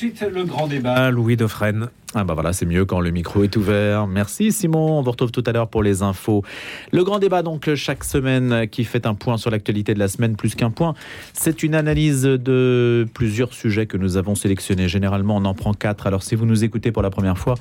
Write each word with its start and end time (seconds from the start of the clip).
suite 0.00 0.22
le 0.22 0.44
grand 0.44 0.66
débat. 0.66 1.10
Louis 1.10 1.36
Dauphren. 1.36 1.90
Ah 2.12 2.24
bah 2.24 2.34
voilà, 2.34 2.52
c'est 2.52 2.66
mieux 2.66 2.84
quand 2.84 2.98
le 2.98 3.12
micro 3.12 3.44
est 3.44 3.56
ouvert. 3.56 4.08
Merci 4.08 4.50
Simon, 4.50 4.98
on 4.98 5.02
vous 5.02 5.12
retrouve 5.12 5.30
tout 5.30 5.44
à 5.46 5.52
l'heure 5.52 5.68
pour 5.68 5.80
les 5.80 6.02
infos. 6.02 6.42
Le 6.90 7.04
grand 7.04 7.20
débat 7.20 7.42
donc 7.42 7.72
chaque 7.76 8.02
semaine 8.02 8.66
qui 8.68 8.82
fait 8.82 9.06
un 9.06 9.14
point 9.14 9.36
sur 9.36 9.48
l'actualité 9.48 9.94
de 9.94 10.00
la 10.00 10.08
semaine 10.08 10.34
plus 10.34 10.56
qu'un 10.56 10.70
point. 10.70 10.94
C'est 11.34 11.62
une 11.62 11.76
analyse 11.76 12.22
de 12.22 13.06
plusieurs 13.14 13.54
sujets 13.54 13.86
que 13.86 13.96
nous 13.96 14.16
avons 14.16 14.34
sélectionnés. 14.34 14.88
Généralement 14.88 15.36
on 15.36 15.44
en 15.44 15.54
prend 15.54 15.72
quatre. 15.72 16.08
Alors 16.08 16.24
si 16.24 16.34
vous 16.34 16.46
nous 16.46 16.64
écoutez 16.64 16.90
pour 16.90 17.02
la 17.02 17.10
première 17.10 17.38
fois, 17.38 17.54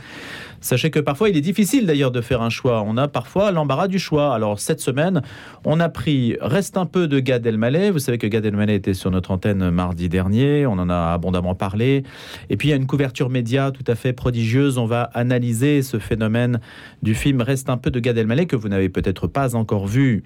sachez 0.61 0.89
que 0.89 1.00
parfois 1.00 1.29
il 1.29 1.38
est 1.38 1.41
difficile 1.41 1.86
d'ailleurs 1.86 2.09
de 2.09 2.21
faire 2.21 2.41
un 2.41 2.50
choix. 2.50 2.84
On 2.88 2.97
a 2.97 3.07
parfois 3.07 3.52
l'embarras 3.52 3.88
du 3.88 4.00
choix. 4.00 4.34
Alors 4.34 4.59
cette 4.59 4.81
semaine, 4.81 5.21
on 5.63 5.79
a 5.79 5.89
pris 5.89 6.38
Reste 6.41 6.75
un 6.75 6.88
peu 6.88 7.07
de 7.07 7.20
Gad 7.20 7.45
Elmaleh. 7.45 7.91
Vous 7.91 8.00
savez 8.00 8.18
que 8.18 8.25
Gad 8.25 8.43
Elmaleh 8.47 8.73
était 8.73 8.95
sur 8.95 9.11
notre 9.11 9.30
antenne 9.30 9.70
mardi 9.70 10.09
dernier. 10.09 10.66
On 10.66 10.80
en 10.80 10.89
a 10.89 11.13
abondamment 11.13 11.53
parlé. 11.53 12.02
Et 12.50 12.58
puis 12.58 12.70
il 12.70 12.72
y 12.72 12.73
a 12.73 12.77
une 12.77 12.88
couverture 12.88 13.30
média 13.30 13.70
tout 13.70 13.84
à 13.86 13.94
fait 13.94 14.11
prodigieuse 14.11 14.38
on 14.77 14.85
va 14.85 15.03
analyser 15.13 15.81
ce 15.81 15.99
phénomène 15.99 16.59
du 17.02 17.16
film 17.16 17.41
Reste 17.41 17.70
un 17.70 17.77
peu 17.77 17.91
de 17.91 17.99
Gad 17.99 18.17
Elmaleh 18.17 18.45
que 18.45 18.55
vous 18.55 18.70
n'avez 18.70 18.89
peut-être 18.89 19.27
pas 19.27 19.55
encore 19.55 19.88
vu. 19.88 20.23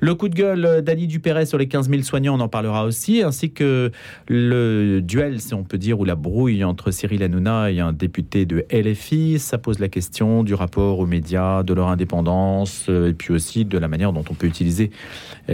Le 0.00 0.14
coup 0.14 0.28
de 0.28 0.34
gueule 0.34 0.82
d'Ali 0.82 1.06
Dupéret 1.06 1.46
sur 1.46 1.58
les 1.58 1.68
15 1.68 1.88
000 1.90 2.02
soignants, 2.02 2.36
on 2.36 2.40
en 2.40 2.48
parlera 2.48 2.84
aussi, 2.84 3.22
ainsi 3.22 3.52
que 3.52 3.90
le 4.28 5.00
duel, 5.00 5.40
si 5.40 5.54
on 5.54 5.64
peut 5.64 5.78
dire, 5.78 6.00
ou 6.00 6.04
la 6.04 6.14
brouille 6.14 6.64
entre 6.64 6.90
Cyril 6.90 7.22
Hanouna 7.22 7.70
et 7.70 7.80
un 7.80 7.92
député 7.92 8.46
de 8.46 8.64
LFI. 8.72 9.38
Ça 9.38 9.58
pose 9.58 9.78
la 9.78 9.88
question 9.88 10.42
du 10.42 10.54
rapport 10.54 10.98
aux 10.98 11.06
médias, 11.06 11.62
de 11.62 11.74
leur 11.74 11.88
indépendance, 11.88 12.88
et 12.88 13.12
puis 13.12 13.32
aussi 13.32 13.64
de 13.64 13.78
la 13.78 13.88
manière 13.88 14.12
dont 14.12 14.24
on 14.30 14.34
peut 14.34 14.46
utiliser 14.46 14.90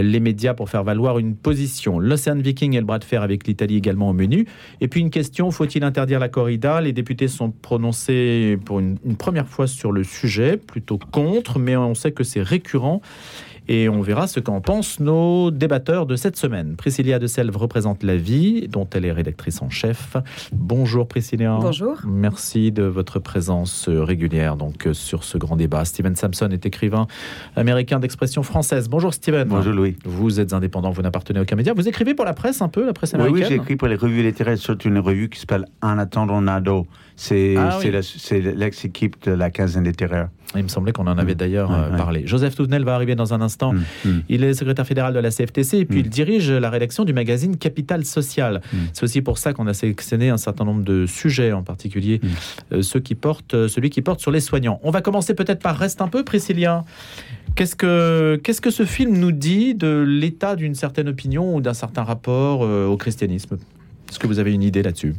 les 0.03 0.21
médias 0.21 0.55
pour 0.55 0.69
faire 0.69 0.85
valoir 0.85 1.19
une 1.19 1.35
position. 1.35 1.99
L'Océan 1.99 2.37
Viking 2.37 2.75
et 2.75 2.81
le 2.81 2.87
bras 2.87 2.99
de 2.99 3.05
fer 3.05 3.23
avec 3.23 3.47
l'Italie 3.47 3.77
également 3.77 4.11
au 4.11 4.13
menu. 4.13 4.47
Et 4.81 4.89
puis 4.89 5.01
une 5.01 5.11
question, 5.11 5.51
faut-il 5.51 5.85
interdire 5.85 6.19
la 6.19 6.29
corrida? 6.29 6.81
Les 6.81 6.93
députés 6.93 7.29
sont 7.29 7.51
prononcés 7.51 8.59
pour 8.65 8.81
une, 8.81 8.99
une 9.05 9.17
première 9.17 9.49
fois 9.49 9.67
sur 9.67 9.93
le 9.93 10.05
sujet, 10.05 10.57
plutôt 10.57 10.99
contre, 10.99 11.59
mais 11.59 11.77
on 11.77 11.95
sait 11.95 12.13
que 12.13 12.25
c'est 12.25 12.43
récurrent 12.43 13.01
et 13.69 13.89
on 13.89 14.01
verra 14.01 14.27
ce 14.27 14.41
qu'en 14.41 14.61
pensent 14.61 15.01
nos 15.01 15.51
débatteurs 15.51 16.07
de 16.07 16.17
cette 16.17 16.37
semaine. 16.37 16.77
Priscilla 16.77 17.19
de 17.19 17.27
Selve 17.27 17.57
représente 17.57 18.03
La 18.03 18.17
Vie, 18.17 18.69
dont 18.69 18.89
elle 18.93 19.05
est 19.05 19.13
rédactrice 19.13 19.63
en 19.63 19.71
chef. 19.71 20.17
Bonjour 20.53 21.09
Priscilla. 21.09 21.59
Bonjour. 21.61 22.01
Merci 22.07 22.73
de 22.73 22.85
votre 22.85 23.19
présence 23.19 23.89
régulière 23.89 24.57
donc 24.57 24.89
sur 24.93 25.25
ce 25.25 25.39
grand 25.39 25.57
débat. 25.57 25.85
Steven 25.85 26.17
Sampson 26.17 26.49
est 26.51 26.67
écrivain 26.67 27.07
américain 27.57 27.99
d'expression 27.99 28.43
française. 28.43 28.89
Bonjour 28.89 29.13
Steven. 29.13 29.49
Bonjour 29.49 29.73
Louis. 29.73 29.97
Vous 30.05 30.41
êtes 30.41 30.53
indépendant, 30.53 30.91
vous 30.91 31.03
n'appartenez 31.03 31.39
à 31.39 31.43
aucun 31.43 31.57
média. 31.57 31.73
Vous 31.75 31.89
écrivez 31.89 32.15
pour 32.15 32.25
la 32.25 32.35
presse 32.35 32.63
un 32.63 32.69
peu, 32.69 32.85
la 32.85 32.93
presse 32.93 33.15
américaine 33.15 33.35
Oui, 33.35 33.43
oui 33.43 33.49
j'ai 33.49 33.57
écrit 33.57 33.77
pour 33.77 33.89
les 33.89 33.97
revues 33.97 34.23
littéraires, 34.23 34.59
surtout 34.59 34.89
une 34.89 34.99
revue 34.99 35.29
qui 35.29 35.41
s'appelle 35.41 35.67
En 35.83 35.99
attendant 35.99 36.41
Nado. 36.41 36.87
C'est 37.17 37.57
ah 37.57 37.79
l'ex-équipe 37.83 39.17
de 39.25 39.33
la 39.33 39.51
quinzaine 39.51 39.85
littéraire. 39.85 40.29
Il 40.55 40.63
me 40.63 40.69
semblait 40.69 40.93
qu'on 40.93 41.07
en 41.07 41.19
avait 41.19 41.35
mm. 41.35 41.39
d'ailleurs 41.39 41.73
euh, 41.73 41.97
parlé. 41.97 42.27
Joseph 42.27 42.55
Touvenel 42.55 42.85
va 42.85 42.95
arriver 42.95 43.15
dans 43.15 43.35
un 43.35 43.41
instant. 43.41 43.73
Mm. 43.73 43.85
Mm. 44.05 44.23
Il 44.29 44.45
est 44.45 44.55
secrétaire 44.55 44.87
fédéral 44.87 45.13
de 45.13 45.19
la 45.19 45.31
CFTC 45.31 45.79
et 45.79 45.85
puis 45.85 46.01
il 46.01 46.09
dirige 46.09 46.51
la 46.51 46.71
rédaction 46.71 47.05
du 47.05 47.13
magazine 47.13 47.57
Capital 47.57 48.05
Social. 48.05 48.61
C'est 48.93 49.05
aussi 49.05 49.23
pour 49.23 49.39
ça 49.39 49.53
qu'on 49.53 49.67
a 49.67 49.75
sélectionné 49.75 50.31
un 50.31 50.37
certain 50.37 50.65
nombre 50.65 50.85
de 50.85 51.07
sujets, 51.07 51.53
en 51.53 51.63
particulier 51.63 52.21
euh, 52.73 52.83
ceux 52.83 53.01
qui 53.01 53.15
portent, 53.15 53.55
euh, 53.55 53.69
celui 53.69 53.91
qui 53.91 54.03
porte 54.03 54.21
sur 54.21 54.31
les 54.31 54.41
soignants. 54.41 54.81
On 54.83 54.91
va 54.91 55.01
commencer 55.01 55.35
peut-être 55.35 55.61
par 55.61 55.77
Reste 55.77 56.01
un 56.01 56.09
peu, 56.09 56.25
Priscilla. 56.25 56.85
Qu'est-ce 57.55 57.77
que, 57.77 58.41
qu'est-ce 58.43 58.61
que 58.61 58.71
ce 58.71 58.85
film 58.85 59.17
nous 59.17 59.33
dit 59.33 59.75
de 59.75 60.05
l'état 60.07 60.57
d'une 60.57 60.75
certaine 60.75 61.09
opinion 61.09 61.57
ou 61.57 61.61
d'un 61.61 61.75
certain 61.75 62.03
rapport 62.03 62.61
au 62.61 62.97
christianisme? 62.97 63.57
Est-ce 64.11 64.19
que 64.19 64.27
vous 64.27 64.39
avez 64.39 64.53
une 64.53 64.63
idée 64.63 64.83
là-dessus? 64.83 65.15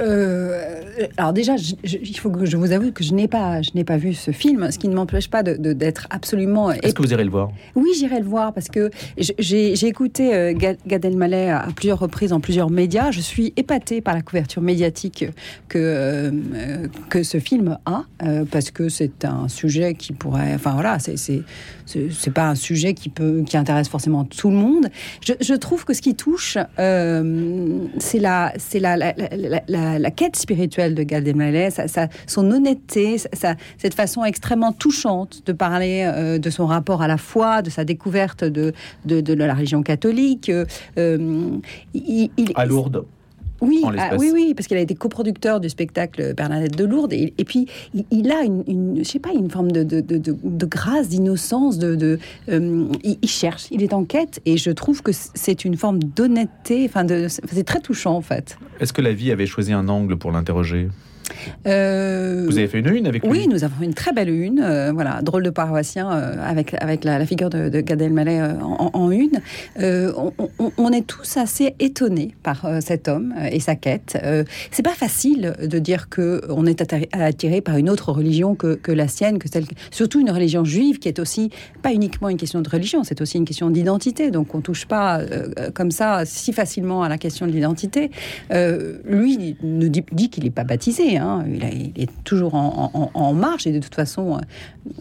Euh, 0.00 0.80
alors 1.16 1.32
déjà, 1.32 1.54
il 1.84 2.16
faut 2.16 2.30
que 2.30 2.46
je 2.46 2.56
vous 2.56 2.72
avoue 2.72 2.92
que 2.92 3.04
je 3.04 3.12
n'ai 3.12 3.28
pas, 3.28 3.62
je 3.62 3.70
n'ai 3.74 3.84
pas 3.84 3.96
vu 3.96 4.14
ce 4.14 4.30
film, 4.30 4.70
ce 4.70 4.78
qui 4.78 4.88
ne 4.88 4.94
m'empêche 4.94 5.28
pas 5.28 5.42
de, 5.42 5.72
d'être 5.72 6.06
absolument. 6.10 6.70
Est-ce 6.70 6.94
que 6.94 7.02
vous 7.02 7.12
irez 7.12 7.24
le 7.24 7.30
voir? 7.30 7.50
Oui, 7.74 7.90
j'irai 7.96 8.20
le 8.20 8.26
voir 8.26 8.52
parce 8.52 8.68
que 8.68 8.90
j'ai, 9.16 9.86
écouté 9.86 10.34
euh, 10.34 10.54
Gad 10.54 11.04
Elmaleh 11.04 11.50
à 11.50 11.68
plusieurs 11.74 11.98
reprises 11.98 12.32
en 12.32 12.40
plusieurs 12.40 12.70
médias. 12.70 13.10
Je 13.10 13.20
suis 13.20 13.52
épatée 13.56 14.00
par 14.00 14.14
la 14.14 14.22
couverture 14.22 14.62
médiatique 14.62 15.26
que 15.68 15.78
euh, 15.78 16.30
que 17.10 17.22
ce 17.22 17.38
film 17.38 17.78
a, 17.84 18.04
parce 18.50 18.70
que 18.70 18.88
c'est 18.88 19.24
un 19.24 19.48
sujet 19.48 19.94
qui 19.94 20.12
pourrait, 20.12 20.54
enfin 20.54 20.72
voilà, 20.72 20.98
c'est 20.98 21.16
c'est 21.16 21.42
c'est 21.84 22.32
pas 22.32 22.48
un 22.48 22.54
sujet 22.54 22.94
qui 22.94 23.08
peut 23.08 23.42
qui 23.44 23.56
intéresse 23.56 23.88
forcément 23.88 24.24
tout 24.24 24.50
le 24.50 24.56
monde. 24.56 24.86
Je, 25.26 25.34
je 25.40 25.54
trouve 25.54 25.84
que 25.84 25.92
ce 25.92 26.00
qui 26.00 26.14
touche, 26.14 26.56
c'est 26.76 28.18
la 28.18 28.52
c'est 28.56 28.80
la, 28.80 28.96
la, 28.96 29.14
la 29.18 29.60
la, 29.68 29.91
quête 30.10 30.36
spirituelle 30.36 30.94
de 30.94 31.02
Gad 31.02 31.26
Elmaleh, 31.26 31.70
son 32.26 32.50
honnêteté, 32.50 33.16
cette 33.18 33.94
façon 33.94 34.24
extrêmement 34.24 34.72
touchante 34.72 35.42
de 35.46 35.52
parler 35.52 36.04
euh, 36.04 36.38
de 36.38 36.50
son 36.50 36.66
rapport 36.66 37.02
à 37.02 37.08
la 37.08 37.18
foi, 37.18 37.62
de 37.62 37.70
sa 37.70 37.84
découverte 37.84 38.44
de, 38.44 38.72
de, 39.04 39.34
la 39.34 39.54
religion 39.54 39.82
catholique. 39.82 40.50
Euh, 40.98 41.58
il, 41.94 42.30
à 42.54 42.66
Lourdes. 42.66 43.04
Oui, 43.62 43.80
ah, 43.96 44.16
oui, 44.18 44.30
oui, 44.34 44.54
parce 44.54 44.66
qu'il 44.66 44.76
a 44.76 44.80
été 44.80 44.96
coproducteur 44.96 45.60
du 45.60 45.68
spectacle 45.68 46.34
Bernadette 46.34 46.76
de 46.76 46.84
Lourdes. 46.84 47.12
Et, 47.12 47.32
puis, 47.46 47.68
il, 48.10 48.32
a 48.32 48.42
une, 48.42 48.96
je 48.98 49.04
sais 49.04 49.20
pas, 49.20 49.30
une 49.32 49.48
forme 49.50 49.70
de, 49.70 49.84
de, 49.84 50.66
grâce, 50.66 51.08
d'innocence. 51.08 51.78
De, 51.78 52.18
euh, 52.48 52.88
il, 53.04 53.28
cherche, 53.28 53.68
il 53.70 53.84
est 53.84 53.92
en 53.92 54.04
quête. 54.04 54.40
Et 54.46 54.56
je 54.56 54.72
trouve 54.72 55.02
que 55.02 55.12
c'est 55.12 55.64
une 55.64 55.76
forme 55.76 56.00
d'honnêteté. 56.02 56.84
Enfin, 56.88 57.06
c'est 57.28 57.64
très 57.64 57.80
touchant, 57.80 58.16
en 58.16 58.20
fait. 58.20 58.58
Est-ce 58.80 58.92
que 58.92 59.00
la 59.00 59.12
vie 59.12 59.30
avait 59.30 59.46
choisi 59.46 59.72
un 59.72 59.88
angle 59.88 60.16
pour 60.16 60.32
l'interroger? 60.32 60.88
Euh, 61.66 62.44
Vous 62.46 62.58
avez 62.58 62.68
fait 62.68 62.78
une 62.78 62.88
une 62.88 63.06
avec 63.06 63.22
lui 63.22 63.30
Oui, 63.30 63.48
nous 63.48 63.64
avons 63.64 63.76
fait 63.78 63.84
une 63.84 63.94
très 63.94 64.12
belle 64.12 64.28
une. 64.28 64.60
Euh, 64.60 64.92
voilà, 64.92 65.22
drôle 65.22 65.42
de 65.42 65.50
paroissien 65.50 66.10
euh, 66.10 66.34
avec, 66.44 66.74
avec 66.74 67.04
la, 67.04 67.24
figure 67.26 67.50
de, 67.50 67.68
de 67.68 67.80
Gad 67.80 68.00
Elmaleh 68.00 68.42
en, 68.62 69.10
une. 69.10 69.40
On, 69.78 70.92
est 70.92 71.06
tous 71.06 71.36
assez 71.36 71.74
étonnés 71.78 72.34
par 72.42 72.66
cet 72.80 73.08
homme 73.08 73.34
et 73.50 73.60
sa 73.60 73.74
quête. 73.74 74.18
c'est 74.70 74.82
pas 74.82 74.90
facile 74.90 75.54
de 75.62 75.78
dire 75.78 76.08
que 76.08 76.42
on 76.48 76.66
est 76.66 76.82
attiré 77.12 77.60
par 77.60 77.76
une 77.76 77.88
autre 77.88 78.12
religion 78.12 78.54
que, 78.54 78.74
que, 78.74 78.92
la 78.92 79.08
sienne, 79.08 79.38
que 79.38 79.48
celle, 79.48 79.64
surtout 79.90 80.20
une 80.20 80.30
religion 80.30 80.64
juive 80.64 80.98
qui 80.98 81.08
est 81.08 81.18
aussi 81.18 81.50
pas 81.82 81.92
uniquement 81.92 82.28
une 82.28 82.36
question 82.36 82.60
de 82.60 82.68
religion, 82.68 83.04
c'est 83.04 83.20
aussi 83.20 83.38
une 83.38 83.44
question 83.44 83.70
d'identité. 83.70 84.30
Donc 84.30 84.54
on 84.54 84.60
touche 84.60 84.86
pas 84.86 85.20
comme 85.74 85.90
ça 85.90 86.22
si 86.24 86.52
facilement 86.52 87.02
à 87.02 87.08
la 87.08 87.18
question 87.18 87.46
de 87.46 87.52
l'identité. 87.52 88.10
lui 88.50 89.56
nous 89.62 89.88
dit, 89.88 90.04
dit 90.12 90.30
qu'il 90.30 90.44
n'est 90.44 90.50
pas 90.50 90.64
baptisé. 90.64 91.16
Hein. 91.16 91.21
Hein. 91.22 91.44
Il, 91.46 92.02
est 92.02 92.10
toujours 92.24 92.54
en, 92.54 93.32
marche 93.32 93.66
et 93.66 93.72
de 93.72 93.78
toute 93.78 93.94
façon, 93.94 94.38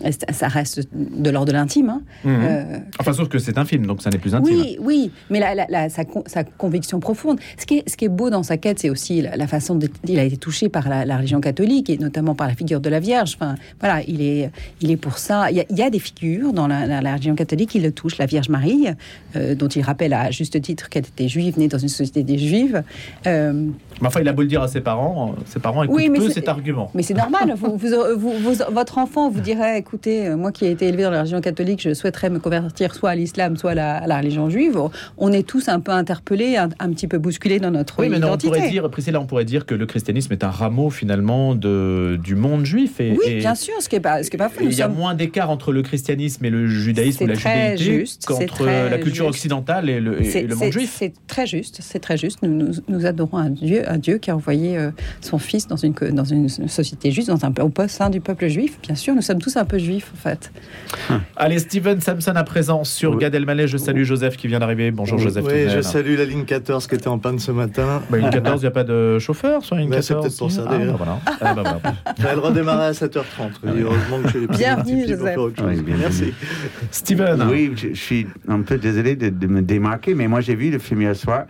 euh, 0.04 0.12
ça 0.32 0.48
reste 0.48 0.88
de 0.94 1.30
l'ordre 1.30 1.48
de 1.48 1.54
l'intime. 1.54 1.90
Hein. 1.90 2.02
Mhm. 2.24 2.40
Euh, 2.44 2.78
enfin, 3.00 3.14
sauf 3.14 3.30
que 3.30 3.40
c'est 3.40 3.58
un 3.58 3.66
film, 3.66 3.86
donc 3.86 4.02
ça 4.02 4.10
n'est 4.10 4.18
plus 4.18 4.36
intime. 4.36 4.56
Oui, 4.56 4.78
oui, 4.80 5.12
mais 5.30 5.42
sa, 5.90 6.44
conviction 6.44 7.00
profonde. 7.00 7.40
Ce 7.58 7.66
qui, 7.66 7.78
est, 7.78 7.90
ce 7.90 7.98
qui 7.98 8.06
est 8.06 8.10
beau 8.10 8.30
dans 8.30 8.44
sa 8.44 8.58
quête, 8.58 8.80
c'est 8.80 8.90
aussi 8.90 9.22
la, 9.22 9.48
façon 9.48 9.76
dont 9.76 9.88
il 10.08 10.20
a 10.20 10.24
été 10.24 10.38
touché 10.38 10.70
par 10.70 10.88
la, 10.88 11.18
religion 11.18 11.42
catholique 11.42 11.90
et 11.90 11.98
notamment 11.98 12.36
par 12.36 12.48
la 12.48 12.54
figure 12.54 12.80
de 12.80 12.90
la 12.90 13.00
Vierge. 13.00 13.36
Enfin, 13.36 13.56
voilà, 13.80 14.02
il 14.08 14.22
est, 14.22 14.52
il 14.82 14.92
est 14.92 14.98
pour 14.98 15.18
ça. 15.18 15.52
Il 15.52 15.58
y 15.70 15.82
a, 15.82 15.90
des 15.90 16.00
figures 16.00 16.54
dans 16.54 16.68
la, 16.68 17.00
religion 17.00 17.36
catholique 17.36 17.72
qui 17.72 17.80
le 17.80 17.92
touchent. 17.92 18.18
La 18.18 18.26
Vierge 18.26 18.50
Marie, 18.50 18.88
euh, 19.36 19.56
dont 19.56 19.68
il 19.68 19.82
rappelle 19.82 20.14
à 20.14 20.32
juste 20.32 20.62
titre 20.62 20.90
qu'elle 20.90 21.06
était 21.06 21.28
juive, 21.28 21.58
née 21.58 21.68
dans 21.68 21.78
une 21.78 21.90
société 21.90 22.24
des 22.24 22.38
juives. 22.38 22.84
mais 23.26 23.72
enfin, 24.04 24.22
il 24.22 24.28
a 24.28 24.34
beau 24.34 24.42
le 24.42 24.48
dire 24.48 24.62
à 24.62 24.68
ses 24.68 24.82
parents, 24.82 25.36
ses 25.46 25.60
parents 25.60 25.84
écoutent 25.84 25.96
oui, 25.96 26.10
cet 26.30 26.48
argument. 26.48 26.92
Mais 26.94 27.04
c'est 27.04 27.14
normal. 27.14 27.56
vous, 27.58 28.54
votre 28.72 28.98
enfant 28.98 29.30
vous 29.30 29.42
dirait, 29.42 29.80
écoutez, 29.80 30.28
euh, 30.28 30.38
moi 30.38 30.52
qui 30.52 30.66
ai 30.66 30.72
été 30.72 30.88
élevé 30.88 31.04
dans 31.04 31.12
la 31.12 31.20
religion 31.20 31.42
catholique, 31.42 31.82
je 31.82 31.94
souhaiterais 31.94 32.30
me 32.30 32.40
convertir 32.40 32.94
soit 32.96 33.12
à 33.12 33.16
l'islam, 33.16 33.58
soit 33.58 33.72
à 33.72 34.08
la, 34.08 34.18
religion 34.18 34.50
juive. 34.50 34.80
On 35.18 35.32
est 35.32 35.48
tous 35.48 35.70
un 35.70 35.80
peu 35.80 35.92
interpellés, 35.92 36.58
un, 36.58 36.70
petit 36.70 37.08
peu 37.08 37.18
bousculés 37.18 37.60
dans 37.60 37.72
notre 37.72 38.00
oui, 38.00 38.10
mais 38.10 38.20
Non, 38.20 38.34
on 38.34 38.38
pourrait 38.38 38.70
dire, 38.70 38.90
Priscilla, 38.90 39.20
on 39.20 39.26
pourrait 39.26 39.46
dire 39.46 39.66
que 39.66 39.76
le 39.76 39.86
christianisme 39.86 40.34
est 40.34 40.44
un 40.44 40.50
rameau 40.50 40.90
finalement 40.90 41.56
de, 41.56 42.20
du 42.24 42.36
monde 42.36 42.66
juif. 42.66 43.00
Et, 43.00 43.12
oui, 43.12 43.38
bien 43.38 43.56
sûr, 43.56 43.74
ce 43.80 43.90
qui 43.90 43.96
n'est 43.96 44.02
pas, 44.02 44.24
ce 44.24 44.30
qui 44.30 44.36
est 44.36 44.40
pas 44.40 44.50
faux. 44.50 44.62
Il 44.64 44.74
y 44.74 44.82
a 44.82 44.88
moins 44.88 45.16
d'écart 45.16 45.50
entre 45.50 45.72
le 45.72 45.82
christianisme 45.82 46.46
et 46.46 46.50
le 46.50 46.68
judaïsme 46.68 47.24
ou 47.24 47.28
la 47.28 47.36
judaïté 47.36 48.06
qu'entre 48.26 48.66
la 48.66 48.98
culture 48.98 49.28
occidentale 49.28 49.90
et 49.90 50.00
le, 50.00 50.20
monde 50.56 50.72
juif. 50.72 50.96
C'est 50.98 51.14
très 51.28 51.48
juste, 51.48 51.80
c'est 51.82 52.00
très 52.00 52.18
juste. 52.18 52.40
Nous, 52.44 52.72
nous, 52.88 53.06
adorons 53.06 53.38
un 53.38 53.50
Dieu, 53.50 53.90
un 53.90 53.98
Dieu 53.98 54.18
qui 54.18 54.32
a 54.32 54.36
envoyé 54.36 54.78
euh, 54.78 54.92
son 55.22 55.38
Fils 55.38 55.68
dans 55.68 55.76
une, 55.76 55.91
dans 56.12 56.24
une 56.24 56.50
société 56.50 57.12
juive, 57.12 57.28
dans 57.28 57.46
un, 57.46 57.54
au 57.62 57.72
sein 57.88 58.10
du 58.10 58.22
peuple 58.22 58.48
juif. 58.48 58.80
Bien 58.82 58.96
sûr, 58.96 59.14
nous 59.16 59.22
sommes 59.22 59.40
tous 59.40 59.58
un 59.58 59.66
peu 59.66 59.78
juifs, 59.78 60.12
en 60.14 60.18
fait. 60.18 60.52
Allez, 61.36 61.60
Steven 61.60 62.00
Samson 62.02 62.34
à 62.36 62.44
présent 62.44 62.84
sur 62.84 63.18
Gad 63.18 63.36
Elmaleh. 63.36 63.68
Je 63.68 63.78
salue 63.78 64.04
Joseph 64.04 64.38
qui 64.38 64.48
vient 64.48 64.60
d'arriver. 64.60 64.92
Bonjour 64.92 65.18
Joseph. 65.18 65.46
Oui, 65.48 65.70
je 65.70 65.82
salue 65.82 66.18
la 66.18 66.26
ligne 66.26 66.46
14 66.46 66.88
qui 66.88 66.96
était 66.96 67.08
en 67.08 67.20
panne 67.20 67.40
ce 67.40 67.52
matin. 67.52 68.02
Bah, 68.10 68.18
ligne 68.18 68.30
14, 68.30 68.62
il 68.62 68.64
n'y 68.64 68.68
a 68.68 68.72
pas 68.72 68.84
de 68.84 69.20
chauffeur 69.20 69.64
sur 69.64 69.76
la 69.76 69.82
ligne 69.82 69.92
14 69.92 70.08
C'est 70.08 70.16
peut-être 70.16 70.38
pour 70.38 70.52
ça 70.52 70.66
ah, 70.68 70.78
d'ailleurs. 70.78 70.98
Bah, 70.98 71.20
ah, 71.42 71.54
bah, 71.54 71.82
Elle 72.30 72.40
redémarrait 72.40 72.88
à 72.88 72.92
7h30. 72.92 73.22
heureusement 73.66 74.22
que 74.24 74.30
je 74.30 74.58
Bienvenue, 74.58 75.08
Joseph. 75.08 75.38
Merci. 76.00 76.34
Steven. 76.92 77.44
Oui, 77.50 77.72
je, 77.76 77.94
suis 77.94 78.28
un 78.48 78.62
peu 78.62 78.78
désolé 78.78 79.16
de, 79.16 79.30
de 79.30 79.48
me 79.48 79.62
démarquer, 79.62 80.14
mais 80.14 80.28
moi 80.28 80.42
j'ai 80.42 80.56
vu 80.56 80.72
le 80.72 80.80
film 80.80 81.02
hier 81.02 81.16
soir 81.16 81.46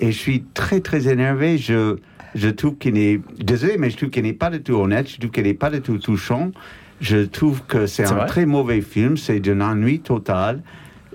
et 0.00 0.12
je 0.12 0.18
suis 0.18 0.44
très, 0.54 0.80
très 0.80 1.08
énervé. 1.08 1.58
Je, 1.58 1.96
je 2.34 2.48
trouve 2.48 2.76
qu'il 2.76 2.94
n'est, 2.94 3.20
désolé, 3.38 3.76
mais 3.78 3.90
je 3.90 3.96
trouve 3.96 4.10
qu'il 4.10 4.24
n'est 4.24 4.32
pas 4.32 4.50
du 4.50 4.62
tout 4.62 4.74
honnête. 4.74 5.08
Je 5.08 5.18
trouve 5.18 5.30
qu'il 5.30 5.44
n'est 5.44 5.54
pas 5.54 5.70
du 5.70 5.80
tout 5.80 5.98
touchant. 5.98 6.50
Je 7.00 7.18
trouve 7.18 7.62
que 7.66 7.86
c'est 7.86 8.06
un 8.06 8.24
très 8.24 8.46
mauvais 8.46 8.80
film. 8.80 9.16
C'est 9.16 9.40
d'un 9.40 9.60
ennui 9.60 10.00
total. 10.00 10.62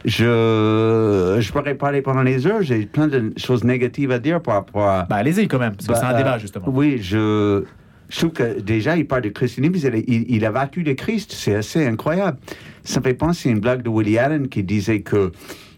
Je, 0.04 1.38
je 1.40 1.52
pourrais 1.52 1.76
parler 1.76 2.02
pendant 2.02 2.24
les 2.24 2.48
heures. 2.48 2.62
J'ai 2.62 2.86
plein 2.86 3.08
de 3.08 3.34
choses 3.38 3.64
négatives 3.64 4.12
à 4.12 4.20
dire 4.20 4.42
par 4.42 4.56
rapport 4.56 4.88
à. 4.88 5.06
Bah, 5.10 5.18
allez-y 5.18 5.48
quand 5.48 5.60
même, 5.60 5.76
parce 5.76 5.88
que 5.88 5.94
c'est 5.94 6.06
un 6.06 6.12
bah, 6.12 6.18
débat, 6.18 6.38
justement. 6.40 6.66
Oui, 6.70 6.98
je, 7.02 7.64
je 8.10 8.18
trouve 8.18 8.32
que 8.32 8.60
déjà, 8.60 8.98
il 8.98 9.06
parle 9.06 9.22
de 9.22 9.30
christianisme, 9.30 9.92
il, 10.08 10.26
il, 10.30 10.46
a 10.46 10.52
vaincu 10.52 10.82
le 10.82 10.96
Christ. 10.96 11.34
C'est 11.34 11.56
assez 11.56 11.86
incroyable. 11.86 12.38
Ça 12.84 13.00
me 13.00 13.04
fait 13.04 13.14
penser 13.14 13.50
à 13.50 13.52
une 13.52 13.60
blague 13.60 13.84
de 13.84 13.90
Woody 13.90 14.18
Allen 14.18 14.48
qui 14.48 14.64
disait 14.64 15.02
que 15.02 15.32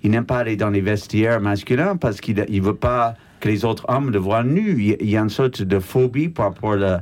il 0.03 0.12
n'aime 0.12 0.25
pas 0.25 0.39
aller 0.39 0.57
dans 0.57 0.69
les 0.69 0.81
vestiaires 0.81 1.39
masculins 1.39 1.95
parce 1.95 2.19
qu'il 2.19 2.35
ne 2.35 2.62
veut 2.62 2.75
pas 2.75 3.15
que 3.44 3.50
les 3.50 3.66
autres 3.66 3.86
hommes 3.90 4.10
le 4.10 4.19
voient 4.19 4.45
nu. 4.45 4.95
Il 5.01 5.10
y 5.10 5.18
a 5.18 5.19
une 5.19 5.30
sorte 5.30 5.62
de 5.62 5.80
phobie 5.80 6.30
par 6.30 6.45
rapport 6.45 6.81
à 6.81 7.01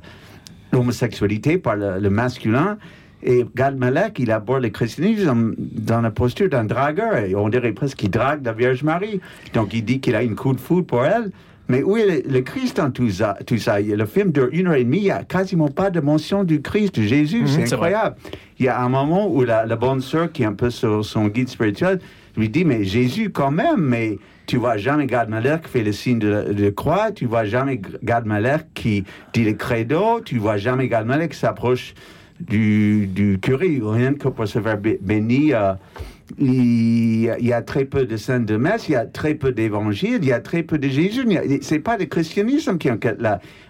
l'homosexualité, 0.73 1.59
par 1.59 1.75
le, 1.75 2.09
masculin. 2.09 2.79
Et 3.21 3.45
Gad 3.55 3.77
Malek, 3.77 4.17
il 4.17 4.31
aborde 4.31 4.63
le 4.63 4.69
christianisme 4.69 5.53
dans 5.57 6.01
la 6.01 6.09
posture 6.09 6.49
d'un 6.49 6.63
dragueur. 6.63 7.15
Et 7.17 7.35
on 7.35 7.47
dirait 7.47 7.73
presque 7.73 7.97
qu'il 7.97 8.09
drague 8.09 8.43
la 8.43 8.53
Vierge 8.53 8.81
Marie. 8.81 9.21
Donc 9.53 9.75
il 9.75 9.85
dit 9.85 9.99
qu'il 9.99 10.15
a 10.15 10.23
une 10.23 10.35
coup 10.35 10.53
de 10.53 10.59
foudre 10.59 10.87
pour 10.87 11.05
elle. 11.05 11.31
Mais 11.69 11.83
où 11.83 11.95
est 11.95 12.27
le, 12.27 12.41
Christ 12.41 12.79
en 12.79 12.89
tout 12.89 13.11
ça, 13.11 13.37
tout 13.45 13.59
ça? 13.59 13.79
Le 13.79 14.05
film 14.07 14.31
dure 14.31 14.49
une 14.51 14.67
heure 14.67 14.73
et 14.73 14.83
demie, 14.83 14.97
il 14.97 15.03
n'y 15.03 15.11
a 15.11 15.23
quasiment 15.23 15.67
pas 15.67 15.91
de 15.91 15.99
mention 15.99 16.43
du 16.43 16.59
Christ, 16.63 16.95
de 16.95 17.03
Jésus. 17.03 17.41
Mhm, 17.41 17.47
c'est 17.47 17.73
incroyable. 17.73 18.15
Il 18.57 18.65
y 18.65 18.67
a 18.67 18.81
un 18.81 18.89
moment 18.89 19.31
où 19.31 19.43
la, 19.43 19.75
bonne 19.75 20.01
sœur, 20.01 20.31
qui 20.31 20.41
est 20.41 20.47
un 20.47 20.53
peu 20.53 20.71
son 20.71 21.27
guide 21.27 21.49
spirituel, 21.49 21.99
lui 22.37 22.49
dit, 22.49 22.65
mais 22.65 22.83
Jésus 22.83 23.29
quand 23.31 23.51
même, 23.51 23.81
mais 23.81 24.17
tu 24.45 24.57
vois 24.57 24.77
jamais 24.77 25.05
Gad 25.05 25.29
qui 25.63 25.69
fait 25.69 25.83
le 25.83 25.91
signe 25.91 26.19
de, 26.19 26.69
croix, 26.71 27.11
tu 27.11 27.25
vois 27.25 27.45
jamais 27.45 27.79
Gad 28.03 28.25
qui 28.73 29.03
dit 29.33 29.43
le 29.45 29.53
credo, 29.53 30.21
tu 30.23 30.37
vois 30.39 30.57
jamais 30.57 30.87
Gad 30.87 31.29
qui 31.29 31.37
s'approche 31.37 31.93
du, 32.39 33.07
du 33.07 33.39
curé, 33.39 33.79
rien 33.81 34.13
que 34.13 34.27
pour 34.27 34.47
se 34.47 34.59
faire 34.59 34.77
bénir. 34.77 35.77
Il, 36.39 37.23
y 37.23 37.53
a 37.53 37.61
très 37.61 37.83
peu 37.83 38.05
de 38.05 38.15
scènes 38.15 38.45
de 38.45 38.55
messe, 38.55 38.87
il 38.87 38.93
y 38.93 38.95
a 38.95 39.05
très 39.05 39.35
peu 39.35 39.51
d'évangiles, 39.51 40.19
il 40.21 40.27
y 40.27 40.31
a 40.31 40.39
très 40.39 40.63
peu 40.63 40.77
de 40.77 40.87
Jésus. 40.87 41.25
C'est 41.61 41.79
pas 41.79 41.97
le 41.97 42.05
christianisme 42.05 42.77
qui 42.77 42.87
est 42.87 43.21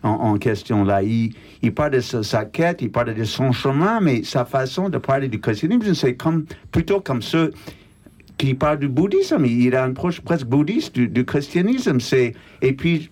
en, 0.03 0.37
question 0.37 0.83
là. 0.83 1.01
Il, 1.01 1.33
il, 1.63 1.73
parle 1.73 1.91
de 1.91 1.99
sa, 1.99 2.45
quête, 2.45 2.81
il 2.81 2.91
parle 2.91 3.15
de 3.15 3.23
son 3.23 3.51
chemin, 3.51 3.99
mais 3.99 4.23
sa 4.23 4.45
façon 4.45 4.89
de 4.89 4.99
parler 4.99 5.27
du 5.27 5.39
christianisme, 5.39 5.93
c'est 5.95 6.15
comme, 6.15 6.45
plutôt 6.71 7.01
comme 7.01 7.21
ceux 7.21 7.51
qui 8.41 8.55
parle 8.55 8.79
du 8.79 8.87
bouddhisme. 8.87 9.45
Il 9.45 9.75
a 9.75 9.83
une 9.85 9.91
approche 9.91 10.19
presque 10.19 10.47
bouddhiste 10.47 10.97
du, 10.97 11.25
christianisme. 11.25 11.99
C'est 11.99 12.33
et 12.63 12.73
puis 12.73 13.11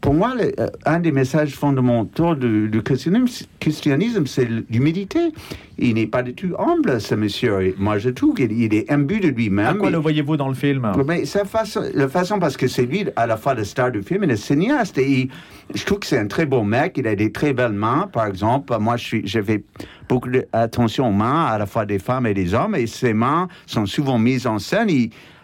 pour 0.00 0.14
moi, 0.14 0.34
euh, 0.38 0.68
un 0.86 1.00
des 1.00 1.12
messages 1.12 1.54
fondamentaux 1.54 2.34
du, 2.34 2.82
christianisme, 2.82 4.26
c'est 4.26 4.48
l'humilité. 4.70 5.32
Il 5.78 5.94
n'est 5.94 6.06
pas 6.06 6.22
du 6.22 6.34
tout 6.34 6.54
humble, 6.58 7.00
ce 7.00 7.14
monsieur. 7.14 7.74
moi, 7.78 7.98
je 7.98 8.10
trouve 8.10 8.34
qu'il 8.34 8.74
est 8.74 8.90
imbu 8.90 9.20
de 9.20 9.28
lui-même. 9.28 9.66
À 9.66 9.74
quoi 9.74 9.90
le 9.90 9.98
voyez-vous 9.98 10.36
dans 10.36 10.48
le 10.48 10.54
film? 10.54 10.92
Mais 11.06 11.24
sa 11.24 11.44
façon, 11.44 11.82
la 11.94 12.08
façon, 12.08 12.38
parce 12.38 12.56
que 12.56 12.68
c'est 12.68 12.86
lui, 12.86 13.06
à 13.16 13.26
la 13.26 13.36
fois 13.36 13.54
le 13.54 13.64
star 13.64 13.90
du 13.90 14.02
film 14.02 14.24
et 14.24 14.28
le 14.28 14.36
cinéaste. 14.36 14.98
Et 14.98 15.28
je 15.74 15.84
trouve 15.84 16.00
que 16.00 16.06
c'est 16.06 16.18
un 16.18 16.26
très 16.26 16.46
beau 16.46 16.62
mec. 16.62 16.94
Il 16.96 17.06
a 17.06 17.14
des 17.14 17.32
très 17.32 17.52
belles 17.52 17.72
mains, 17.72 18.08
par 18.12 18.26
exemple. 18.26 18.76
Moi, 18.78 18.96
je, 18.96 19.04
suis, 19.04 19.26
je 19.26 19.40
fais 19.42 19.64
beaucoup 20.08 20.30
d'attention 20.30 21.08
aux 21.08 21.12
mains, 21.12 21.46
à 21.46 21.58
la 21.58 21.66
fois 21.66 21.86
des 21.86 21.98
femmes 21.98 22.26
et 22.26 22.34
des 22.34 22.54
hommes. 22.54 22.74
Et 22.74 22.86
ses 22.86 23.14
mains 23.14 23.48
sont 23.66 23.86
souvent 23.86 24.18
mises 24.18 24.46
en 24.46 24.58
scène. 24.58 24.88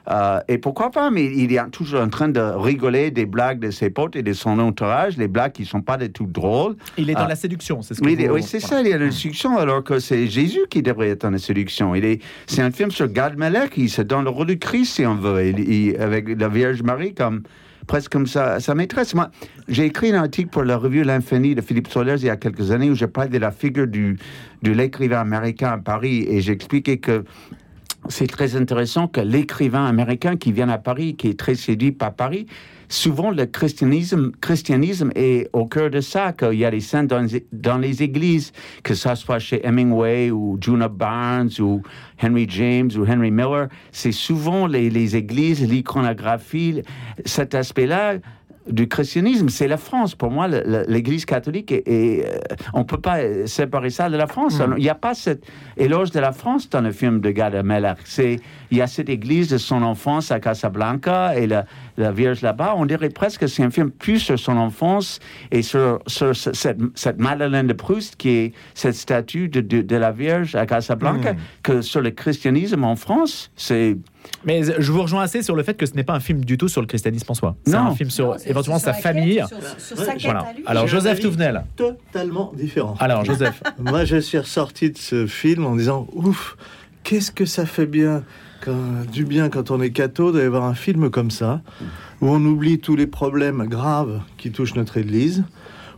Euh, 0.09 0.41
et 0.49 0.59
pourquoi 0.59 0.91
pas, 0.91 1.11
mais 1.11 1.25
il 1.25 1.53
est 1.53 1.71
toujours 1.71 2.01
en 2.01 2.09
train 2.09 2.29
de 2.29 2.41
rigoler 2.41 3.11
des 3.11 3.27
blagues 3.27 3.59
de 3.59 3.71
ses 3.71 3.91
potes 3.91 4.17
et 4.17 4.23
de 4.23 4.33
son 4.33 4.59
entourage, 4.59 5.17
les 5.17 5.29
blagues 5.29 5.53
qui 5.53 5.63
ne 5.63 5.67
sont 5.67 5.83
pas 5.83 5.97
du 5.97 6.11
tout 6.11 6.27
drôles. 6.27 6.77
Il 6.97 7.11
est 7.11 7.15
dans 7.15 7.25
euh, 7.25 7.29
la 7.29 7.37
séduction, 7.37 7.83
c'est 7.83 7.95
ce 7.95 8.01
que 8.01 8.07
Oui, 8.07 8.17
oui 8.31 8.43
c'est 8.43 8.61
ça, 8.61 8.81
il 8.81 8.87
est 8.87 8.99
dans 8.99 9.05
la 9.05 9.11
séduction, 9.11 9.59
alors 9.59 9.83
que 9.83 9.99
c'est 9.99 10.27
Jésus 10.29 10.67
qui 10.71 10.83
devrait 10.83 11.11
être 11.11 11.23
dans 11.23 11.31
la 11.31 11.39
séduction. 11.39 11.95
Il 11.95 12.05
est, 12.05 12.23
c'est 12.47 12.63
un 12.63 12.71
film 12.71 12.91
sur 12.91 13.09
Gad 13.09 13.37
Melech, 13.37 13.73
il 13.77 13.91
se 13.91 14.03
donne 14.03 14.25
le 14.25 14.31
rôle 14.31 14.47
du 14.47 14.59
Christ, 14.59 14.95
si 14.95 15.07
on 15.07 15.17
veut, 15.17 15.39
avec 15.99 16.39
la 16.39 16.49
Vierge 16.49 16.83
Marie 16.83 17.15
comme 17.15 17.43
presque 17.87 18.13
comme 18.13 18.27
sa, 18.27 18.61
sa 18.61 18.75
maîtresse. 18.75 19.15
Moi, 19.15 19.31
j'ai 19.69 19.85
écrit 19.85 20.13
un 20.13 20.23
article 20.23 20.51
pour 20.51 20.65
la 20.65 20.77
revue 20.77 21.05
L'Infini 21.05 21.55
de 21.55 21.61
Philippe 21.61 21.89
Solers 21.89 22.17
il 22.19 22.27
y 22.27 22.31
a 22.31 22.37
quelques 22.37 22.71
années 22.71 22.91
où 22.91 22.95
je 22.95 23.07
parlais 23.07 23.31
de 23.31 23.39
la 23.39 23.53
figure 23.53 23.87
du, 23.87 24.19
de 24.63 24.73
l'écrivain 24.73 25.21
américain 25.21 25.71
à 25.71 25.79
Paris 25.79 26.27
et 26.29 26.41
j'expliquais 26.41 26.99
que 26.99 27.25
c'est 28.09 28.27
très 28.27 28.57
intéressant 28.57 29.09
que 29.09 29.21
l'écrivain 29.21 29.87
américain 29.87 30.37
qui 30.37 30.53
vient 30.53 30.69
à 30.69 30.79
Paris, 30.79 31.17
qui 31.17 31.29
est 31.29 31.39
très 31.39 31.55
séduit 31.55 31.93
par 31.93 32.15
Paris, 32.15 32.47
souvent 32.89 33.31
le 33.31 33.47
christianisme, 33.47 34.33
christianisme 34.41 35.11
est 35.15 35.49
au 35.53 35.67
cœur 35.67 35.91
de 35.91 36.01
ça, 36.01 36.33
qu'il 36.33 36.55
y 36.55 36.65
a 36.65 36.71
des 36.71 36.81
saints 36.81 37.05
dans, 37.05 37.79
les 37.79 38.03
églises, 38.03 38.53
que 38.83 38.95
ce 38.95 39.15
soit 39.15 39.39
chez 39.39 39.67
Hemingway 39.67 40.31
ou 40.31 40.59
Juna 40.61 40.89
Barnes 40.89 41.51
ou 41.59 41.83
Henry 42.23 42.47
James 42.49 42.91
ou 42.97 43.05
Henry 43.05 43.31
Miller. 43.31 43.69
C'est 43.93 44.13
souvent 44.13 44.67
les, 44.67 44.91
les 44.91 45.17
églises, 45.17 45.67
l'iconographie, 45.67 46.83
cet 47.25 47.55
aspect-là 47.55 48.17
du 48.69 48.89
christianisme, 48.89 49.49
c'est 49.49 49.69
la 49.69 49.77
France. 49.77 50.15
Pour 50.15 50.31
moi, 50.31 50.49
l'Église 50.49 51.25
catholique, 51.25 51.73
et 51.73 52.25
euh, 52.27 52.39
on 52.75 52.81
ne 52.81 52.85
peut 52.85 53.01
pas 53.01 53.47
séparer 53.47 53.91
ça 53.91 54.11
de 54.11 54.17
la 54.17 54.27
France. 54.27 54.59
Hmm. 54.59 54.75
Il 54.77 54.83
n'y 54.83 54.89
a 54.89 54.95
pas 54.95 55.15
cet 55.15 55.45
éloge 55.77 56.11
de 56.11 56.21
la 56.21 56.33
France 56.33 56.69
dans 56.69 56.81
le 56.81 56.93
film 56.93 57.21
de 57.21 57.31
Gad 57.31 57.55
C'est 58.05 58.41
Il 58.71 58.79
y 58.79 58.83
a 58.83 58.87
cette 58.87 59.09
Église 59.09 59.49
de 59.49 59.59
son 59.59 59.83
enfance 59.83 60.31
à 60.31 60.41
Casablanca 60.41 61.37
et 61.37 61.47
la, 61.47 61.65
la 61.97 62.13
Vierge 62.13 62.43
là-bas. 62.43 62.75
On 62.77 62.87
dirait 62.87 63.11
presque 63.11 63.41
que 63.41 63.47
c'est 63.47 63.63
un 63.63 63.71
film 63.71 63.91
plus 63.91 64.19
sur 64.19 64.39
son 64.39 64.57
enfance 64.57 65.21
et 65.51 65.63
sur, 65.63 66.01
cette, 66.07 66.79
cette, 66.95 67.19
Madeleine 67.19 67.67
de 67.67 67.73
Proust, 67.73 68.17
qui 68.17 68.31
est 68.31 68.53
cette 68.75 68.95
statue 68.95 69.49
de, 69.49 69.61
de, 69.61 69.97
la 69.97 70.13
Vierge 70.13 70.55
à 70.55 70.67
Casablanca, 70.67 71.33
hmm. 71.33 71.39
que 71.63 71.81
sur 71.83 72.01
le 72.01 72.11
christianisme 72.11 72.85
en 72.85 72.97
France. 72.97 73.51
C'est 73.57 73.97
mais 74.45 74.63
je 74.79 74.93
vous 74.93 75.03
rejoins 75.03 75.23
assez 75.23 75.43
sur 75.43 75.55
le 75.55 75.63
fait 75.63 75.75
que 75.75 75.87
ce 75.87 75.95
n'est 75.95 76.05
pas 76.05 76.15
un 76.15 76.21
film 76.21 76.45
du 76.45 76.59
tout 76.59 76.69
sur 76.69 76.81
le 76.81 76.87
christianisme 76.87 77.31
en 77.31 77.35
soi. 77.35 77.57
C'est 77.65 77.75
un 77.75 77.95
film 77.95 78.11
sur 78.11 78.37
éventuellement 78.45 78.79
sa 78.79 78.93
famille. 78.93 79.43
Sur, 79.79 79.97
sa 79.97 80.15
voilà. 80.17 80.47
Alors 80.67 80.87
Joseph 80.87 81.21
Touvenel. 81.21 81.65
Totalement 81.77 82.53
différent. 82.57 82.97
Alors 82.99 83.25
Joseph. 83.25 83.63
Moi 83.79 84.05
je 84.05 84.17
suis 84.17 84.39
ressorti 84.39 84.91
de 84.91 84.99
ce 84.99 85.27
film 85.27 85.65
en 85.65 85.77
disant 85.77 86.07
ouf, 86.13 86.57
qu'est-ce 87.03 87.31
que 87.31 87.45
ça 87.45 87.67
fait 87.67 87.87
bien 87.87 88.25
du 89.13 89.25
bien 89.25 89.49
quand 89.49 89.71
on 89.71 89.81
est 89.81 89.91
catho 89.91 90.33
d'aller 90.33 90.49
voir 90.49 90.65
un 90.65 90.75
film 90.75 91.11
comme 91.11 91.31
ça, 91.31 91.63
où 92.21 92.29
on 92.29 92.45
oublie 92.45 92.79
tous 92.79 92.97
les 92.97 93.07
problèmes 93.07 93.67
graves 93.67 94.21
qui 94.37 94.51
touchent 94.51 94.75
notre 94.75 94.97
Église, 94.97 95.45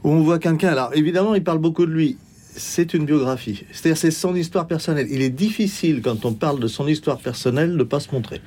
où 0.04 0.10
on 0.10 0.22
voit 0.22 0.38
quelqu'un. 0.38 0.68
Alors 0.68 0.90
évidemment, 0.94 1.34
il 1.34 1.44
parle 1.44 1.58
beaucoup 1.58 1.86
de 1.86 1.92
lui 1.92 2.18
c'est 2.58 2.94
une 2.94 3.04
biographie. 3.04 3.64
C'est-à-dire, 3.72 3.96
c'est 3.96 4.10
son 4.10 4.34
histoire 4.34 4.66
personnelle. 4.66 5.06
Il 5.10 5.22
est 5.22 5.30
difficile, 5.30 6.02
quand 6.02 6.24
on 6.24 6.34
parle 6.34 6.60
de 6.60 6.66
son 6.66 6.86
histoire 6.86 7.18
personnelle, 7.18 7.72
de 7.72 7.76
ne 7.76 7.84
pas 7.84 8.00
se 8.00 8.10
montrer. 8.12 8.40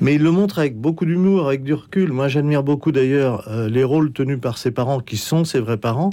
Mais 0.00 0.14
il 0.14 0.22
le 0.22 0.30
montre 0.30 0.58
avec 0.58 0.76
beaucoup 0.76 1.04
d'humour, 1.04 1.46
avec 1.46 1.62
du 1.62 1.74
recul. 1.74 2.12
Moi, 2.12 2.28
j'admire 2.28 2.62
beaucoup 2.62 2.92
d'ailleurs 2.92 3.48
euh, 3.48 3.68
les 3.68 3.84
rôles 3.84 4.12
tenus 4.12 4.40
par 4.40 4.58
ses 4.58 4.70
parents, 4.70 5.00
qui 5.00 5.16
sont 5.16 5.44
ses 5.44 5.60
vrais 5.60 5.76
parents, 5.76 6.10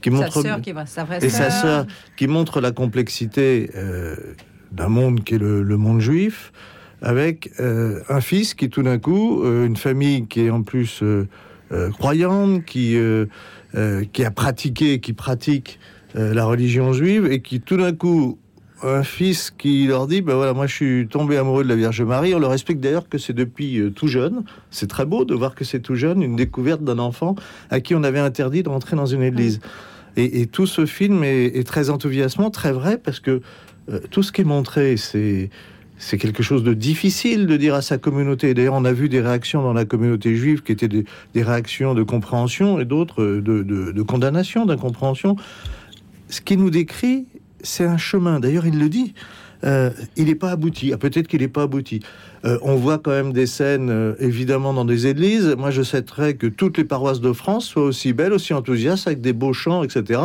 qui 0.00 0.10
montrent 0.10 0.42
qui 0.60 0.72
va, 0.72 0.86
sa 0.86 1.04
vraie 1.04 1.18
et 1.22 1.28
sa 1.28 1.50
sœur, 1.50 1.86
qui 2.16 2.26
montre 2.26 2.60
la 2.60 2.72
complexité 2.72 3.70
euh, 3.76 4.16
d'un 4.72 4.88
monde 4.88 5.24
qui 5.24 5.34
est 5.34 5.38
le, 5.38 5.76
monde 5.76 6.00
juif, 6.00 6.52
avec 7.02 7.50
euh, 7.60 8.00
un 8.08 8.20
fils 8.20 8.54
qui, 8.54 8.68
tout 8.68 8.82
d'un 8.82 8.98
coup, 8.98 9.44
une 9.44 9.76
famille 9.76 10.26
qui 10.26 10.42
est 10.42 10.50
en 10.50 10.62
plus 10.62 11.02
croyante, 11.98 12.64
qui 12.64 12.96
qui 14.12 14.24
a 14.24 14.30
pratiqué, 14.30 15.00
qui 15.00 15.12
pratique 15.12 15.78
euh, 16.16 16.34
la 16.34 16.44
religion 16.44 16.92
juive 16.92 17.26
et 17.30 17.40
qui 17.40 17.60
tout 17.60 17.76
d'un 17.76 17.92
coup 17.92 18.36
un 18.82 19.04
fils 19.04 19.52
qui 19.56 19.86
leur 19.86 20.08
dit 20.08 20.22
ben 20.22 20.34
voilà 20.34 20.54
moi 20.54 20.66
je 20.66 20.74
suis 20.74 21.06
tombé 21.08 21.36
amoureux 21.36 21.62
de 21.62 21.68
la 21.68 21.76
Vierge 21.76 22.02
Marie. 22.02 22.34
On 22.34 22.40
leur 22.40 22.52
explique 22.52 22.80
d'ailleurs 22.80 23.08
que 23.08 23.16
c'est 23.16 23.32
depuis 23.32 23.78
euh, 23.78 23.90
tout 23.90 24.08
jeune. 24.08 24.42
C'est 24.70 24.88
très 24.88 25.04
beau 25.04 25.24
de 25.24 25.34
voir 25.34 25.54
que 25.54 25.64
c'est 25.64 25.78
tout 25.78 25.94
jeune 25.94 26.22
une 26.22 26.34
découverte 26.34 26.82
d'un 26.82 26.98
enfant 26.98 27.36
à 27.70 27.80
qui 27.80 27.94
on 27.94 28.02
avait 28.02 28.18
interdit 28.18 28.64
de 28.64 28.68
rentrer 28.68 28.96
dans 28.96 29.06
une 29.06 29.22
église. 29.22 29.60
Et, 30.16 30.46
tout 30.46 30.66
ce 30.66 30.86
film 30.86 31.22
est, 31.22 31.64
très 31.64 31.88
enthousiasmant 31.88 32.50
très 32.50 32.72
vrai 32.72 32.98
parce 32.98 33.20
que 33.20 33.40
euh, 33.90 34.00
tout 34.10 34.22
ce 34.22 34.32
qui 34.32 34.42
est 34.42 34.44
montré 34.44 34.96
c'est 34.96 35.50
c'est 36.00 36.16
quelque 36.16 36.42
chose 36.42 36.64
de 36.64 36.72
difficile 36.72 37.46
de 37.46 37.58
dire 37.58 37.74
à 37.74 37.82
sa 37.82 37.98
communauté. 37.98 38.54
D'ailleurs, 38.54 38.72
on 38.72 38.86
a 38.86 38.92
vu 38.92 39.10
des 39.10 39.20
réactions 39.20 39.62
dans 39.62 39.74
la 39.74 39.84
communauté 39.84 40.34
juive 40.34 40.62
qui 40.62 40.72
étaient 40.72 40.88
des, 40.88 41.04
réactions 41.34 41.94
de 41.94 42.02
compréhension 42.02 42.80
et 42.80 42.86
d'autres 42.86 43.22
de, 43.22 43.62
de, 43.62 44.02
condamnation, 44.02 44.64
d'incompréhension 44.64 45.36
ce 46.30 46.40
qu'il 46.40 46.58
nous 46.58 46.70
décrit, 46.70 47.26
c'est 47.62 47.84
un 47.84 47.98
chemin. 47.98 48.40
D'ailleurs, 48.40 48.66
il 48.66 48.78
le 48.78 48.88
dit. 48.88 49.12
Euh, 49.62 49.90
il 50.16 50.26
n'est 50.26 50.34
pas 50.34 50.52
abouti. 50.52 50.92
Ah, 50.94 50.96
peut-être 50.96 51.28
qu'il 51.28 51.40
n'est 51.40 51.48
pas 51.48 51.64
abouti. 51.64 52.00
Euh, 52.46 52.58
on 52.62 52.76
voit 52.76 52.96
quand 52.96 53.10
même 53.10 53.34
des 53.34 53.46
scènes, 53.46 54.14
évidemment, 54.18 54.72
dans 54.72 54.86
des 54.86 55.06
églises. 55.06 55.54
Moi, 55.58 55.70
je 55.70 55.82
souhaiterais 55.82 56.34
que 56.34 56.46
toutes 56.46 56.78
les 56.78 56.84
paroisses 56.84 57.20
de 57.20 57.32
France 57.32 57.66
soient 57.66 57.82
aussi 57.82 58.14
belles, 58.14 58.32
aussi 58.32 58.54
enthousiastes, 58.54 59.06
avec 59.06 59.20
des 59.20 59.34
beaux 59.34 59.52
chants, 59.52 59.82
etc. 59.82 60.20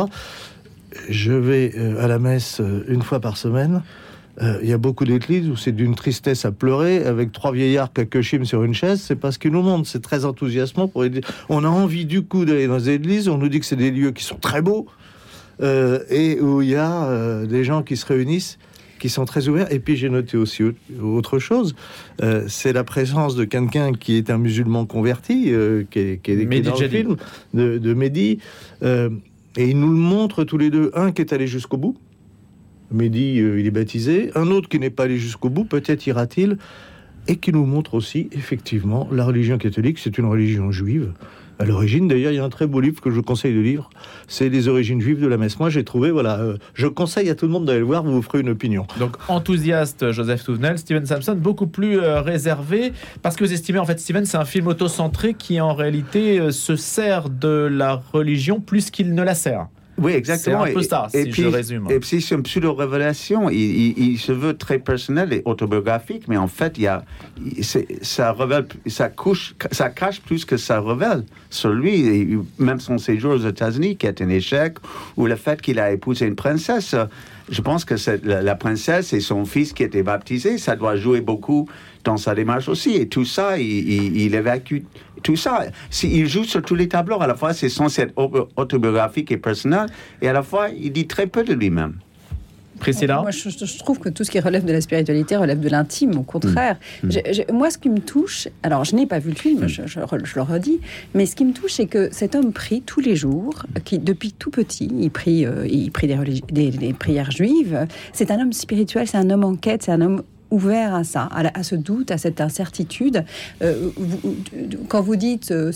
Je 1.08 1.32
vais 1.32 1.72
à 1.98 2.06
la 2.08 2.18
messe 2.18 2.60
une 2.88 3.02
fois 3.02 3.20
par 3.20 3.36
semaine. 3.36 3.82
euh, 4.42 4.58
il 4.62 4.68
y 4.68 4.72
a 4.72 4.78
beaucoup 4.78 5.04
d'églises 5.04 5.48
où 5.48 5.56
c'est 5.56 5.72
d'une 5.72 5.94
tristesse 5.94 6.44
à 6.44 6.52
pleurer, 6.52 7.04
avec 7.04 7.32
trois 7.32 7.52
vieillards 7.52 7.92
kakushim 7.92 8.44
sur 8.44 8.64
une 8.64 8.74
chaise. 8.74 9.00
C'est 9.00 9.16
pas 9.16 9.32
ce 9.32 9.38
qu'ils 9.38 9.52
nous 9.52 9.62
montrent. 9.62 9.88
C'est 9.88 10.02
très 10.02 10.24
enthousiasmant. 10.24 10.88
Pour 10.88 11.04
On 11.48 11.64
a 11.64 11.68
envie 11.68 12.04
du 12.04 12.22
coup 12.22 12.44
d'aller 12.44 12.66
dans 12.66 12.76
les 12.76 12.90
églises. 12.90 13.28
On 13.28 13.38
nous 13.38 13.48
dit 13.48 13.60
que 13.60 13.66
c'est 13.66 13.76
des 13.76 13.90
lieux 13.90 14.10
qui 14.10 14.24
sont 14.24 14.36
très 14.36 14.60
beaux 14.60 14.86
euh, 15.62 16.00
et 16.10 16.38
où 16.40 16.60
il 16.60 16.68
y 16.68 16.74
a 16.74 17.04
euh, 17.04 17.46
des 17.46 17.64
gens 17.64 17.82
qui 17.82 17.96
se 17.96 18.04
réunissent 18.06 18.58
qui 18.98 19.10
sont 19.10 19.26
très 19.26 19.48
ouverts. 19.48 19.70
Et 19.70 19.78
puis 19.78 19.94
j'ai 19.94 20.08
noté 20.08 20.38
aussi 20.38 20.62
autre 21.02 21.38
chose, 21.38 21.74
c'est 22.48 22.72
la 22.72 22.82
présence 22.82 23.36
de 23.36 23.44
quelqu'un 23.44 23.92
qui 23.92 24.16
est 24.16 24.30
un 24.30 24.38
musulman 24.38 24.86
converti, 24.86 25.52
qui 25.90 25.98
est, 25.98 26.22
qui 26.22 26.30
est 26.30 26.60
dans 26.62 26.80
le 26.80 26.88
film 26.88 27.16
de, 27.52 27.76
de 27.76 27.92
Mehdi. 27.92 28.38
Et 29.56 29.68
il 29.68 29.78
nous 29.78 29.90
le 29.90 29.98
montre 29.98 30.44
tous 30.44 30.58
les 30.58 30.70
deux, 30.70 30.90
un 30.94 31.12
qui 31.12 31.22
est 31.22 31.32
allé 31.32 31.46
jusqu'au 31.46 31.76
bout, 31.76 31.96
Mehdi, 32.90 33.40
euh, 33.40 33.58
il 33.58 33.66
est 33.66 33.70
baptisé. 33.70 34.30
Un 34.34 34.50
autre 34.50 34.68
qui 34.68 34.78
n'est 34.78 34.90
pas 34.90 35.04
allé 35.04 35.18
jusqu'au 35.18 35.50
bout, 35.50 35.64
peut-être 35.64 36.06
ira-t-il, 36.06 36.58
et 37.28 37.36
qui 37.36 37.52
nous 37.52 37.66
montre 37.66 37.94
aussi, 37.94 38.28
effectivement, 38.32 39.08
la 39.10 39.24
religion 39.24 39.58
catholique, 39.58 39.98
c'est 39.98 40.18
une 40.18 40.26
religion 40.26 40.70
juive. 40.70 41.12
À 41.58 41.64
l'origine, 41.64 42.06
d'ailleurs, 42.06 42.32
il 42.32 42.36
y 42.36 42.38
a 42.38 42.44
un 42.44 42.50
très 42.50 42.66
beau 42.66 42.80
livre 42.80 43.00
que 43.00 43.10
je 43.10 43.20
conseille 43.20 43.54
de 43.54 43.60
lire, 43.60 43.88
c'est 44.28 44.48
Les 44.48 44.68
origines 44.68 45.00
juives 45.00 45.20
de 45.20 45.26
la 45.26 45.38
messe. 45.38 45.58
Moi, 45.58 45.70
j'ai 45.70 45.84
trouvé, 45.84 46.10
voilà, 46.10 46.38
euh, 46.38 46.58
je 46.74 46.86
conseille 46.86 47.30
à 47.30 47.34
tout 47.34 47.46
le 47.46 47.52
monde 47.52 47.64
d'aller 47.64 47.78
le 47.78 47.84
voir, 47.84 48.02
vous 48.02 48.12
vous 48.12 48.22
ferez 48.22 48.40
une 48.40 48.50
opinion. 48.50 48.86
Donc, 48.98 49.16
enthousiaste, 49.28 50.12
Joseph 50.12 50.44
Touvenel, 50.44 50.78
Steven 50.78 51.06
Sampson, 51.06 51.34
beaucoup 51.34 51.66
plus 51.66 51.98
euh, 51.98 52.20
réservé, 52.20 52.92
parce 53.22 53.36
que 53.36 53.44
vous 53.44 53.52
estimez, 53.52 53.78
en 53.78 53.86
fait, 53.86 53.98
Steven, 53.98 54.26
c'est 54.26 54.36
un 54.36 54.44
film 54.44 54.66
autocentré 54.66 55.34
qui, 55.34 55.60
en 55.60 55.74
réalité, 55.74 56.52
se 56.52 56.76
sert 56.76 57.30
de 57.30 57.68
la 57.70 58.02
religion 58.12 58.60
plus 58.60 58.90
qu'il 58.90 59.14
ne 59.14 59.22
la 59.22 59.34
sert. 59.34 59.68
Oui, 59.98 60.12
exactement. 60.12 60.64
C'est 60.64 60.70
un 60.70 60.74
peu 60.74 60.82
ça, 60.82 61.08
et, 61.14 61.24
si 61.24 61.30
puis, 61.30 61.42
je 61.42 61.48
résume. 61.48 61.90
Et 61.90 61.98
puis, 62.00 62.20
c'est 62.20 62.34
une 62.34 62.42
pseudo-révélation. 62.42 63.48
Il, 63.50 64.18
se 64.18 64.32
veut 64.32 64.56
très 64.56 64.78
personnel 64.78 65.32
et 65.32 65.42
autobiographique, 65.44 66.28
mais 66.28 66.36
en 66.36 66.48
fait, 66.48 66.74
il 66.78 66.84
y 66.84 66.86
a, 66.86 67.04
ça, 68.02 68.32
révèle, 68.32 68.66
ça, 68.86 69.08
couche, 69.08 69.54
ça 69.72 69.90
cache 69.90 70.20
plus 70.20 70.44
que 70.44 70.56
ça 70.56 70.80
révèle 70.80 71.24
sur 71.50 71.70
lui. 71.70 72.06
Et 72.06 72.38
même 72.58 72.80
son 72.80 72.98
séjour 72.98 73.34
aux 73.34 73.46
États-Unis, 73.46 73.96
qui 73.96 74.06
est 74.06 74.20
un 74.20 74.28
échec, 74.28 74.76
ou 75.16 75.26
le 75.26 75.36
fait 75.36 75.60
qu'il 75.62 75.78
a 75.78 75.92
épousé 75.92 76.26
une 76.26 76.36
princesse. 76.36 76.94
Je 77.48 77.60
pense 77.60 77.84
que 77.84 77.94
la, 78.24 78.42
la, 78.42 78.54
princesse 78.56 79.12
et 79.12 79.20
son 79.20 79.44
fils 79.44 79.72
qui 79.72 79.84
étaient 79.84 80.02
baptisés, 80.02 80.58
ça 80.58 80.74
doit 80.74 80.96
jouer 80.96 81.20
beaucoup 81.20 81.68
dans 82.02 82.16
sa 82.16 82.34
démarche 82.34 82.68
aussi. 82.68 82.94
Et 82.96 83.08
tout 83.08 83.24
ça, 83.24 83.58
il, 83.58 84.16
il 84.16 84.34
évacue 84.34 84.82
tout 85.22 85.36
ça. 85.36 85.66
Il 86.02 86.26
joue 86.26 86.44
sur 86.44 86.62
tous 86.62 86.74
les 86.74 86.88
tableaux. 86.88 87.20
À 87.20 87.26
la 87.26 87.34
fois, 87.34 87.52
c'est 87.52 87.68
censé 87.68 88.02
être 88.02 88.14
autobiographique 88.56 89.30
et 89.30 89.36
personnel, 89.36 89.86
et 90.22 90.28
à 90.28 90.32
la 90.32 90.42
fois, 90.42 90.68
il 90.70 90.92
dit 90.92 91.06
très 91.06 91.26
peu 91.26 91.44
de 91.44 91.54
lui-même. 91.54 91.94
Priscilla 92.78 93.20
Moi, 93.22 93.30
je, 93.30 93.78
trouve 93.78 93.98
que 93.98 94.08
tout 94.08 94.24
ce 94.24 94.30
qui 94.30 94.40
relève 94.40 94.64
de 94.64 94.72
la 94.72 94.80
spiritualité 94.80 95.36
relève 95.36 95.60
de 95.60 95.68
l'intime, 95.68 96.16
au 96.18 96.22
contraire. 96.22 96.78
Mm. 97.02 97.08
Mm. 97.08 97.52
moi, 97.52 97.70
ce 97.70 97.78
qui 97.78 97.88
me 97.88 98.00
touche, 98.00 98.48
alors 98.62 98.84
je 98.84 98.94
n'ai 98.94 99.06
pas 99.06 99.18
vu 99.18 99.30
le 99.30 99.36
film, 99.36 99.64
mm. 99.64 99.68
je, 99.68 99.98
le 100.34 100.42
redis, 100.42 100.80
mais 101.14 101.26
ce 101.26 101.36
qui 101.36 101.44
me 101.44 101.52
touche, 101.52 101.72
c'est 101.72 101.86
que 101.86 102.08
cet 102.12 102.34
homme 102.34 102.52
prie 102.52 102.82
tous 102.82 103.00
les 103.00 103.16
jours, 103.16 103.66
qui 103.84 103.98
depuis 103.98 104.32
tout 104.32 104.50
petit, 104.50 104.90
il 104.98 105.10
prie, 105.10 105.46
euh, 105.46 105.66
il 105.66 105.90
prie 105.90 106.06
des, 106.06 106.70
des 106.70 106.92
prières 106.92 107.30
juives. 107.30 107.86
C'est 108.12 108.30
un 108.30 108.40
homme 108.40 108.52
spirituel, 108.52 109.06
c'est 109.06 109.18
un 109.18 109.30
homme 109.30 109.44
en 109.44 109.56
quête, 109.56 109.82
c'est 109.82 109.92
un 109.92 110.00
homme 110.00 110.22
ouvert 110.50 110.94
à 110.94 111.04
ça, 111.04 111.28
à, 111.32 111.62
ce 111.62 111.74
doute, 111.74 112.10
à 112.10 112.18
cette 112.18 112.40
incertitude. 112.40 113.24
Euh, 113.62 113.90
quand 114.88 115.00
vous 115.00 115.16
dites, 115.16 115.50
euh, 115.50 115.72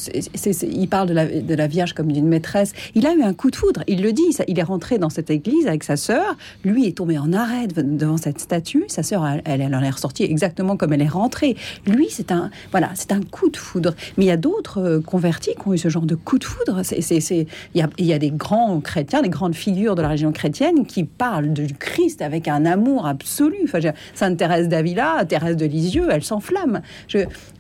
il 0.62 0.88
parle 0.88 1.08
de 1.08 1.54
la, 1.54 1.66
Vierge 1.66 1.92
comme 1.92 2.10
d'une 2.10 2.26
maîtresse, 2.26 2.72
il 2.94 3.06
a 3.06 3.14
eu 3.14 3.22
un 3.22 3.34
coup 3.34 3.50
de 3.50 3.56
foudre, 3.56 3.84
il 3.86 4.02
le 4.02 4.12
dit, 4.12 4.36
il 4.48 4.58
est 4.58 4.64
rentré 4.64 4.98
dans 4.98 5.10
cette 5.10 5.30
église 5.30 5.66
avec 5.66 5.84
sa 5.84 5.96
sœur, 5.96 6.36
lui 6.64 6.86
est 6.86 6.96
tombé 6.96 7.18
en 7.18 7.32
arrêt 7.32 7.68
devant 7.68 8.16
cette 8.16 8.40
statue, 8.40 8.84
sa 8.88 9.02
sœur, 9.02 9.24
elle, 9.44 9.60
elle, 9.60 9.74
en 9.74 9.82
est 9.82 9.90
ressortie 9.90 10.24
exactement 10.24 10.76
comme 10.76 10.92
elle 10.92 11.02
est 11.02 11.08
rentrée. 11.08 11.56
Lui, 11.86 12.08
c'est 12.10 12.32
un, 12.32 12.50
voilà, 12.70 12.90
c'est 12.94 13.12
un 13.12 13.20
coup 13.20 13.50
de 13.50 13.56
foudre. 13.56 13.94
Mais 14.16 14.24
il 14.24 14.28
y 14.28 14.32
a 14.32 14.36
d'autres 14.36 14.78
euh, 14.78 15.00
convertis 15.00 15.52
qui 15.54 15.68
ont 15.68 15.74
eu 15.74 15.78
ce 15.78 15.88
genre 15.88 16.06
de 16.06 16.14
coup 16.14 16.38
de 16.38 16.44
foudre. 16.44 16.82
C'est, 16.82 17.46
a, 17.80 17.88
il 17.98 18.06
y 18.06 18.12
a 18.12 18.18
des 18.18 18.30
grands 18.30 18.80
chrétiens, 18.80 19.22
des 19.22 19.28
grandes 19.28 19.54
figures 19.54 19.94
de 19.94 20.02
la 20.02 20.08
religion 20.08 20.32
chrétienne 20.32 20.86
qui 20.86 21.04
parlent 21.04 21.52
du 21.52 21.74
Christ 21.74 22.22
avec 22.22 22.48
un 22.48 22.64
amour 22.66 23.06
absolu. 23.06 23.68
Ça 24.14 24.26
intéresse 24.26 24.59
Thérèse 24.60 24.68
d'Avila, 24.68 25.24
Thérèse 25.26 25.56
de 25.56 25.66
Lisieux, 25.66 26.08
elle 26.10 26.22
s'enflamme. 26.22 26.82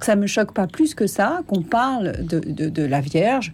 Ça 0.00 0.16
me 0.16 0.26
choque 0.26 0.52
pas 0.52 0.66
plus 0.66 0.94
que 0.94 1.06
ça 1.06 1.40
qu'on 1.46 1.62
parle 1.62 2.12
de, 2.26 2.84
la 2.84 3.00
Vierge. 3.00 3.52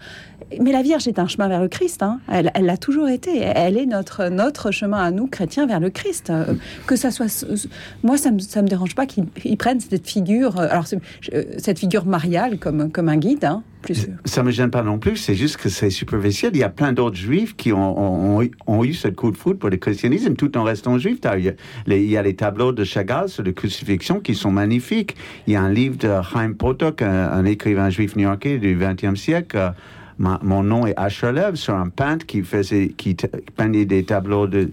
Mais 0.61 0.73
la 0.73 0.83
Vierge 0.83 1.09
est 1.09 1.19
un 1.19 1.27
chemin 1.27 1.49
vers 1.49 1.61
le 1.61 1.69
Christ. 1.69 2.03
Hein. 2.03 2.21
Elle 2.29 2.51
l'a 2.55 2.77
toujours 2.77 3.09
été. 3.09 3.39
Elle 3.41 3.77
est 3.77 3.87
notre, 3.87 4.29
notre 4.29 4.71
chemin 4.71 4.99
à 4.99 5.11
nous, 5.11 5.27
chrétiens, 5.27 5.67
vers 5.67 5.81
le 5.81 5.91
Christ. 5.91 6.31
Euh, 6.31 6.55
que 6.87 6.97
ça 6.97 7.11
soit. 7.11 7.47
Moi, 8.03 8.17
ça 8.17 8.31
me, 8.31 8.39
ça 8.39 8.63
me 8.63 8.69
dérange 8.69 8.95
pas 8.95 9.07
qu'ils 9.07 9.57
prennent 9.57 9.81
cette 9.81 10.07
figure. 10.07 10.59
Euh, 10.59 10.69
alors, 10.71 10.87
euh, 11.35 11.43
cette 11.59 11.79
figure 11.79 12.07
mariale 12.07 12.59
comme, 12.59 12.91
comme 12.91 13.09
un 13.09 13.17
guide. 13.17 13.45
Hein. 13.45 13.63
Ça 14.25 14.43
me 14.43 14.51
gêne 14.51 14.71
pas 14.71 14.83
non 14.83 14.99
plus, 14.99 15.17
c'est 15.17 15.35
juste 15.35 15.59
que 15.59 15.69
c'est 15.69 15.91
superficiel. 15.91 16.53
Il 16.55 16.59
y 16.59 16.65
a 16.65 16.69
plein 16.69 16.93
d'autres 16.93 17.17
juifs 17.17 17.57
qui 17.57 17.73
ont, 17.73 18.39
ont, 18.67 18.85
eu 18.85 18.95
ce 18.95 19.09
coup 19.09 19.31
de 19.31 19.37
foudre 19.37 19.59
pour 19.59 19.71
le 19.71 19.77
christianisme 19.77 20.35
tout 20.35 20.57
en 20.59 20.65
restant 20.65 20.99
juifs. 20.99 21.19
Il 21.37 21.45
y, 22.03 22.17
a 22.17 22.23
les, 22.23 22.37
tableaux 22.37 22.73
de 22.73 22.85
Chagall 22.85 23.29
sur 23.29 23.45
la 23.45 23.53
crucifixion 23.53 24.21
qui 24.21 24.35
sont 24.35 24.51
magnifiques. 24.51 25.17
Il 25.47 25.53
y 25.53 25.57
a 25.57 25.63
un 25.63 25.71
livre 25.71 25.97
de 25.97 26.11
Chaim 26.23 26.53
Potok, 26.53 27.03
un, 27.03 27.45
écrivain 27.45 27.91
juif 27.91 28.17
new-yorkais 28.17 28.59
du 28.59 28.77
XXe 28.77 29.19
siècle. 29.19 29.73
Mon 30.19 30.63
nom 30.63 30.87
est 30.87 30.95
Lev, 31.23 31.57
sur 31.57 31.75
un 31.75 31.89
peintre 31.89 32.25
qui 32.25 32.43
faisait, 32.43 32.89
qui 32.89 33.17
peignait 33.57 33.85
des 33.85 34.05
tableaux 34.05 34.47
de, 34.47 34.71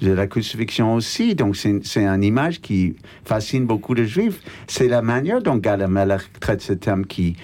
de 0.00 0.12
la 0.12 0.26
crucifixion 0.26 0.94
aussi. 0.94 1.34
Donc, 1.34 1.56
c'est 1.56 2.04
une 2.04 2.22
image 2.22 2.60
qui 2.60 2.96
fascine 3.24 3.66
beaucoup 3.66 3.94
de 3.94 4.04
juifs. 4.04 4.40
C'est 4.66 4.88
la 4.88 5.02
manière 5.02 5.42
dont 5.42 5.56
Gad 5.56 5.86
traite 6.40 6.62
ce 6.62 6.72
thème 6.72 7.06
qui, 7.06 7.36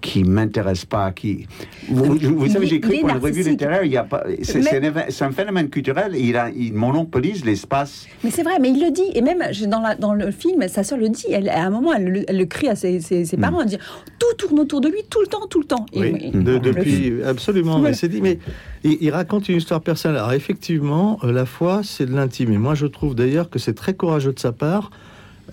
qui 0.00 0.22
m'intéresse 0.22 0.84
pas, 0.84 1.10
qui... 1.10 1.46
Vous, 1.88 2.48
savez, 2.48 2.66
j'écris 2.66 3.00
pour 3.00 3.10
une 3.10 3.18
revue 3.18 3.42
littéraire, 3.42 3.82
il 3.84 3.92
y 3.92 3.96
a 3.96 4.04
pas... 4.04 4.24
C'est 4.42 5.24
un 5.24 5.32
phénomène 5.32 5.68
culturel, 5.70 6.14
il, 6.14 6.36
a, 6.36 6.50
il 6.50 6.72
monopolise 6.72 7.44
l'espace. 7.44 8.06
Mais 8.22 8.30
c'est 8.30 8.42
vrai, 8.42 8.58
mais 8.60 8.70
il 8.70 8.80
le 8.80 8.92
dit, 8.92 9.10
et 9.14 9.22
même 9.22 9.42
dans, 9.66 9.80
la, 9.80 9.96
dans 9.96 10.14
le 10.14 10.30
film, 10.30 10.68
sa 10.68 10.84
sœur 10.84 10.98
le 10.98 11.08
dit, 11.08 11.26
elle, 11.30 11.48
à 11.48 11.64
un 11.64 11.70
moment, 11.70 11.92
elle, 11.92 12.26
le 12.28 12.44
crie 12.44 12.68
à 12.68 12.76
ses, 12.76 13.00
ses, 13.00 13.24
mm. 13.24 13.40
parents, 13.40 13.60
elle 13.60 13.68
dit, 13.68 13.78
tout 14.18 14.36
tourne 14.36 14.60
autour 14.60 14.80
de 14.80 14.88
lui, 14.88 15.02
tout 15.10 15.20
le 15.20 15.26
temps, 15.26 15.46
tout 15.50 15.60
le 15.60 15.66
temps. 15.66 15.86
Oui, 15.94 16.30
depuis, 16.32 17.22
absolument, 17.24 17.78
mais 17.78 17.94
c'est 17.94 18.08
dit, 18.08 18.20
mais 18.20 18.38
il, 18.84 19.10
raconte 19.10 19.48
une 19.48 19.56
histoire 19.56 19.80
personnelle. 19.80 20.18
Alors 20.18 20.32
effectivement, 20.32 21.18
euh, 21.24 21.32
la 21.32 21.44
foi, 21.44 21.80
c'est 21.82 22.06
de 22.06 22.14
l'intime, 22.14 22.52
et 22.52 22.58
moi 22.58 22.74
je 22.74 22.86
trouve 22.86 23.14
d'ailleurs 23.14 23.50
que 23.50 23.58
c'est 23.58 23.74
très 23.74 23.94
courageux 23.94 24.32
de 24.32 24.38
sa 24.38 24.52
part 24.52 24.90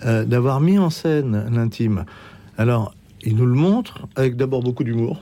euh, 0.04 0.24
d'avoir 0.24 0.60
mis 0.60 0.78
en 0.78 0.90
scène 0.90 1.46
l'intime. 1.50 2.04
Alors, 2.58 2.94
il 3.26 3.36
nous 3.36 3.46
le 3.46 3.54
montre 3.54 4.06
avec 4.14 4.36
d'abord 4.36 4.62
beaucoup 4.62 4.84
d'humour. 4.84 5.20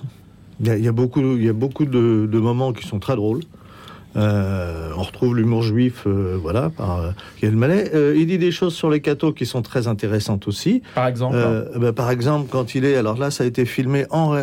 Il, 0.60 0.66
y, 0.66 0.88
a, 0.88 0.92
beaucoup, 0.92 1.20
il 1.20 1.44
y 1.44 1.48
a 1.48 1.52
beaucoup 1.52 1.84
de, 1.84 2.38
moments 2.38 2.72
qui 2.72 2.86
sont 2.86 3.00
très 3.00 3.16
drôles. 3.16 3.40
Euh, 4.16 4.92
on 4.96 5.02
retrouve 5.02 5.34
l'humour 5.34 5.64
juif, 5.64 6.04
euh, 6.06 6.38
voilà, 6.40 6.70
par 6.70 7.00
euh, 7.00 7.10
euh, 7.42 8.14
il 8.16 8.26
dit 8.28 8.38
des 8.38 8.52
choses 8.52 8.72
sur 8.72 8.88
les 8.88 9.00
cathos 9.00 9.32
qui 9.32 9.44
sont 9.44 9.62
très 9.62 9.88
intéressantes 9.88 10.46
aussi. 10.46 10.82
Par 10.94 11.08
exemple 11.08 11.36
bah, 11.76 11.92
Par 11.92 12.12
exemple, 12.12 12.46
quand 12.48 12.76
il 12.76 12.84
est... 12.84 12.94
Alors 12.94 13.18
là, 13.18 13.32
ça 13.32 13.42
a 13.42 13.46
été 13.48 13.64
filmé 13.64 14.06
en... 14.10 14.36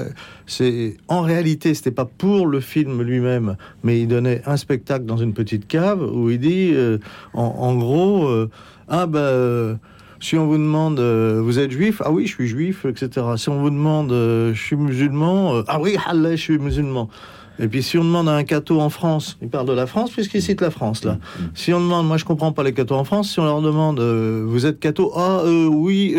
C'est 0.46 0.98
en 1.08 1.22
réalité, 1.22 1.74
c'était 1.74 1.92
pas 1.92 2.04
pour 2.04 2.48
le 2.48 2.60
film 2.60 3.02
lui-même, 3.02 3.56
mais 3.84 4.02
il 4.02 4.08
donnait 4.10 4.42
un 4.46 4.58
spectacle 4.58 5.06
dans 5.06 5.18
une 5.18 5.34
petite 5.34 5.68
cave 5.70 6.02
où 6.02 6.30
il 6.30 6.40
dit, 6.40 6.74
en, 7.34 7.42
en, 7.42 7.76
gros, 7.76 8.30
ah 8.90 9.06
ben 9.06 9.80
si 10.22 10.38
on 10.38 10.46
vous 10.46 10.58
demande, 10.58 11.00
euh, 11.00 11.42
vous 11.44 11.58
êtes 11.58 11.72
juif 11.72 12.02
Ah 12.06 12.12
oui, 12.12 12.28
je 12.28 12.34
suis 12.36 12.48
juif, 12.48 12.86
etc. 12.86 13.26
Si 13.38 13.50
on 13.50 13.60
vous 13.60 13.72
demande, 13.72 14.12
euh, 14.12 14.54
je 14.54 14.62
suis 14.62 14.76
musulman 14.76 15.56
euh, 15.56 15.64
Ah 15.68 15.82
oui, 15.82 15.98
Allah, 16.06 16.36
je 16.36 16.42
suis 16.42 16.60
musulman. 16.60 17.10
Et 17.60 17.68
puis 17.68 17.84
si 17.84 17.98
on 17.98 18.04
demande 18.04 18.30
à 18.30 18.34
un 18.34 18.44
catho 18.44 18.80
en 18.80 18.90
France, 18.90 19.38
il 19.42 19.50
parle 19.50 19.68
de 19.68 19.74
la 19.74 19.86
France 19.86 20.12
puisqu'il 20.12 20.42
cite 20.42 20.62
la 20.62 20.72
France 20.72 21.04
là. 21.04 21.14
Mm, 21.14 21.18
mm. 21.18 21.52
Si 21.56 21.74
on 21.74 21.82
demande, 21.82 22.08
moi 22.08 22.18
je 22.18 22.26
comprends 22.26 22.54
pas 22.54 22.64
les 22.64 22.74
cathos 22.74 22.96
en 22.96 23.04
France, 23.04 23.32
si 23.32 23.40
on 23.40 23.46
leur 23.46 23.62
demande, 23.62 24.00
vous 24.00 24.66
êtes 24.66 24.80
catho 24.80 25.12
Ah 25.16 25.44
oui, 25.46 26.16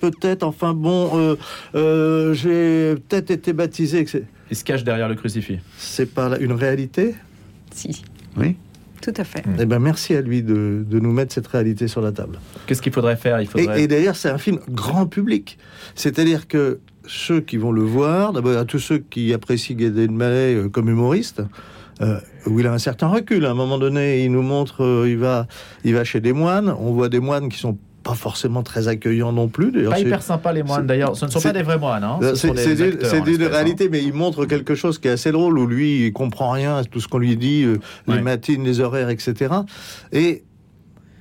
peut-être, 0.00 0.42
enfin 0.42 0.74
bon, 0.74 1.36
j'ai 1.74 2.94
peut-être 2.96 3.30
été 3.30 3.52
baptisé. 3.52 4.04
Il 4.50 4.56
se 4.56 4.64
cache 4.64 4.84
derrière 4.84 5.08
le 5.08 5.14
crucifix. 5.14 5.58
C'est 5.78 6.12
pas 6.12 6.36
une 6.38 6.52
réalité? 6.52 7.14
Si. 7.70 8.02
Oui. 8.36 8.56
Tout 9.02 9.12
à 9.16 9.24
fait. 9.24 9.42
Eh 9.58 9.66
ben, 9.66 9.80
merci 9.80 10.14
à 10.14 10.20
lui 10.20 10.42
de, 10.42 10.84
de, 10.88 11.00
nous 11.00 11.12
mettre 11.12 11.34
cette 11.34 11.48
réalité 11.48 11.88
sur 11.88 12.00
la 12.00 12.12
table. 12.12 12.38
Qu'est-ce 12.66 12.80
qu'il 12.80 12.92
faudrait 12.92 13.16
faire? 13.16 13.40
Il 13.40 13.48
faudrait... 13.48 13.82
Et, 13.82 13.88
d'ailleurs, 13.88 14.14
c'est 14.14 14.30
un 14.30 14.38
film 14.38 14.60
grand 14.70 15.06
public. 15.06 15.58
C'est-à-dire 15.96 16.46
que 16.46 16.78
ceux 17.06 17.40
qui 17.40 17.56
vont 17.56 17.72
le 17.72 17.82
voir, 17.82 18.32
d'abord 18.32 18.56
à 18.56 18.64
tous 18.64 18.78
ceux 18.78 18.98
qui 18.98 19.34
apprécient 19.34 19.76
Gad 19.76 19.98
Elmaleh 19.98 20.54
euh, 20.54 20.68
comme 20.68 20.88
humoriste, 20.88 21.42
euh, 22.00 22.20
où 22.46 22.60
il 22.60 22.66
a 22.68 22.72
un 22.72 22.78
certain 22.78 23.08
recul. 23.08 23.44
À 23.44 23.50
un 23.50 23.54
moment 23.54 23.76
donné, 23.76 24.24
il 24.24 24.30
nous 24.30 24.42
montre, 24.42 24.84
euh, 24.84 25.08
il 25.08 25.18
va, 25.18 25.48
il 25.84 25.94
va 25.94 26.04
chez 26.04 26.20
des 26.20 26.32
moines. 26.32 26.72
On 26.78 26.92
voit 26.92 27.08
des 27.08 27.20
moines 27.20 27.48
qui 27.48 27.58
sont 27.58 27.76
pas 28.02 28.14
forcément 28.14 28.62
très 28.62 28.88
accueillant 28.88 29.32
non 29.32 29.48
plus. 29.48 29.72
Pas 29.88 29.98
hyper 29.98 30.22
sympa 30.22 30.52
les 30.52 30.62
moines 30.62 30.86
d'ailleurs. 30.86 31.16
Ce 31.16 31.24
ne 31.24 31.30
sont 31.30 31.40
pas 31.40 31.52
des 31.52 31.62
vrais 31.62 31.78
moines. 31.78 32.04
Hein. 32.04 32.18
C'est 32.34 32.48
une 32.48 33.44
réalité, 33.44 33.88
mais 33.88 34.02
il 34.02 34.12
montre 34.12 34.44
quelque 34.46 34.74
chose 34.74 34.98
qui 34.98 35.08
est 35.08 35.12
assez 35.12 35.32
drôle 35.32 35.58
où 35.58 35.66
lui 35.66 36.06
il 36.06 36.12
comprend 36.12 36.50
rien 36.50 36.78
à 36.78 36.84
tout 36.84 37.00
ce 37.00 37.08
qu'on 37.08 37.18
lui 37.18 37.36
dit, 37.36 37.64
euh, 37.64 37.78
les 38.06 38.20
matines, 38.20 38.64
les 38.64 38.80
horaires, 38.80 39.08
etc. 39.08 39.54
Et 40.12 40.42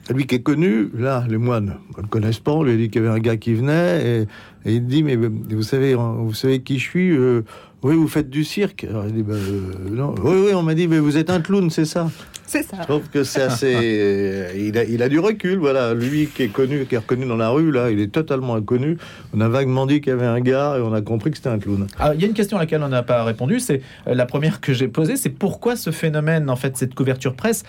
celui 0.08 0.26
qui 0.26 0.36
est 0.36 0.42
connu, 0.42 0.90
là, 0.98 1.24
les 1.30 1.38
moines 1.38 1.78
ne 1.96 2.02
le 2.02 2.08
connaissent 2.08 2.40
pas. 2.40 2.52
On 2.52 2.64
lui 2.64 2.74
a 2.74 2.76
dit 2.76 2.90
qu'il 2.90 3.04
y 3.04 3.06
avait 3.06 3.16
un 3.16 3.22
gars 3.22 3.38
qui 3.38 3.54
venait 3.54 4.06
et, 4.06 4.22
et 4.66 4.76
il 4.76 4.86
dit 4.86 5.04
Mais 5.04 5.16
vous 5.16 5.64
savez, 5.64 5.94
vous 5.96 6.34
savez 6.34 6.62
qui 6.62 6.80
je 6.80 6.90
suis 6.90 7.12
euh, 7.12 7.44
Oui, 7.84 7.96
vous 7.96 8.08
faites 8.08 8.30
du 8.30 8.44
cirque. 8.44 8.84
Alors, 8.88 9.06
il 9.08 9.14
dit 9.14 9.24
bah, 9.24 9.34
euh, 9.34 9.72
non. 9.90 10.14
Oui, 10.24 10.38
oui, 10.48 10.54
on 10.54 10.62
m'a 10.62 10.76
dit 10.76 10.88
Mais 10.88 11.00
vous 11.00 11.18
êtes 11.18 11.30
un 11.32 11.42
clown, 11.42 11.70
c'est 11.72 11.86
ça 11.86 12.12
C'est 12.46 12.62
ça. 12.64 12.78
Je 12.82 12.84
trouve 12.88 13.10
que 13.10 13.24
c'est 13.24 13.42
assez. 13.42 13.74
euh, 13.76 14.52
il, 14.56 14.78
a, 14.78 14.84
il 14.84 15.02
a 15.02 15.10
du 15.10 15.18
recul, 15.18 15.58
voilà. 15.58 15.94
Lui 15.96 16.28
qui 16.28 16.44
est 16.44 16.48
connu, 16.50 16.86
qui 16.86 16.94
est 16.94 17.00
reconnu 17.00 17.26
dans 17.26 17.38
la 17.38 17.50
rue, 17.50 17.72
là, 17.72 17.90
il 17.90 18.00
est 18.00 18.12
totalement 18.12 18.54
inconnu. 18.56 18.98
On 19.34 19.42
a 19.42 19.50
vaguement 19.50 19.88
dit 19.88 20.00
qu'il 20.00 20.12
y 20.12 20.14
avait 20.14 20.28
un 20.28 20.42
gars 20.42 20.76
et 20.78 20.82
on 20.82 20.94
a 20.94 21.02
compris 21.02 21.32
que 21.32 21.38
c'était 21.38 21.50
un 21.50 21.58
clown. 21.58 21.88
Alors, 21.98 22.14
il 22.14 22.22
y 22.22 22.24
a 22.24 22.28
une 22.28 22.34
question 22.36 22.58
à 22.58 22.60
laquelle 22.60 22.84
on 22.84 22.90
n'a 22.90 23.02
pas 23.04 23.24
répondu, 23.24 23.60
c'est 23.60 23.82
euh, 24.08 24.14
la 24.14 24.28
première 24.28 24.62
que 24.62 24.74
j'ai 24.74 24.88
posée, 24.88 25.16
c'est 25.16 25.30
pourquoi 25.30 25.76
ce 25.76 25.90
phénomène, 25.90 26.50
en 26.52 26.56
fait, 26.56 26.78
cette 26.78 26.94
couverture 26.94 27.34
presse, 27.36 27.64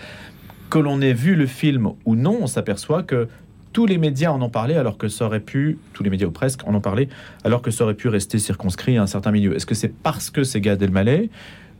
que 0.69 0.77
l'on 0.77 1.01
ait 1.01 1.13
vu 1.13 1.33
le 1.35 1.47
film 1.47 1.89
ou 2.05 2.15
non, 2.15 2.37
on 2.41 2.47
s'aperçoit 2.47 3.01
que 3.03 3.27
tous 3.73 3.85
les 3.85 3.97
médias 3.97 4.31
en 4.31 4.41
ont 4.41 4.49
parlé 4.49 4.75
alors 4.75 4.97
que 4.97 5.07
ça 5.09 5.25
aurait 5.25 5.39
pu, 5.39 5.79
tous 5.93 6.03
les 6.03 6.09
médias 6.09 6.27
ou 6.27 6.31
presque 6.31 6.65
en 6.65 6.73
ont 6.73 6.81
parlé, 6.81 7.09
alors 7.43 7.61
que 7.61 7.71
ça 7.71 7.83
aurait 7.83 7.95
pu 7.95 8.07
rester 8.07 8.39
circonscrit 8.39 8.97
à 8.97 9.01
un 9.01 9.07
certain 9.07 9.31
milieu. 9.31 9.55
Est-ce 9.55 9.65
que 9.65 9.75
c'est 9.75 9.93
parce 9.93 10.29
que 10.29 10.43
c'est 10.43 10.61
Gad 10.61 10.81
Elmaleh? 10.81 11.29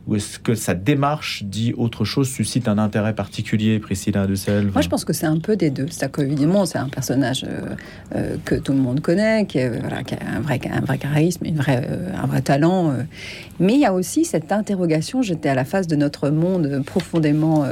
Ou 0.06 0.16
est-ce 0.16 0.38
que 0.38 0.54
sa 0.54 0.74
démarche 0.74 1.44
dit 1.44 1.72
autre 1.76 2.04
chose, 2.04 2.28
suscite 2.28 2.68
un 2.68 2.76
intérêt 2.76 3.14
particulier, 3.14 3.78
Priscilla 3.78 4.26
de 4.26 4.34
Selve 4.34 4.70
Moi, 4.72 4.82
je 4.82 4.88
pense 4.88 5.04
que 5.04 5.14
c'est 5.14 5.26
un 5.26 5.38
peu 5.38 5.56
des 5.56 5.70
deux. 5.70 5.86
C'est-à-dire 5.88 6.12
qu'évidemment, 6.12 6.66
c'est 6.66 6.76
un 6.76 6.90
personnage 6.90 7.46
euh, 7.48 7.74
euh, 8.14 8.36
que 8.44 8.54
tout 8.54 8.72
le 8.72 8.78
monde 8.78 9.00
connaît, 9.00 9.46
qui, 9.46 9.60
a 9.60 9.70
un 9.70 10.40
vrai, 10.40 10.58
charisme, 10.98 11.46
euh, 11.46 12.10
un 12.22 12.26
vrai 12.26 12.42
talent. 12.42 12.92
Mais 13.60 13.74
il 13.74 13.80
y 13.80 13.86
a 13.86 13.94
aussi 13.94 14.26
cette 14.26 14.52
interrogation, 14.52 15.22
j'étais 15.22 15.48
à 15.48 15.54
la 15.54 15.64
face 15.64 15.86
de 15.86 15.96
notre 15.96 16.28
monde 16.28 16.82
profondément 16.84 17.64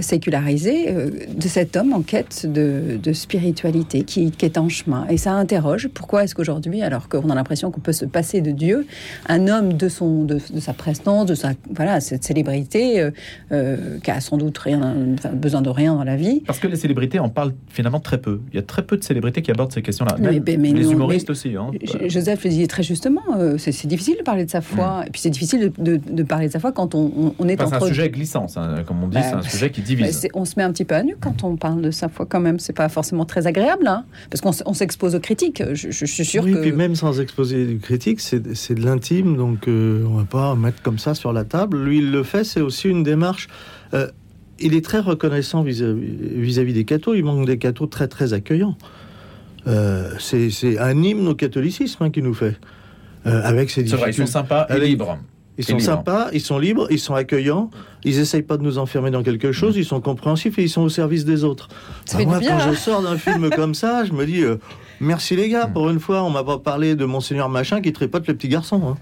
sécularisé, 0.00 0.92
de 0.92 1.48
cet 1.48 1.76
homme 1.76 1.92
en 1.92 2.00
quête 2.00 2.46
de, 2.50 3.12
spiritualité 3.12 4.02
qui, 4.04 4.32
est 4.40 4.58
en 4.58 4.68
chemin. 4.68 5.06
Et 5.08 5.18
ça 5.18 5.32
interroge, 5.32 5.88
pourquoi 5.88 6.24
est-ce 6.24 6.34
qu'aujourd'hui, 6.34 6.82
alors 6.82 7.08
qu'on 7.08 7.30
a 7.30 7.34
l'impression 7.34 7.70
qu'on 7.70 7.80
peut 7.80 7.92
se 7.92 8.06
passer 8.06 8.40
de 8.40 8.50
Dieu, 8.50 8.86
un 9.28 9.46
homme 9.46 9.74
de, 9.74 9.88
son, 9.88 10.24
de 10.24 10.38
sa 10.38 10.72
prestance, 10.72 11.11
de 11.24 11.34
sa, 11.34 11.52
voilà, 11.74 12.00
cette 12.00 12.24
célébrité, 12.24 13.00
euh, 13.00 13.10
euh, 13.52 13.98
qui 14.02 14.10
a 14.10 14.20
sans 14.20 14.36
doute 14.36 14.56
rien, 14.58 14.94
enfin, 15.14 15.30
besoin 15.30 15.62
de 15.62 15.68
rien 15.70 15.94
dans 15.94 16.04
la 16.04 16.16
vie, 16.16 16.40
Parce 16.46 16.58
que 16.58 16.66
les 16.66 16.76
célébrités 16.76 17.18
en 17.18 17.28
parlent 17.28 17.52
finalement 17.68 18.00
très 18.00 18.18
peu. 18.18 18.40
Il 18.52 18.56
y 18.56 18.58
a 18.58 18.62
très 18.62 18.82
peu 18.82 18.96
de 18.96 19.04
célébrités 19.04 19.42
qui 19.42 19.50
abordent 19.50 19.72
ces 19.72 19.82
questions-là. 19.82 20.16
Mais- 20.18 20.32
Même 20.32 20.42
mais- 20.46 20.56
mais 20.56 20.72
les 20.72 20.84
non, 20.84 20.92
humoristes 20.92 21.28
mais- 21.28 21.32
aussi. 21.32 21.54
hein. 21.56 21.70
Joseph 22.08 22.44
le 22.44 22.50
disait 22.50 22.66
très 22.66 22.82
justement, 22.82 23.22
euh, 23.38 23.56
c'est 23.58 23.86
difficile 23.86 24.16
de 24.18 24.22
parler 24.22 24.44
de 24.44 24.50
sa 24.50 24.60
foi, 24.60 25.04
et 25.06 25.10
puis 25.10 25.20
c'est 25.20 25.30
difficile 25.30 25.72
de, 25.78 25.96
de- 25.96 26.00
de 26.10 26.22
parler 26.22 26.46
de 26.48 26.52
sa 26.52 26.58
foi 26.60 26.72
quand 26.72 26.94
on, 26.94 27.12
on- 27.16 27.34
on 27.38 27.48
est 27.48 27.54
Enfin, 27.60 27.66
c'est 27.68 27.74
un 27.74 27.76
entre... 27.78 27.86
sujet 27.88 28.08
glissant, 28.10 28.48
ça, 28.48 28.76
comme 28.86 29.02
on 29.02 29.08
dit, 29.08 29.14
Bah, 29.16 29.22
c'est 29.22 29.34
un 29.34 29.42
sujet 29.42 29.70
qui 29.70 29.80
Bah, 29.80 29.86
divise. 29.86 30.28
on 30.34 30.44
se 30.44 30.54
met 30.56 30.62
un 30.62 30.72
petit 30.72 30.84
peu 30.84 30.94
à 30.94 31.02
nu 31.02 31.16
quand 31.20 31.44
on 31.44 31.56
parle 31.56 31.82
de 31.82 31.90
sa 31.90 32.08
foi 32.08 32.26
quand 32.26 32.40
même, 32.40 32.58
c'est 32.58 32.72
pas 32.72 32.88
forcément 32.88 33.24
très 33.24 33.46
agréable, 33.46 33.86
hein, 33.86 34.04
parce 34.30 34.40
qu'on 34.40 34.74
s'expose 34.74 35.14
aux 35.14 35.20
critiques, 35.20 35.62
je, 35.74 35.90
je- 35.90 36.04
je 36.06 36.12
suis 36.12 36.24
sûre 36.24 36.44
oui, 36.44 36.52
que... 36.54 36.58
puis 36.60 36.72
même 36.72 36.94
sans 36.94 37.20
exposer 37.20 37.66
du 37.66 37.78
critique, 37.78 38.20
c'est 38.20 38.54
c'est 38.54 38.74
de 38.74 38.84
l'intime, 38.84 39.36
donc 39.36 39.66
euh, 39.68 40.04
on 40.08 40.14
va 40.14 40.24
pas 40.24 40.54
mettre 40.54 40.80
comme 40.82 40.98
ça 40.98 41.01
sur 41.14 41.32
la 41.32 41.44
table. 41.44 41.82
Lui, 41.82 41.98
il 41.98 42.10
le 42.10 42.22
fait, 42.22 42.44
c'est 42.44 42.60
aussi 42.60 42.88
une 42.88 43.02
démarche. 43.02 43.48
euh, 43.94 44.08
il 44.64 44.74
est 44.74 44.84
très 44.84 45.00
reconnaissant 45.00 45.62
vis-à-vis 45.62 46.72
des 46.72 46.84
cathos. 46.84 47.14
Il 47.16 47.24
manque 47.24 47.46
des 47.46 47.58
cathos 47.58 47.88
très 47.88 48.06
très 48.06 48.32
accueillants. 48.32 48.76
Euh, 49.66 50.10
c'est 50.20 50.78
un 50.78 51.02
hymne 51.02 51.26
au 51.28 51.34
catholicisme 51.34 52.04
hein, 52.04 52.10
qu'il 52.10 52.24
nous 52.24 52.34
fait, 52.34 52.56
Euh, 53.26 53.40
avec 53.44 53.70
ses 53.70 53.86
C'est 53.86 53.96
vrai, 53.96 54.10
ils 54.10 54.14
sont 54.14 54.22
difficultés. 54.24 54.30
sympas 54.32 54.66
et 54.68 54.72
Avec- 54.72 54.88
libres. 54.88 55.18
Ils 55.58 55.64
sont 55.64 55.78
sympas, 55.78 56.28
ils 56.32 56.40
sont 56.40 56.58
libres, 56.58 56.86
ils 56.90 56.98
sont 56.98 57.14
accueillants, 57.14 57.70
ils 58.04 58.18
essayent 58.18 58.42
pas 58.42 58.56
de 58.56 58.62
nous 58.62 58.78
enfermer 58.78 59.10
dans 59.10 59.22
quelque 59.22 59.52
chose, 59.52 59.76
ils 59.76 59.84
sont 59.84 60.00
compréhensifs 60.00 60.58
et 60.58 60.62
ils 60.62 60.68
sont 60.70 60.80
au 60.82 60.88
service 60.88 61.24
des 61.26 61.44
autres. 61.44 61.68
Ça 62.06 62.16
Bah, 62.18 62.24
moi, 62.24 62.38
bien, 62.38 62.56
quand 62.56 62.64
hein. 62.64 62.70
je 62.72 62.76
sors 62.76 63.02
d'un 63.02 63.18
film 63.18 63.50
comme 63.56 63.74
ça, 63.74 64.04
je 64.06 64.12
me 64.12 64.24
dis 64.26 64.42
euh, 64.42 64.56
merci 64.98 65.36
les 65.36 65.48
gars, 65.50 65.66
pour 65.66 65.90
une 65.90 66.00
fois, 66.00 66.22
on 66.24 66.30
m'a 66.30 66.42
pas 66.42 66.58
parlé 66.58 66.96
de 66.96 67.04
Monseigneur 67.04 67.48
Machin 67.50 67.80
qui 67.82 67.92
tripote 67.92 68.26
le 68.28 68.34
petit 68.34 68.48
garçon. 68.48 68.82
hein. 68.88 68.96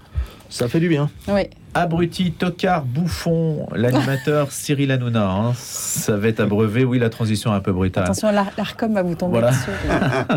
Ça 0.49 0.67
fait 0.67 0.81
du 0.81 0.89
bien. 0.89 1.09
Oui. 1.29 1.43
Abruti, 1.73 2.33
tocard, 2.33 2.83
bouffon, 2.83 3.65
l'animateur 3.73 4.51
Cyril 4.51 4.91
Hanouna. 4.91 5.29
hein. 5.31 5.53
Ça 5.55 6.17
va 6.17 6.27
être 6.27 6.41
abreuvé. 6.41 6.83
Oui, 6.83 6.99
la 6.99 7.09
transition 7.09 7.53
est 7.53 7.55
un 7.55 7.61
peu 7.61 7.71
brutale. 7.71 8.03
Attention, 8.03 8.29
l'Ar- 8.29 8.51
l'ARCOM 8.57 8.93
va 8.93 9.03
vous 9.03 9.15
tomber 9.15 9.39
Voilà. 9.39 9.51
dessus. 9.51 9.71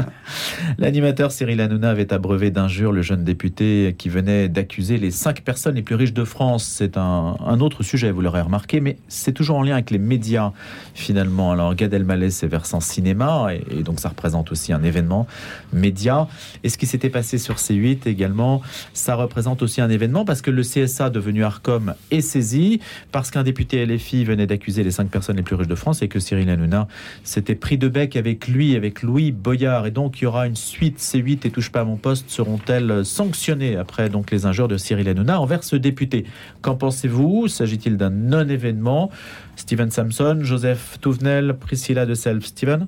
L'animateur 0.79 1.33
Cyril 1.33 1.61
Hanouna 1.61 1.91
avait 1.91 2.13
abreuvé 2.13 2.53
d'injures 2.53 2.93
le 2.93 3.03
jeune 3.03 3.25
député 3.25 3.97
qui 3.99 4.09
venait 4.11 4.49
d'accuser 4.49 4.97
les 4.97 5.11
cinq 5.11 5.41
personnes 5.43 5.75
les 5.75 5.83
plus 5.83 5.97
riches 5.97 6.13
de 6.13 6.23
France. 6.25 6.65
C'est 6.65 6.97
un, 6.97 7.37
un 7.45 7.61
autre 7.61 7.83
sujet, 7.83 8.13
vous 8.13 8.21
l'aurez 8.21 8.41
remarqué, 8.43 8.81
mais 8.81 8.97
c'est 9.09 9.33
toujours 9.33 9.57
en 9.57 9.63
lien 9.65 9.75
avec 9.75 9.91
les 9.91 9.99
médias 9.99 10.53
finalement. 10.95 11.51
Alors 11.51 11.75
Gad 11.75 11.93
Elmaleh, 11.93 12.31
c'est 12.31 12.47
versant 12.47 12.79
cinéma, 12.79 13.49
et, 13.53 13.79
et 13.81 13.83
donc 13.83 13.99
ça 13.99 14.11
représente 14.11 14.53
aussi 14.53 14.73
un 14.73 14.85
événement 14.85 15.27
média. 15.73 16.29
Et 16.63 16.69
ce 16.69 16.79
qui 16.79 16.87
s'était 16.87 17.11
passé 17.11 17.39
sur 17.39 17.57
C8 17.57 18.07
également, 18.09 18.63
ça 18.93 19.17
représente 19.17 19.63
aussi 19.63 19.81
un 19.81 19.91
événement 19.91 20.25
parce 20.25 20.41
que 20.41 20.53
le 20.53 20.63
CSA 20.63 21.11
devenu 21.25 21.45
Arcom 21.45 21.95
est 22.11 22.21
saisi 22.21 22.81
parce 23.11 23.31
qu'un 23.31 23.43
député 23.43 23.85
LFI 23.87 24.25
venait 24.25 24.47
d'accuser 24.47 24.85
les 24.85 24.91
cinq 24.91 25.09
personnes 25.09 25.37
les 25.37 25.43
plus 25.43 25.57
riches 25.57 25.69
de 25.69 25.75
France 25.75 26.03
et 26.03 26.09
que 26.09 26.19
Cyril 26.21 26.51
Hanouna 26.51 26.87
s'était 27.23 27.55
pris 27.55 27.79
de 27.79 27.89
bec 27.89 28.17
avec 28.17 28.47
lui, 28.47 28.77
avec 28.77 29.03
Louis 29.03 29.33
Boyard. 29.33 29.87
Et 29.87 29.91
donc, 29.91 30.21
il 30.21 30.25
y 30.25 30.27
aura 30.27 30.47
une 30.47 30.57
suite. 30.57 30.99
C8 30.99 31.47
et 31.47 31.51
Touche 31.51 31.71
pas 31.71 31.81
à 31.81 31.85
mon 31.85 31.97
poste 31.97 32.29
seront-elles 32.29 33.05
sanctionnées 33.05 33.77
après 33.77 34.11
donc 34.11 34.31
les 34.31 34.45
injures 34.45 34.69
de 34.69 34.77
Cyril 34.77 35.09
Hanouna 35.09 35.41
envers 35.41 35.65
ce 35.65 35.77
député? 35.77 36.27
Qu'en 36.61 36.75
pensez-vous? 36.75 37.49
S'agit-il 37.49 37.97
d'un 37.97 38.11
non-événement? 38.11 39.11
Steven 39.57 39.91
Samson, 39.91 40.41
Joseph 40.43 40.99
Touvenel, 41.01 41.55
Priscilla 41.59 42.05
de 42.05 42.15
Self. 42.15 42.45
Steven? 42.45 42.87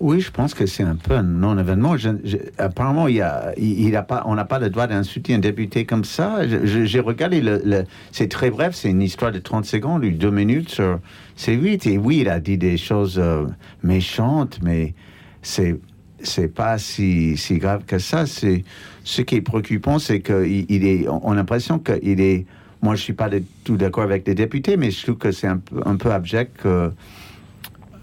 Oui, 0.00 0.20
je 0.20 0.30
pense 0.30 0.54
que 0.54 0.64
c'est 0.66 0.84
un 0.84 0.94
peu 0.94 1.14
un 1.14 1.24
non-événement. 1.24 1.96
Apparemment, 2.58 3.08
il 3.08 3.16
y 3.16 3.20
a, 3.20 3.52
il, 3.56 3.96
a 3.96 4.02
pas, 4.02 4.22
on 4.26 4.36
n'a 4.36 4.44
pas 4.44 4.60
le 4.60 4.70
droit 4.70 4.86
d'insulter 4.86 5.34
un 5.34 5.40
député 5.40 5.84
comme 5.86 6.04
ça. 6.04 6.40
J'ai 6.46 7.00
regardé, 7.00 7.40
le, 7.40 7.60
le- 7.64 7.84
c'est 8.12 8.28
très 8.28 8.50
bref, 8.50 8.76
c'est 8.76 8.90
une 8.90 9.02
histoire 9.02 9.32
de 9.32 9.40
30 9.40 9.64
secondes, 9.64 10.04
ou 10.04 10.10
deux 10.10 10.30
minutes 10.30 10.68
sur 10.68 11.00
C8. 11.36 11.88
Et 11.90 11.98
oui, 11.98 12.18
il 12.20 12.28
a 12.28 12.38
dit 12.38 12.58
des 12.58 12.76
choses 12.76 13.18
euh, 13.18 13.46
méchantes, 13.82 14.60
mais 14.62 14.94
c'est 15.42 15.78
c'est 16.20 16.48
pas 16.48 16.78
si, 16.78 17.36
si 17.36 17.58
grave 17.58 17.84
que 17.84 17.98
ça. 17.98 18.26
C'est 18.26 18.64
ce 19.02 19.22
qui 19.22 19.36
est 19.36 19.40
préoccupant, 19.40 19.98
c'est 19.98 20.20
qu'il 20.20 20.64
il 20.68 20.84
est, 20.86 21.08
on 21.08 21.32
a 21.32 21.34
l'impression 21.34 21.80
qu'il 21.80 22.20
est. 22.20 22.46
Moi, 22.82 22.94
je 22.94 23.02
suis 23.02 23.12
pas 23.14 23.28
du 23.28 23.42
tout 23.64 23.76
d'accord 23.76 24.04
avec 24.04 24.24
les 24.28 24.34
députés, 24.36 24.76
mais 24.76 24.92
je 24.92 25.02
trouve 25.02 25.16
que 25.18 25.32
c'est 25.32 25.48
un 25.48 25.58
peu 25.96 26.12
abject 26.12 26.56
que 26.62 26.92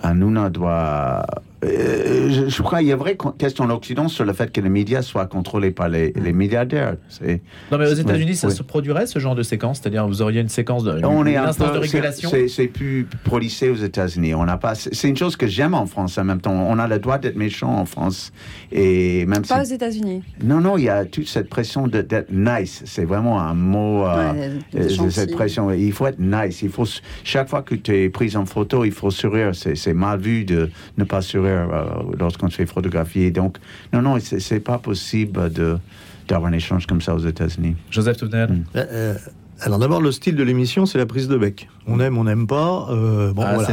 Hanouna 0.04 0.50
doit. 0.50 1.26
Euh, 1.64 2.30
je, 2.30 2.50
je 2.50 2.62
crois 2.62 2.80
qu'il 2.80 2.88
y 2.88 2.92
a 2.92 2.96
une 2.96 3.00
vraie 3.00 3.18
question 3.38 3.64
en 3.64 3.70
Occident 3.70 4.08
sur 4.08 4.26
le 4.26 4.34
fait 4.34 4.52
que 4.52 4.62
les 4.62 4.70
médias 4.70 5.02
soient 5.02 5.26
contrôlés 5.26 5.72
par 5.72 5.90
les, 5.90 6.12
les 6.14 6.34
milliardaires. 6.34 6.96
Non, 7.72 7.78
mais 7.78 7.90
aux 7.90 7.94
États-Unis, 7.96 8.36
ça 8.36 8.50
se 8.50 8.62
produirait 8.64 9.08
ce 9.08 9.20
genre 9.20 9.36
de 9.36 9.44
séquence? 9.44 9.80
C'est-à-dire, 9.82 10.08
vous 10.08 10.22
auriez 10.22 10.42
une 10.42 10.50
séquence 10.50 10.84
de. 10.84 10.92
on 11.04 11.22
une 11.26 11.34
est 11.34 11.38
un 11.38 11.46
instance 11.46 11.70
peu- 11.70 11.76
de 11.76 11.80
régulation? 11.80 12.30
c'est- 12.30 12.66
plus 12.68 13.08
policé 13.24 13.70
aux 13.70 13.76
États-Unis. 13.76 14.34
On 14.36 14.44
n'a 14.46 14.58
pas. 14.58 14.76
C'est 14.76 15.08
une 15.08 15.16
chose 15.18 15.36
que 15.38 15.48
j'aime 15.48 15.74
en 15.74 15.86
France 15.86 16.18
en 16.18 16.24
même 16.24 16.42
temps. 16.42 16.52
On 16.54 16.78
a 16.80 16.88
le 16.88 17.00
droit 17.00 17.18
d'être 17.20 17.36
méchant 17.38 17.74
en 17.74 17.86
France 17.86 18.32
et 18.72 19.26
même 19.28 19.44
Pas 19.46 19.62
aux. 19.62 19.66
États-Unis. 19.66 20.24
Non, 20.44 20.60
non, 20.62 20.78
il 20.78 20.86
y 20.86 20.90
a 20.90 21.06
toute 21.06 21.28
cette 21.28 21.48
pression 21.50 21.88
de- 21.88 22.02
d'être 22.02 22.32
nice. 22.32 22.82
C'est 22.86 23.06
vraiment 23.06 23.40
un 23.40 23.54
mot. 23.54 24.06
euh, 24.06 24.34
Ouais, 24.34 24.50
euh, 24.76 24.90
gentil. 24.90 25.12
cette 25.12 25.32
pression. 25.32 25.72
Il 25.72 25.92
faut 25.94 26.08
être 26.08 26.20
nice. 26.20 26.62
Il 26.64 26.70
faut 26.70 26.86
chaque 27.24 27.50
fois 27.50 27.62
que 27.62 27.76
tu 27.76 27.96
es 27.96 28.10
prise 28.10 28.36
en 28.36 28.46
photo, 28.46 28.84
il 28.84 28.92
faut 28.92 29.12
sourire. 29.12 29.52
C'est 29.54 29.76
c'est 29.76 29.94
mal 29.94 30.20
vu 30.20 30.44
de 30.44 30.70
ne 30.98 31.04
pas 31.04 31.22
sourire 31.22 31.55
euh, 31.56 31.84
lorsqu'on 32.20 32.50
se 32.50 32.56
fait 32.56 32.66
photographier. 32.66 33.32
Donc, 33.32 33.58
non, 33.94 34.02
non, 34.02 34.18
c'est 34.20 34.60
pas 34.60 34.78
possible 34.78 35.52
de 35.52 35.78
d'avoir 36.28 36.52
un 36.52 36.56
échange 36.56 36.88
comme 36.88 37.02
ça 37.02 37.14
aux 37.14 37.20
États-Unis. 37.20 37.76
Joseph 37.92 38.18
Touvenel 38.18 38.50
Mm. 38.50 38.64
Euh, 38.76 38.86
euh, 38.92 39.14
alors 39.62 39.80
d'abord, 39.80 40.02
le 40.02 40.12
style 40.12 40.36
de 40.36 40.44
l'émission, 40.44 40.86
c'est 40.86 40.98
la 40.98 41.06
prise 41.06 41.28
de 41.28 41.38
bec. 41.38 41.70
On 41.88 42.00
aime, 42.00 42.18
on 42.18 42.24
n'aime 42.26 42.46
pas. 42.48 42.88
euh, 42.90 43.32
bon, 43.32 43.44
Ah, 43.46 43.54
voilà, 43.54 43.70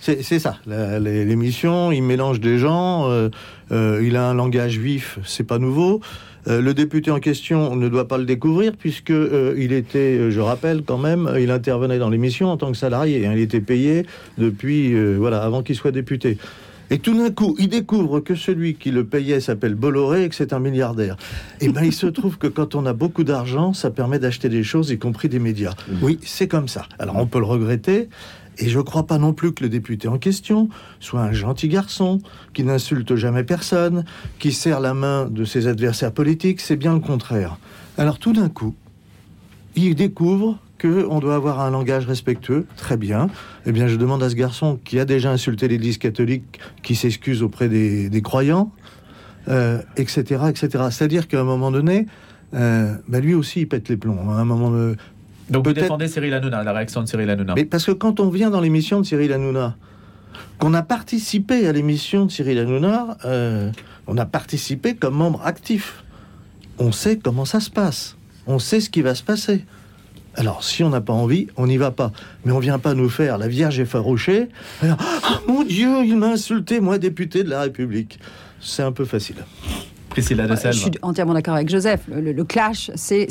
c'est 0.00 0.30
ouais. 0.32 0.38
ça. 0.38 0.56
L'émission, 1.00 1.90
il 1.92 2.02
mélange 2.02 2.40
des 2.40 2.58
gens. 2.58 3.08
euh, 3.10 3.28
euh, 3.72 4.00
il 4.04 4.16
a 4.16 4.28
un 4.28 4.34
langage 4.34 4.78
vif, 4.78 5.18
c'est 5.24 5.46
pas 5.46 5.58
nouveau. 5.58 6.00
Euh, 6.48 6.60
le 6.62 6.72
député 6.74 7.10
en 7.10 7.18
question 7.20 7.76
ne 7.76 7.88
doit 7.88 8.08
pas 8.08 8.18
le 8.18 8.24
découvrir 8.24 8.72
puisque 8.76 9.10
euh, 9.10 9.54
il 9.58 9.72
était, 9.72 10.30
je 10.30 10.40
rappelle 10.40 10.82
quand 10.86 10.96
même, 10.98 11.30
il 11.38 11.50
intervenait 11.50 11.98
dans 11.98 12.08
l'émission 12.08 12.48
en 12.48 12.56
tant 12.56 12.70
que 12.72 12.78
salarié. 12.78 13.26
hein. 13.26 13.32
il 13.34 13.40
était 13.40 13.60
payé 13.60 14.06
depuis, 14.38 14.94
euh, 14.94 15.16
voilà, 15.18 15.42
avant 15.42 15.62
qu'il 15.62 15.76
soit 15.76 15.92
député. 15.92 16.38
Et 16.90 16.98
tout 16.98 17.16
d'un 17.16 17.30
coup, 17.30 17.54
il 17.58 17.68
découvre 17.68 18.18
que 18.18 18.34
celui 18.34 18.74
qui 18.74 18.90
le 18.90 19.04
payait 19.04 19.40
s'appelle 19.40 19.76
Bolloré 19.76 20.24
et 20.24 20.28
que 20.28 20.34
c'est 20.34 20.52
un 20.52 20.58
milliardaire. 20.58 21.16
Et 21.60 21.68
ben, 21.68 21.84
il 21.84 21.92
se 21.92 22.06
trouve 22.06 22.36
que 22.36 22.48
quand 22.48 22.74
on 22.74 22.84
a 22.84 22.92
beaucoup 22.92 23.22
d'argent, 23.22 23.72
ça 23.72 23.90
permet 23.90 24.18
d'acheter 24.18 24.48
des 24.48 24.64
choses, 24.64 24.90
y 24.90 24.98
compris 24.98 25.28
des 25.28 25.38
médias. 25.38 25.74
Oui, 26.02 26.18
c'est 26.22 26.48
comme 26.48 26.66
ça. 26.66 26.86
Alors, 26.98 27.16
on 27.16 27.26
peut 27.26 27.38
le 27.38 27.44
regretter. 27.44 28.08
Et 28.58 28.68
je 28.68 28.78
ne 28.78 28.82
crois 28.82 29.06
pas 29.06 29.18
non 29.18 29.32
plus 29.32 29.52
que 29.52 29.62
le 29.62 29.70
député 29.70 30.08
en 30.08 30.18
question 30.18 30.68
soit 30.98 31.20
un 31.20 31.32
gentil 31.32 31.68
garçon, 31.68 32.18
qui 32.52 32.64
n'insulte 32.64 33.14
jamais 33.14 33.44
personne, 33.44 34.04
qui 34.38 34.52
serre 34.52 34.80
la 34.80 34.92
main 34.92 35.26
de 35.26 35.44
ses 35.44 35.68
adversaires 35.68 36.12
politiques. 36.12 36.60
C'est 36.60 36.76
bien 36.76 36.92
le 36.92 37.00
contraire. 37.00 37.56
Alors, 37.96 38.18
tout 38.18 38.32
d'un 38.32 38.48
coup, 38.48 38.74
il 39.76 39.94
découvre 39.94 40.58
qu'on 40.80 41.18
doit 41.18 41.34
avoir 41.34 41.60
un 41.60 41.70
langage 41.70 42.06
respectueux. 42.06 42.66
Très 42.76 42.96
bien. 42.96 43.28
Eh 43.66 43.72
bien, 43.72 43.86
je 43.86 43.96
demande 43.96 44.22
à 44.22 44.30
ce 44.30 44.34
garçon 44.34 44.78
qui 44.84 44.98
a 44.98 45.04
déjà 45.04 45.30
insulté 45.30 45.68
l'Église 45.68 45.98
catholique, 45.98 46.60
qui 46.82 46.94
s'excuse 46.94 47.42
auprès 47.42 47.68
des, 47.68 48.22
croyants, 48.22 48.72
etc., 49.96 50.24
euh, 50.30 50.48
etc. 50.48 50.84
C'est-à-dire 50.90 51.28
qu'à 51.28 51.40
un 51.40 51.44
moment 51.44 51.70
donné, 51.70 52.06
euh, 52.54 52.94
bah, 53.08 53.20
lui 53.20 53.34
aussi, 53.34 53.60
il 53.60 53.68
pète 53.68 53.88
les 53.88 53.96
plombs. 53.96 54.18
Hein, 54.28 54.38
à 54.38 54.40
un 54.40 54.44
moment 54.44 54.70
de... 54.70 54.96
Donc 55.50 55.66
vous 55.66 55.72
défendez 55.72 56.06
Cyril 56.06 56.32
Hanouna, 56.32 56.62
la 56.62 56.72
réaction 56.72 57.02
de 57.02 57.08
Cyril 57.08 57.28
Hanouna 57.28 57.54
Mais 57.56 57.64
parce 57.64 57.84
que 57.84 57.90
quand 57.90 58.20
on 58.20 58.30
vient 58.30 58.50
dans 58.50 58.60
l'émission 58.60 59.00
de 59.00 59.06
Cyril 59.06 59.32
Hanouna, 59.32 59.76
qu'on 60.58 60.74
a 60.74 60.82
participé 60.82 61.66
à 61.66 61.72
l'émission 61.72 62.26
de 62.26 62.30
Cyril 62.30 62.58
Hanouna, 62.58 63.18
euh, 63.24 63.72
on 64.06 64.16
a 64.16 64.26
participé 64.26 64.94
comme 64.94 65.14
membre 65.14 65.42
actif. 65.44 66.04
On 66.78 66.92
sait 66.92 67.18
comment 67.18 67.44
ça 67.44 67.58
se 67.58 67.70
passe. 67.70 68.16
On 68.46 68.58
sait 68.58 68.80
ce 68.80 68.90
qui 68.90 69.02
va 69.02 69.14
se 69.14 69.24
passer. 69.24 69.64
Alors, 70.36 70.62
si 70.62 70.84
on 70.84 70.90
n'a 70.90 71.00
pas 71.00 71.12
envie, 71.12 71.48
on 71.56 71.66
n'y 71.66 71.76
va 71.76 71.90
pas. 71.90 72.12
Mais 72.44 72.52
on 72.52 72.58
vient 72.58 72.78
pas 72.78 72.94
nous 72.94 73.08
faire 73.08 73.36
la 73.38 73.48
Vierge 73.48 73.80
effarouchée. 73.80 74.48
Alors, 74.82 74.96
oh, 75.00 75.50
mon 75.50 75.64
Dieu, 75.64 76.04
il 76.04 76.16
m'a 76.16 76.28
insulté, 76.28 76.80
moi, 76.80 76.98
député 76.98 77.42
de 77.42 77.50
la 77.50 77.62
République. 77.62 78.18
C'est 78.60 78.82
un 78.82 78.92
peu 78.92 79.04
facile. 79.04 79.44
Priscilla 80.10 80.46
de 80.46 80.56
Je 80.56 80.70
suis 80.72 80.90
entièrement 81.02 81.34
d'accord 81.34 81.54
avec 81.54 81.68
Joseph. 81.68 82.00
Le, 82.08 82.44
clash, 82.44 82.90
c'est 82.96 83.28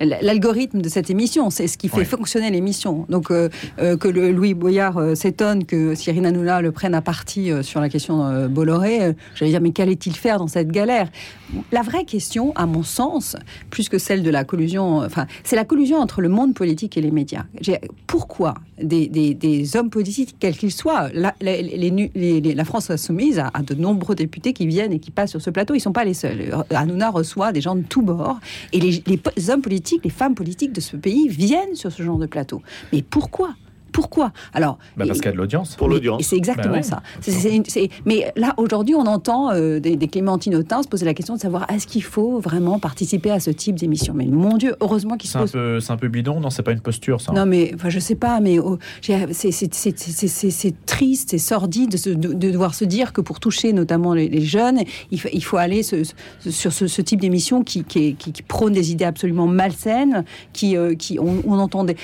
l'algorithme 0.00 0.82
de 0.82 0.88
cette 0.88 1.10
émission. 1.10 1.50
C'est 1.50 1.66
ce 1.66 1.78
qui 1.78 1.88
fait 1.88 2.04
fonctionner 2.04 2.50
l'émission. 2.50 3.06
Donc, 3.08 3.30
euh, 3.30 3.48
euh, 3.78 3.96
que 3.96 4.08
le 4.08 4.30
Louis 4.30 4.54
Boyard 4.54 4.98
euh, 4.98 5.14
s'étonne 5.14 5.64
que 5.64 5.94
Cyril 5.94 6.24
Hanouna 6.26 6.60
le 6.60 6.70
prenne 6.70 6.94
à 6.94 7.00
partie 7.00 7.50
sur 7.62 7.80
la 7.80 7.88
question 7.88 8.46
Bolloré, 8.48 9.14
j'allais 9.34 9.50
dire, 9.50 9.60
mais 9.60 9.72
qu'allait-il 9.72 10.14
faire 10.14 10.38
dans 10.38 10.46
cette 10.46 10.70
galère? 10.70 11.08
La 11.72 11.82
vraie 11.82 12.04
question, 12.04 12.52
à 12.54 12.66
mon 12.66 12.82
sens, 12.82 13.36
plus 13.70 13.88
que 13.88 13.98
celle 13.98 14.22
de 14.22 14.30
la 14.30 14.44
collusion, 14.44 14.98
enfin, 14.98 15.26
c'est 15.44 15.56
la 15.56 15.64
collusion 15.64 15.98
entre 15.98 16.20
le 16.20 16.28
monde 16.28 16.54
politique 16.54 16.96
et 16.96 17.00
les 17.00 17.10
médias. 17.10 17.44
Pourquoi 18.06 18.54
des, 18.82 19.76
hommes 19.76 19.90
politiques, 19.90 20.36
quels 20.38 20.56
qu'ils 20.56 20.72
soient, 20.72 21.08
la, 21.14 21.34
la 21.40 22.64
France 22.64 22.90
insoumise 22.90 23.38
a, 23.38 23.50
a 23.54 23.62
de 23.62 23.74
nombreux 23.74 24.14
députés 24.14 24.52
qui 24.52 24.66
viennent 24.66 24.92
et 24.92 24.98
qui 24.98 25.05
passent 25.10 25.30
sur 25.30 25.42
ce 25.42 25.50
plateau, 25.50 25.74
ils 25.74 25.78
ne 25.78 25.82
sont 25.82 25.92
pas 25.92 26.04
les 26.04 26.14
seuls. 26.14 26.54
Hanouna 26.70 27.10
reçoit 27.10 27.52
des 27.52 27.60
gens 27.60 27.76
de 27.76 27.82
tous 27.82 28.02
bords. 28.02 28.38
Et 28.72 28.80
les, 28.80 29.02
les 29.06 29.50
hommes 29.50 29.62
politiques, 29.62 30.04
les 30.04 30.10
femmes 30.10 30.34
politiques 30.34 30.72
de 30.72 30.80
ce 30.80 30.96
pays 30.96 31.28
viennent 31.28 31.74
sur 31.74 31.92
ce 31.92 32.02
genre 32.02 32.18
de 32.18 32.26
plateau. 32.26 32.62
Mais 32.92 33.02
pourquoi? 33.02 33.54
Pourquoi? 33.92 34.32
Alors, 34.52 34.78
bah 34.96 35.04
parce 35.06 35.18
qu'il 35.18 35.26
y 35.26 35.28
a 35.28 35.32
de 35.32 35.36
l'audience. 35.36 35.74
Pour 35.76 35.88
l'audience. 35.88 36.22
C'est 36.22 36.36
exactement 36.36 36.74
bah 36.74 36.82
ça. 36.82 37.02
mais 38.04 38.32
là, 38.36 38.54
aujourd'hui, 38.56 38.94
on 38.94 39.06
entend 39.06 39.52
euh, 39.52 39.80
des, 39.80 39.96
des 39.96 40.08
Clémentine 40.08 40.54
Autain 40.54 40.82
se 40.82 40.88
poser 40.88 41.06
la 41.06 41.14
question 41.14 41.34
de 41.34 41.40
savoir 41.40 41.66
est-ce 41.70 41.86
qu'il 41.86 42.02
faut 42.02 42.38
vraiment 42.38 42.78
participer 42.78 43.30
à 43.30 43.40
ce 43.40 43.50
type 43.50 43.76
d'émission? 43.76 44.14
Mais 44.14 44.26
mon 44.26 44.56
Dieu, 44.56 44.76
heureusement 44.80 45.16
qu'il 45.16 45.30
se 45.30 45.38
pose. 45.38 45.56
C'est 45.80 45.92
un 45.92 45.96
peu 45.96 46.08
bidon, 46.08 46.40
non? 46.40 46.50
C'est 46.50 46.62
pas 46.62 46.72
une 46.72 46.80
posture, 46.80 47.20
ça. 47.20 47.32
Non, 47.32 47.46
mais 47.46 47.72
enfin, 47.74 47.88
je 47.88 47.98
sais 47.98 48.14
pas, 48.14 48.40
mais 48.40 48.58
oh, 48.58 48.78
c'est 49.00 50.86
triste, 50.86 51.30
c'est 51.30 51.38
sordide 51.38 51.90
de, 51.90 52.32
devoir 52.32 52.74
se 52.74 52.84
dire 52.84 53.12
que 53.12 53.20
pour 53.20 53.40
toucher 53.40 53.72
notamment 53.72 54.14
les, 54.14 54.40
jeunes, 54.40 54.80
il, 55.10 55.20
il, 55.32 55.44
faut 55.44 55.56
aller 55.56 55.82
sur 55.82 56.72
ce, 56.72 57.00
type 57.02 57.20
d'émission 57.20 57.62
qui, 57.62 57.84
qui, 57.84 58.16
prône 58.46 58.72
des 58.72 58.92
idées 58.92 59.04
absolument 59.04 59.46
malsaines, 59.46 60.24
qui, 60.52 60.76
euh, 60.76 60.94
qui 60.94 61.18
on, 61.18 61.42
on 61.46 61.58
entendait. 61.58 61.96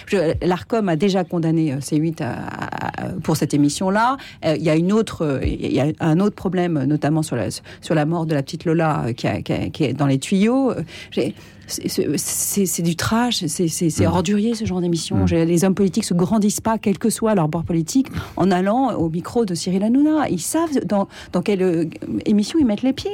L'Arcom 0.43 0.89
a 0.89 0.97
déjà 0.97 1.25
condamné 1.25 1.72
euh, 1.77 1.81
C8 1.81 3.21
pour 3.23 3.37
cette 3.37 3.55
émission-là. 3.55 4.17
Euh, 4.45 4.57
il 4.57 4.63
y 4.63 4.71
a 4.71 4.77
une 4.77 4.93
autre, 4.93 5.41
il 5.45 5.73
y 5.73 5.81
a 5.81 5.87
un 6.01 6.21
autre 6.21 6.35
problème, 6.35 6.85
notamment 6.85 7.23
sur 7.23 7.37
la, 7.37 7.49
sur 7.51 7.95
la 7.95 8.07
mort 8.07 8.27
de 8.27 8.35
la 8.35 8.43
petite 8.43 8.65
Lola 8.65 9.07
euh, 9.07 9.13
qui 9.13 9.85
est 9.85 9.93
dans 9.93 10.07
les 10.07 10.19
tuyaux 10.19 10.73
c'est 11.87 12.83
du 12.83 12.97
trash, 12.97 13.45
c'est 13.47 14.01
mm. 14.01 14.07
ordurier 14.07 14.55
ce 14.55 14.65
genre 14.65 14.81
d'émission. 14.81 15.25
Mm. 15.25 15.45
Les 15.45 15.65
hommes 15.65 15.75
politiques 15.75 16.05
se 16.05 16.15
grandissent 16.15 16.61
pas, 16.61 16.79
quel 16.79 16.99
que 16.99 17.11
soit 17.11 17.35
leur 17.35 17.49
bord 17.49 17.65
politique, 17.65 18.09
en 18.37 18.51
allant 18.51 18.95
au 18.95 19.09
micro 19.09 19.45
de 19.45 19.55
Cyril 19.55 19.83
Hanouna. 19.83 20.29
Ils 20.29 20.41
savent 20.41 20.85
dans, 20.85 21.09
dans 21.33 21.43
quelle 21.43 21.63
euh, 21.63 21.85
émission 22.27 22.59
ils 22.59 22.67
mettent 22.67 22.83
les 22.83 22.93
pieds. 22.93 23.11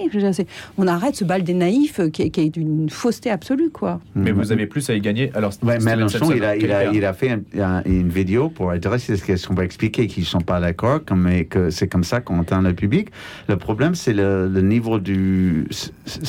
on 0.76 0.86
arrête 0.86 1.16
ce 1.16 1.24
bal 1.24 1.42
des 1.42 1.54
naïfs 1.54 2.00
qui, 2.12 2.22
est 2.22 2.50
d'une 2.50 2.90
fausseté 2.90 3.30
absolue, 3.30 3.70
quoi. 3.70 4.00
Mais 4.14 4.32
vous 4.32 4.52
avez 4.52 4.66
plus 4.66 4.88
à 4.90 4.94
y 4.94 5.00
gagner. 5.00 5.30
Alors, 5.34 5.52
Mélenchon, 5.62 6.32
il 6.32 6.44
a, 6.44 6.56
il, 6.56 6.72
a, 6.72 6.92
il 6.92 7.04
a, 7.04 7.12
fait 7.12 7.38
une 7.86 8.08
vidéo 8.08 8.48
pour 8.48 8.70
adresser 8.70 9.16
ce 9.16 9.46
qu'on 9.46 9.54
va 9.54 9.64
expliquer 9.64 10.06
qu'ils 10.06 10.24
ne 10.24 10.28
sont 10.28 10.40
pas 10.40 10.60
d'accord, 10.60 11.00
mais 11.14 11.44
que 11.44 11.70
c'est 11.70 11.88
comme 11.88 12.04
ça 12.04 12.20
qu'on 12.20 12.38
entend 12.38 12.60
le 12.60 12.74
public. 12.74 13.08
Le 13.48 13.56
problème, 13.56 13.94
c'est 13.94 14.12
le, 14.12 14.48
niveau 14.60 14.98
du. 14.98 15.68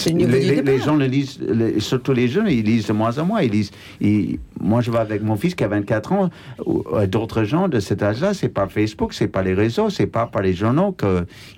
les, 0.05 0.79
gens 0.79 0.95
le 0.95 1.05
lisent, 1.05 1.39
surtout 1.79 2.13
les 2.13 2.18
jeunes, 2.27 2.47
ils 2.47 2.63
lisent 2.63 2.87
de 2.87 2.93
moins 2.93 3.17
en 3.17 3.25
moins. 3.25 3.41
Ils 3.41 3.51
lisent, 3.51 3.71
moi, 4.59 4.81
je 4.81 4.91
vais 4.91 4.97
avec 4.97 5.23
mon 5.23 5.35
fils 5.35 5.55
qui 5.55 5.63
a 5.63 5.67
24 5.67 6.11
ans, 6.11 6.29
euh, 6.67 7.07
d'autres 7.07 7.43
gens 7.43 7.67
de 7.67 7.79
cet 7.79 8.03
âge-là, 8.03 8.33
c'est 8.33 8.49
pas 8.49 8.67
Facebook, 8.67 9.13
c'est 9.13 9.27
pas 9.27 9.41
les 9.41 9.53
réseaux, 9.53 9.89
c'est 9.89 10.07
pas 10.07 10.25
par 10.27 10.41
les 10.41 10.53
journaux 10.53 10.95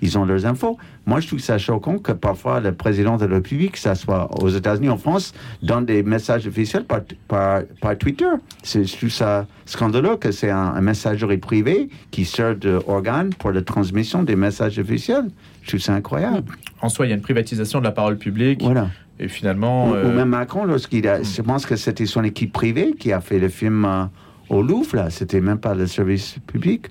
qu'ils 0.00 0.18
ont 0.18 0.24
leurs 0.24 0.46
infos. 0.46 0.78
Moi, 1.04 1.18
je 1.18 1.26
trouve 1.26 1.40
ça 1.40 1.58
choquant 1.58 1.98
que 1.98 2.12
parfois 2.12 2.60
le 2.60 2.72
président 2.72 3.16
de 3.16 3.26
la 3.26 3.36
République, 3.36 3.76
ça 3.76 3.94
soit 3.94 4.30
aux 4.40 4.48
États-Unis, 4.48 4.88
en 4.88 4.96
France, 4.96 5.34
donne 5.62 5.84
des 5.84 6.02
messages 6.02 6.46
officiels 6.46 6.84
par, 6.84 7.00
par, 7.26 7.98
Twitter. 7.98 8.30
C'est, 8.62 8.84
je 8.84 8.96
trouve 8.96 9.10
ça 9.10 9.46
scandaleux 9.66 10.16
que 10.16 10.30
c'est 10.30 10.50
un, 10.50 10.80
messagerie 10.80 11.38
privé 11.38 11.88
qui 12.10 12.24
sert 12.24 12.56
d'organe 12.56 13.34
pour 13.34 13.50
la 13.50 13.62
transmission 13.62 14.22
des 14.22 14.36
messages 14.36 14.78
officiels. 14.78 15.28
Je 15.62 15.68
trouve 15.68 15.80
ça 15.80 15.94
incroyable. 15.94 16.52
En 16.80 16.88
soi, 16.88 17.06
il 17.06 17.10
y 17.10 17.12
a 17.12 17.16
une 17.16 17.22
privatisation 17.22 17.80
de 17.80 17.84
la 17.84 17.92
parole 17.92 18.16
publique. 18.16 18.62
Voilà. 18.62 18.88
Et 19.18 19.28
finalement. 19.28 19.90
Ou, 19.90 19.94
euh, 19.94 20.14
même 20.14 20.28
Macron, 20.28 20.64
lorsqu'il 20.64 21.06
a. 21.08 21.22
Je 21.22 21.42
pense 21.42 21.66
que 21.66 21.76
c'était 21.76 22.06
son 22.06 22.24
équipe 22.24 22.52
privée 22.52 22.94
qui 22.98 23.12
a 23.12 23.20
fait 23.20 23.38
le 23.38 23.48
film 23.48 23.84
euh, 23.84 24.04
au 24.48 24.62
Louvre, 24.62 24.96
là. 24.96 25.10
C'était 25.10 25.40
même 25.40 25.58
pas 25.58 25.74
le 25.74 25.86
service 25.86 26.36
public 26.46 26.88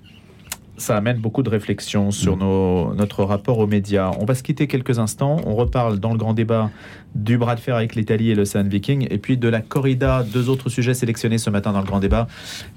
ça 0.82 0.98
amène 0.98 1.18
beaucoup 1.18 1.44
de 1.44 1.50
réflexions 1.50 2.12
sur 2.12 2.36
nos, 2.36 2.94
notre 2.94 3.24
rapport 3.24 3.60
aux 3.60 3.68
médias. 3.68 4.12
On 4.20 4.26
va 4.26 4.36
se 4.36 4.44
quitter 4.44 4.68
quelques 4.68 5.00
instants. 5.00 5.38
On 5.46 5.56
reparle 5.56 6.00
dans 6.00 6.12
le 6.12 6.18
grand 6.18 6.34
débat 6.34 6.70
du 7.16 7.38
bras 7.38 7.56
de 7.56 7.60
fer 7.60 7.76
avec 7.76 7.96
l'Italie 7.96 8.32
et 8.32 8.36
l'Océan 8.36 8.64
Viking, 8.64 9.08
et 9.10 9.18
puis 9.18 9.38
de 9.38 9.48
la 9.48 9.62
corrida, 9.62 10.24
deux 10.24 10.50
autres 10.50 10.70
sujets 10.70 10.94
sélectionnés 10.94 11.38
ce 11.38 11.50
matin 11.50 11.72
dans 11.72 11.80
le 11.80 11.86
grand 11.86 12.00
débat. 12.00 12.28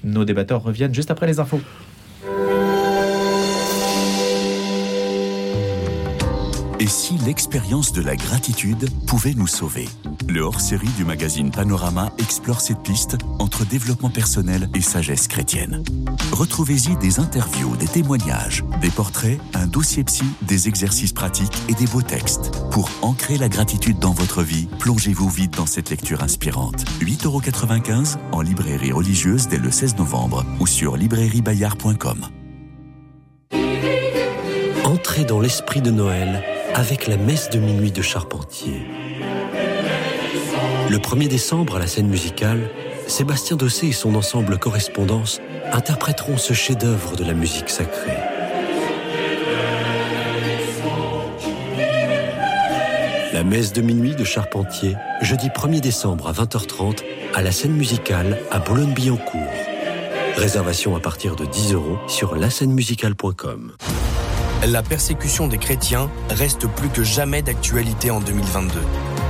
Nos 0.05 0.25
débatteurs 0.25 0.63
reviennent 0.63 0.95
juste 0.95 1.11
après 1.11 1.27
les 1.27 1.41
infos. 1.41 1.61
Et 6.85 6.89
si 6.89 7.17
l'expérience 7.17 7.93
de 7.93 8.03
la 8.03 8.15
gratitude 8.15 8.91
pouvait 9.07 9.33
nous 9.33 9.47
sauver? 9.47 9.89
Le 10.29 10.43
hors-série 10.43 10.91
du 10.99 11.07
magazine 11.07 11.51
Panorama 11.51 12.13
explore 12.19 12.61
cette 12.61 12.83
piste 12.83 13.17
entre 13.39 13.65
développement 13.65 14.11
personnel 14.11 14.69
et 14.75 14.83
sagesse 14.83 15.27
chrétienne. 15.27 15.83
Retrouvez-y 16.33 16.95
des 16.99 17.21
interviews, 17.21 17.75
des 17.77 17.87
témoignages, 17.87 18.65
des 18.83 18.91
portraits, 18.91 19.41
un 19.55 19.67
dossier 19.67 20.05
psy, 20.05 20.27
des 20.43 20.69
exercices 20.69 21.15
pratiques 21.15 21.57
et 21.71 21.75
des 21.75 21.87
beaux 21.87 22.03
textes. 22.03 22.51
Pour 22.71 22.91
ancrer 23.01 23.39
la 23.39 23.49
gratitude 23.49 23.99
dans 23.99 24.13
votre 24.13 24.43
vie, 24.43 24.69
plongez-vous 24.79 25.31
vite 25.31 25.57
dans 25.57 25.65
cette 25.65 25.89
lecture 25.89 26.23
inspirante. 26.23 26.85
8,95€ 27.01 28.19
en 28.31 28.43
librairie 28.43 28.93
religieuse 28.93 29.49
dès 29.49 29.57
le 29.57 29.71
16 29.71 29.97
novembre 29.97 30.45
ou 30.61 30.67
sur 30.67 30.99
librairiebayard.com. 30.99 32.27
Entrez 34.85 35.25
dans 35.25 35.41
l'esprit 35.41 35.81
de 35.81 35.91
Noël 35.91 36.45
avec 36.75 37.07
la 37.07 37.17
messe 37.17 37.51
de 37.51 37.59
minuit 37.59 37.93
de 37.93 38.03
Charpentier. 38.03 38.83
Le 40.91 40.99
1er 40.99 41.29
décembre, 41.29 41.77
à 41.77 41.79
la 41.79 41.87
scène 41.87 42.09
musicale, 42.09 42.69
Sébastien 43.07 43.57
Dossé 43.57 43.89
et 43.89 43.93
son 43.93 44.15
ensemble 44.17 44.59
Correspondance 44.59 45.41
interpréteront 45.73 46.37
ce 46.37 46.53
chef-d'œuvre 46.53 47.17
de 47.17 47.25
la 47.25 47.33
musique 47.33 47.71
sacrée. 47.71 48.19
La 53.33 53.45
messe 53.45 53.73
de 53.73 53.81
minuit 53.81 54.15
de 54.15 54.25
Charpentier, 54.25 54.97
jeudi 55.23 55.49
1er 55.49 55.81
décembre 55.81 56.29
à 56.29 56.33
20h30, 56.33 56.99
à 57.35 57.43
la 57.43 57.53
scène 57.53 57.73
musicale 57.73 58.39
à 58.51 58.59
Boulogne-Billancourt. 58.59 59.41
Réservation 60.37 60.97
à 60.97 61.01
partir 61.01 61.37
de 61.37 61.45
10 61.45 61.75
euros 61.75 61.99
sur 62.09 62.35
lascenemusicale.com 62.35 63.73
la 64.67 64.83
persécution 64.83 65.47
des 65.47 65.59
chrétiens 65.59 66.11
reste 66.31 66.67
plus 66.67 66.89
que 66.89 67.03
jamais 67.03 67.43
d'actualité 67.43 68.11
en 68.11 68.21
2022. 68.21 68.81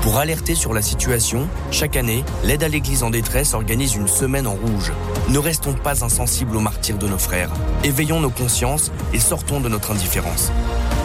Pour 0.03 0.19
alerter 0.19 0.55
sur 0.55 0.75
la 0.75 0.83
situation, 0.83 1.49
chaque 1.71 1.97
année, 1.97 2.25
l'aide 2.45 2.63
à 2.63 2.69
l'Église 2.69 3.03
en 3.03 3.11
détresse 3.11 3.55
organise 3.55 3.95
une 3.95 4.07
semaine 4.07 4.47
en 4.47 4.55
rouge. 4.55 4.93
Ne 5.31 5.39
restons 5.39 5.73
pas 5.73 6.05
insensibles 6.05 6.57
aux 6.57 6.61
martyrs 6.61 6.99
de 6.99 7.09
nos 7.09 7.19
frères. 7.19 7.51
Éveillons 7.85 8.21
nos 8.21 8.31
consciences 8.31 8.93
et 9.13 9.19
sortons 9.19 9.61
de 9.61 9.69
notre 9.69 9.93
indifférence. 9.93 10.53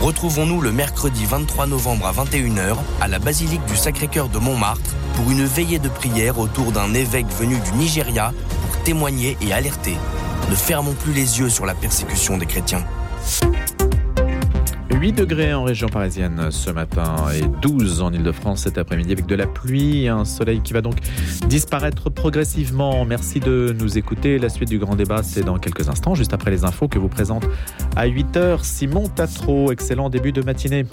Retrouvons-nous 0.01 0.61
le 0.61 0.71
mercredi 0.71 1.25
23 1.25 1.67
novembre 1.67 2.07
à 2.07 2.11
21h 2.11 2.75
à 3.01 3.07
la 3.07 3.19
basilique 3.19 3.65
du 3.65 3.77
Sacré-Cœur 3.77 4.29
de 4.29 4.37
Montmartre 4.37 4.91
pour 5.15 5.31
une 5.31 5.45
veillée 5.45 5.79
de 5.79 5.89
prière 5.89 6.39
autour 6.39 6.71
d'un 6.71 6.93
évêque 6.93 7.29
venu 7.39 7.57
du 7.59 7.71
Nigeria 7.77 8.33
pour 8.69 8.83
témoigner 8.83 9.37
et 9.41 9.53
alerter. 9.53 9.97
Ne 10.49 10.55
fermons 10.55 10.93
plus 10.93 11.13
les 11.13 11.39
yeux 11.39 11.49
sur 11.49 11.65
la 11.65 11.73
persécution 11.73 12.37
des 12.37 12.45
chrétiens. 12.45 12.85
8 14.91 15.13
degrés 15.13 15.53
en 15.53 15.63
région 15.63 15.87
parisienne 15.87 16.49
ce 16.51 16.71
matin 16.71 17.15
et 17.33 17.41
12 17.61 18.01
en 18.01 18.11
Ile-de-France 18.11 18.63
cet 18.63 18.77
après-midi 18.77 19.11
avec 19.11 19.25
de 19.25 19.35
la 19.35 19.47
pluie, 19.47 20.07
un 20.07 20.25
soleil 20.25 20.61
qui 20.61 20.73
va 20.73 20.81
donc 20.81 20.95
disparaître 21.47 22.09
progressivement. 22.09 23.05
Merci 23.05 23.39
de 23.39 23.75
nous 23.79 23.97
écouter. 23.97 24.39
La 24.39 24.49
suite 24.49 24.69
du 24.69 24.79
grand 24.79 24.95
débat, 24.95 25.23
c'est 25.23 25.43
dans 25.43 25.57
quelques 25.57 25.89
instants, 25.89 26.15
juste 26.15 26.33
après 26.33 26.51
les 26.51 26.65
infos 26.65 26.87
que 26.87 26.99
vous 26.99 27.07
présente 27.07 27.45
à 27.95 28.07
8h 28.07 28.63
Simon 28.63 29.07
Tatro. 29.07 29.71
Excellent 29.71 30.09
début 30.09 30.31
de 30.31 30.41
matinée. 30.41 30.85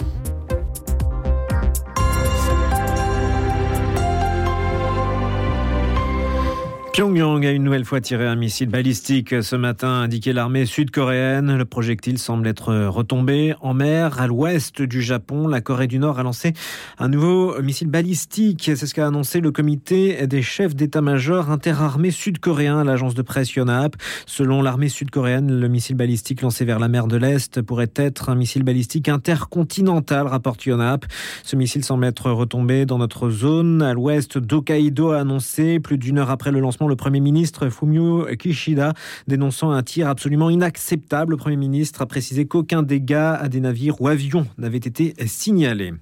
Pyongyang 6.97 7.45
a 7.45 7.51
une 7.51 7.61
nouvelle 7.61 7.85
fois 7.85 8.01
tiré 8.01 8.25
un 8.25 8.35
missile 8.35 8.69
balistique 8.69 9.43
ce 9.43 9.55
matin, 9.55 9.87
a 9.87 10.05
indiqué 10.05 10.33
l'armée 10.33 10.65
sud-coréenne. 10.65 11.55
Le 11.55 11.63
projectile 11.63 12.17
semble 12.17 12.47
être 12.47 12.73
retombé 12.87 13.53
en 13.61 13.75
mer 13.75 14.19
à 14.19 14.25
l'ouest 14.25 14.81
du 14.81 15.03
Japon. 15.03 15.47
La 15.47 15.61
Corée 15.61 15.85
du 15.85 15.99
Nord 15.99 16.17
a 16.17 16.23
lancé 16.23 16.53
un 16.97 17.07
nouveau 17.07 17.61
missile 17.61 17.89
balistique. 17.89 18.63
C'est 18.75 18.87
ce 18.87 18.95
qu'a 18.95 19.05
annoncé 19.05 19.41
le 19.41 19.51
comité 19.51 20.25
des 20.25 20.41
chefs 20.41 20.75
d'état-major 20.75 21.51
interarmés 21.51 22.09
sud-coréens 22.09 22.83
l'agence 22.83 23.13
de 23.13 23.21
presse 23.21 23.53
Yonhap. 23.53 23.95
Selon 24.25 24.63
l'armée 24.63 24.89
sud-coréenne, 24.89 25.51
le 25.59 25.67
missile 25.67 25.97
balistique 25.97 26.41
lancé 26.41 26.65
vers 26.65 26.79
la 26.79 26.87
mer 26.87 27.05
de 27.05 27.17
l'Est 27.17 27.61
pourrait 27.61 27.91
être 27.95 28.29
un 28.29 28.35
missile 28.35 28.63
balistique 28.63 29.07
intercontinental, 29.07 30.25
rapporte 30.25 30.65
Yonhap. 30.65 31.05
Ce 31.43 31.55
missile 31.55 31.83
semble 31.83 32.05
être 32.05 32.31
retombé 32.31 32.87
dans 32.87 32.97
notre 32.97 33.29
zone 33.29 33.83
à 33.83 33.93
l'ouest 33.93 34.39
d'Hokkaido, 34.39 35.11
a 35.11 35.19
annoncé 35.19 35.79
plus 35.79 35.99
d'une 35.99 36.17
heure 36.17 36.31
après 36.31 36.51
le 36.51 36.59
lancement 36.59 36.86
le 36.87 36.95
Premier 36.95 37.19
ministre 37.19 37.69
Fumio 37.69 38.25
Kishida, 38.37 38.93
dénonçant 39.27 39.71
un 39.71 39.83
tir 39.83 40.07
absolument 40.07 40.49
inacceptable. 40.49 41.31
Le 41.31 41.37
Premier 41.37 41.57
ministre 41.57 42.01
a 42.01 42.05
précisé 42.05 42.45
qu'aucun 42.45 42.83
dégât 42.83 43.33
à 43.33 43.49
des 43.49 43.59
navires 43.59 44.01
ou 44.01 44.07
avions 44.07 44.47
n'avait 44.57 44.77
été 44.77 45.13
signalé. 45.25 45.93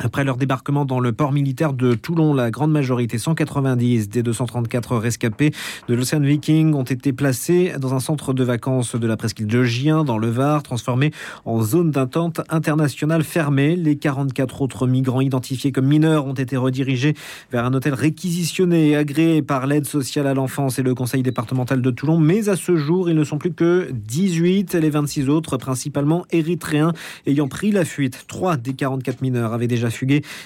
Après 0.00 0.22
leur 0.22 0.36
débarquement 0.36 0.84
dans 0.84 1.00
le 1.00 1.12
port 1.12 1.32
militaire 1.32 1.72
de 1.72 1.94
Toulon, 1.94 2.32
la 2.32 2.52
grande 2.52 2.70
majorité, 2.70 3.18
190 3.18 4.08
des 4.08 4.22
234 4.22 4.96
rescapés 4.96 5.50
de 5.88 5.94
l'Océan 5.94 6.20
Viking, 6.20 6.72
ont 6.74 6.84
été 6.84 7.12
placés 7.12 7.72
dans 7.80 7.94
un 7.94 7.98
centre 7.98 8.32
de 8.32 8.44
vacances 8.44 8.94
de 8.94 9.06
la 9.08 9.16
presqu'île 9.16 9.48
de 9.48 9.64
Gien, 9.64 10.04
dans 10.04 10.16
le 10.16 10.28
Var, 10.28 10.62
transformé 10.62 11.10
en 11.44 11.60
zone 11.62 11.90
d'attente 11.90 12.42
internationale 12.48 13.24
fermée. 13.24 13.74
Les 13.74 13.96
44 13.96 14.62
autres 14.62 14.86
migrants 14.86 15.20
identifiés 15.20 15.72
comme 15.72 15.86
mineurs 15.86 16.26
ont 16.26 16.34
été 16.34 16.56
redirigés 16.56 17.14
vers 17.50 17.64
un 17.64 17.74
hôtel 17.74 17.94
réquisitionné 17.94 18.90
et 18.90 18.96
agréé 18.96 19.42
par 19.42 19.66
l'aide 19.66 19.86
sociale 19.86 20.28
à 20.28 20.34
l'enfance 20.34 20.78
et 20.78 20.84
le 20.84 20.94
conseil 20.94 21.24
départemental 21.24 21.82
de 21.82 21.90
Toulon. 21.90 22.18
Mais 22.18 22.48
à 22.48 22.54
ce 22.54 22.76
jour, 22.76 23.10
ils 23.10 23.16
ne 23.16 23.24
sont 23.24 23.38
plus 23.38 23.52
que 23.52 23.90
18. 23.92 24.74
Les 24.74 24.90
26 24.90 25.28
autres, 25.28 25.56
principalement 25.56 26.24
érythréens, 26.30 26.92
ayant 27.26 27.48
pris 27.48 27.72
la 27.72 27.84
fuite. 27.84 28.26
Trois 28.28 28.56
des 28.56 28.74
44 28.74 29.22
mineurs 29.22 29.52
avaient 29.52 29.66
déjà 29.66 29.87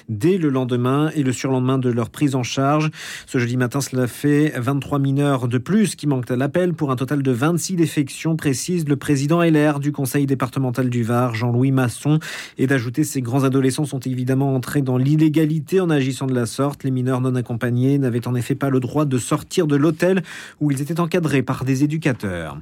dès 0.08 0.38
le 0.38 0.48
lendemain 0.48 1.10
et 1.14 1.22
le 1.22 1.32
surlendemain 1.32 1.78
de 1.78 1.90
leur 1.90 2.10
prise 2.10 2.34
en 2.34 2.42
charge. 2.42 2.90
Ce 3.26 3.38
jeudi 3.38 3.56
matin, 3.56 3.80
cela 3.80 4.06
fait 4.06 4.52
23 4.56 4.98
mineurs 4.98 5.48
de 5.48 5.58
plus 5.58 5.94
qui 5.94 6.06
manquent 6.06 6.30
à 6.30 6.36
l'appel 6.36 6.74
pour 6.74 6.90
un 6.90 6.96
total 6.96 7.22
de 7.22 7.30
26 7.30 7.76
défections, 7.76 8.36
précise 8.36 8.88
le 8.88 8.96
président 8.96 9.42
LR 9.42 9.80
du 9.80 9.92
conseil 9.92 10.26
départemental 10.26 10.90
du 10.90 11.02
Var, 11.02 11.34
Jean-Louis 11.34 11.72
Masson. 11.72 12.18
Et 12.58 12.66
d'ajouter, 12.66 13.04
ces 13.04 13.22
grands 13.22 13.44
adolescents 13.44 13.84
sont 13.84 14.00
évidemment 14.00 14.54
entrés 14.54 14.82
dans 14.82 14.96
l'illégalité 14.96 15.80
en 15.80 15.90
agissant 15.90 16.26
de 16.26 16.34
la 16.34 16.46
sorte. 16.46 16.84
Les 16.84 16.90
mineurs 16.90 17.20
non 17.20 17.34
accompagnés 17.34 17.98
n'avaient 17.98 18.26
en 18.28 18.34
effet 18.34 18.54
pas 18.54 18.70
le 18.70 18.80
droit 18.80 19.04
de 19.04 19.18
sortir 19.18 19.66
de 19.66 19.76
l'hôtel 19.76 20.22
où 20.60 20.70
ils 20.70 20.82
étaient 20.82 21.00
encadrés 21.00 21.42
par 21.42 21.64
des 21.64 21.84
éducateurs. 21.84 22.58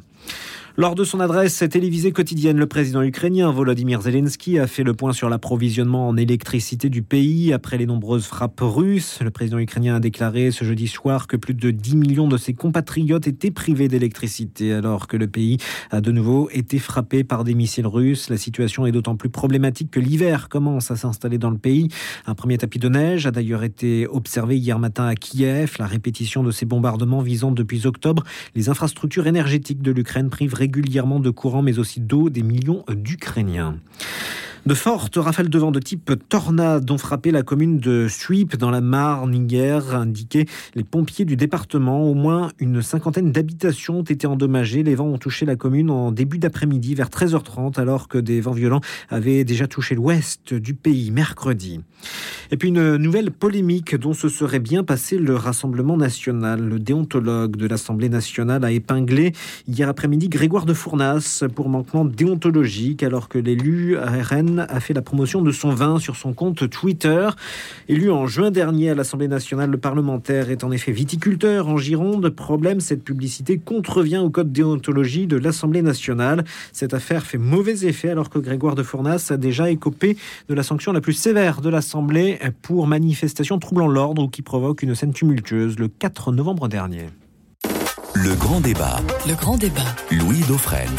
Lors 0.77 0.95
de 0.95 1.03
son 1.03 1.19
adresse 1.19 1.65
télévisée 1.69 2.13
quotidienne, 2.13 2.57
le 2.57 2.67
président 2.67 3.03
ukrainien 3.03 3.51
Volodymyr 3.51 4.03
Zelensky 4.03 4.57
a 4.61 4.69
fait 4.69 4.85
le 4.85 4.95
point 4.95 5.13
sur 5.13 5.29
l'approvisionnement 5.29 6.09
en 6.09 6.17
électricité 6.17 6.89
du 6.89 7.03
pays 7.03 7.53
après 7.53 7.77
les 7.77 7.87
nombreuses 7.87 8.25
frappes 8.25 8.61
russes. 8.63 9.19
Le 9.21 9.33
président 9.33 9.59
ukrainien 9.59 9.97
a 9.97 10.01
déclaré 10.01 10.53
ce 10.53 10.65
jeudi 10.65 10.87
soir 10.87 11.27
que 11.27 11.37
plus 11.37 11.55
de 11.55 11.73
10 11.73 11.97
millions 11.97 12.29
de 12.29 12.37
ses 12.37 12.55
compatriotes 12.55 13.27
étaient 13.27 13.51
privés 13.51 13.89
d'électricité 13.89 14.73
alors 14.73 15.09
que 15.09 15.17
le 15.17 15.27
pays 15.27 15.59
a 15.91 16.01
de 16.01 16.13
nouveau 16.13 16.49
été 16.53 16.79
frappé 16.79 17.25
par 17.25 17.43
des 17.43 17.55
missiles 17.55 17.89
russes. 17.89 18.31
La 18.31 18.37
situation 18.37 18.87
est 18.87 18.93
d'autant 18.93 19.17
plus 19.17 19.29
problématique 19.29 19.91
que 19.91 20.01
l'hiver 20.01 20.49
commence 20.49 20.93
à 20.93 20.97
s'installer 20.97 21.39
dans 21.39 21.51
le 21.51 21.59
pays. 21.59 21.89
Un 22.27 22.37
premier 22.37 22.59
tapis 22.59 22.79
de 22.79 22.89
neige 22.89 23.27
a 23.27 23.33
d'ailleurs 23.33 23.65
été 23.65 24.07
observé 24.07 24.57
hier 24.57 24.79
matin 24.79 25.07
à 25.07 25.17
Kiev. 25.17 25.75
La 25.81 25.87
répétition 25.87 26.45
de 26.45 26.53
ces 26.53 26.65
bombardements 26.65 27.23
visant 27.23 27.51
depuis 27.51 27.89
octobre 27.89 28.23
les 28.55 28.69
infrastructures 28.69 29.27
énergétiques 29.27 29.83
de 29.83 29.91
l'Ukraine 29.91 30.31
prive 30.31 30.60
régulièrement 30.61 31.21
de 31.21 31.31
courant, 31.31 31.63
mais 31.63 31.79
aussi 31.79 32.01
d'eau 32.01 32.29
des 32.29 32.43
millions 32.43 32.85
d'Ukrainiens. 32.95 33.79
De 34.67 34.75
fortes 34.75 35.17
rafales 35.17 35.49
de 35.49 35.59
vent 35.59 35.71
de 35.71 35.81
type 35.81 36.13
tornade 36.29 36.91
ont 36.91 36.99
frappé 36.99 37.31
la 37.31 37.43
commune 37.43 37.79
de 37.79 38.09
Suip 38.09 38.57
dans 38.57 38.71
la 38.71 38.83
Marne 38.83 39.35
hier, 39.35 39.97
indiqué 39.97 40.47
les 40.75 40.85
pompiers 40.85 41.25
du 41.25 41.35
département. 41.35 42.03
Au 42.03 42.13
moins 42.13 42.51
une 42.59 42.83
cinquantaine 42.83 43.33
d'habitations 43.33 44.01
ont 44.01 44.05
été 44.05 44.27
endommagées. 44.27 44.83
Les 44.83 44.95
vents 44.95 45.07
ont 45.07 45.19
touché 45.19 45.47
la 45.47 45.57
commune 45.57 45.91
en 45.91 46.13
début 46.13 46.39
d'après-midi 46.39 46.95
vers 46.95 47.09
13h30 47.09 47.81
alors 47.81 48.07
que 48.07 48.19
des 48.19 48.43
vents 48.43 48.53
violents 48.53 48.83
avaient 49.09 49.45
déjà 49.45 49.67
touché 49.67 49.95
l'ouest 49.95 50.53
du 50.53 50.75
pays 50.75 51.11
mercredi. 51.11 51.81
Et 52.51 52.57
puis 52.57 52.69
une 52.69 52.97
nouvelle 52.97 53.31
polémique 53.31 53.97
dont 53.97 54.13
se 54.13 54.29
serait 54.29 54.59
bien 54.59 54.85
passé 54.85 55.17
le 55.17 55.37
Rassemblement 55.37 55.97
national. 55.97 56.61
Le 56.61 56.79
déontologue 56.79 57.57
de 57.57 57.67
l'Assemblée 57.67 58.09
nationale 58.11 58.65
a 58.65 58.73
épinglé 58.73 59.33
hier 59.67 59.89
après-midi 59.89 60.29
Grégoire 60.29 60.67
de 60.67 60.75
Fournas 60.75 61.45
pour 61.55 61.71
manquement 61.71 62.05
déontologique 62.05 63.03
alors 63.03 63.29
que 63.29 63.39
l'élu 63.39 63.97
RN 63.97 64.50
a 64.59 64.81
fait 64.81 64.95
la 64.95 65.03
promotion 65.03 65.43
de 65.43 65.53
son 65.53 65.71
vin 65.71 65.99
sur 65.99 66.17
son 66.17 66.33
compte 66.33 66.69
Twitter. 66.69 67.29
Élu 67.89 68.11
en 68.11 68.27
juin 68.27 68.51
dernier 68.51 68.91
à 68.91 68.95
l'Assemblée 68.95 69.29
nationale, 69.29 69.71
le 69.71 69.79
parlementaire 69.79 70.51
est 70.51 70.65
en 70.65 70.73
effet 70.73 70.93
viticulteur 70.93 71.69
en 71.69 71.77
Gironde. 71.77 72.29
Problème, 72.31 72.81
cette 72.81 73.05
publicité 73.05 73.59
contrevient 73.59 74.19
au 74.19 74.31
code 74.31 74.53
déontologie 74.53 75.27
de 75.27 75.37
l'Assemblée 75.37 75.83
nationale. 75.83 76.45
Cette 76.73 76.95
affaire 76.95 77.25
fait 77.25 77.39
mauvais 77.39 77.87
effet 77.87 78.11
alors 78.11 78.31
que 78.31 78.39
Grégoire 78.39 78.75
de 78.75 78.83
Fournas 78.83 79.29
a 79.31 79.37
déjà 79.37 79.71
écopé 79.71 80.17
de 80.49 80.55
la 80.55 80.63
sanction 80.63 80.93
la 80.93 81.01
plus 81.01 81.13
sévère 81.13 81.61
de 81.61 81.69
l'Assemblée 81.69 82.39
pour 82.63 82.87
manifestation 82.87 83.59
troublant 83.59 83.89
l'ordre 83.89 84.25
ou 84.25 84.29
qui 84.29 84.43
provoque 84.43 84.83
une 84.83 84.95
scène 84.95 85.13
tumultueuse 85.13 85.79
le 85.79 85.89
4 85.89 86.33
novembre 86.33 86.69
dernier. 86.69 87.07
Le 88.15 88.35
grand 88.35 88.61
débat. 88.61 89.01
Le 89.27 89.35
grand 89.35 89.57
débat. 89.57 89.95
Louis 90.11 90.41
Dauphren. 90.49 90.91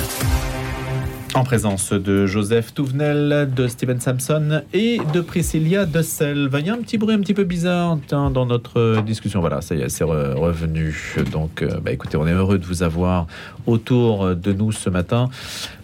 En 1.33 1.43
présence 1.45 1.93
de 1.93 2.25
Joseph 2.25 2.73
Touvenel, 2.73 3.49
de 3.55 3.67
Steven 3.67 4.01
Sampson 4.01 4.63
et 4.73 4.99
de 5.13 5.21
Priscilla 5.21 5.85
Selve. 6.03 6.53
Il 6.59 6.65
y 6.65 6.69
a 6.69 6.73
un 6.73 6.81
petit 6.81 6.97
bruit 6.97 7.15
un 7.15 7.19
petit 7.19 7.33
peu 7.33 7.45
bizarre 7.45 7.97
dans 8.09 8.45
notre 8.45 9.01
discussion. 9.01 9.39
Voilà, 9.39 9.61
ça 9.61 9.75
y 9.75 9.81
est, 9.81 9.89
c'est 9.89 10.03
revenu. 10.03 11.15
Donc, 11.31 11.61
euh, 11.61 11.79
bah, 11.81 11.91
écoutez, 11.91 12.17
on 12.17 12.27
est 12.27 12.33
heureux 12.33 12.57
de 12.57 12.65
vous 12.65 12.83
avoir 12.83 13.27
autour 13.65 14.35
de 14.35 14.51
nous 14.51 14.73
ce 14.73 14.89
matin 14.89 15.29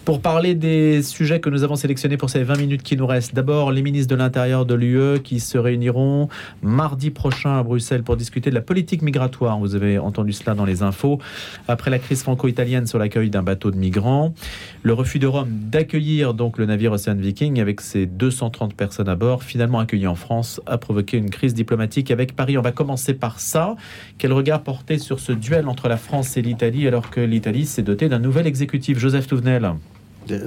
pour 0.08 0.22
parler 0.22 0.56
des 0.56 1.02
sujets 1.02 1.42
que 1.42 1.50
nous 1.50 1.66
avons 1.66 1.76
sélectionnés 1.76 2.16
pour 2.16 2.30
ces 2.30 2.42
20 2.42 2.58
minutes 2.58 2.82
qui 2.82 2.96
nous 2.96 3.06
restent. 3.06 3.36
D'abord, 3.36 3.74
les 3.74 3.82
ministres 3.82 4.10
de 4.10 4.16
l'Intérieur 4.16 4.66
de 4.66 4.74
l'UE 4.74 5.20
qui 5.22 5.42
se 5.42 5.58
réuniront 5.58 6.30
mardi 6.62 7.10
prochain 7.10 7.60
à 7.60 7.64
Bruxelles 7.64 8.04
pour 8.04 8.16
discuter 8.16 8.50
de 8.50 8.56
la 8.56 8.62
politique 8.62 9.02
migratoire. 9.02 9.60
Vous 9.60 9.76
avez 9.76 9.98
entendu 9.98 10.32
cela 10.32 10.56
dans 10.56 10.64
les 10.64 10.82
infos. 10.82 11.20
Après 11.68 11.92
la 11.92 12.00
crise 12.00 12.24
franco-italienne 12.24 12.88
sur 12.88 13.00
l'accueil 13.00 13.30
d'un 13.30 13.44
bateau 13.44 13.70
de 13.70 13.76
migrants, 13.76 14.34
le 14.82 14.94
refus 14.94 15.20
de 15.20 15.28
Rome 15.28 15.50
d'accueillir 15.50 16.34
donc 16.34 16.58
le 16.58 16.66
navire 16.68 16.94
Ocean 16.94 17.18
Viking 17.18 17.60
avec 17.60 17.82
ses 17.82 18.06
230 18.06 18.76
personnes 18.76 19.10
à 19.10 19.16
bord, 19.16 19.44
finalement 19.44 19.80
accueilli 19.80 20.08
en 20.08 20.16
France, 20.16 20.62
a 20.68 20.78
provoqué 20.78 21.18
une 21.18 21.32
crise 21.32 21.54
diplomatique 21.54 22.12
avec 22.12 22.34
Paris. 22.34 22.58
On 22.58 22.62
va 22.62 22.72
commencer 22.72 23.14
par 23.14 23.42
ça. 23.42 23.76
Quel 24.18 24.32
regard 24.32 24.64
porter 24.64 25.00
sur 25.00 25.20
ce 25.20 25.34
duel 25.34 25.68
entre 25.68 25.90
la 25.90 25.98
France 25.98 26.38
et 26.38 26.42
l'Italie 26.42 26.88
alors 26.88 27.10
que 27.10 27.20
l'Italie 27.20 27.66
s'est 27.66 27.84
dotée 27.84 28.08
d'un 28.08 28.20
nouvel 28.20 28.48
exécutif? 28.48 28.98
Joseph 29.00 29.28
Touvenel. 29.28 29.74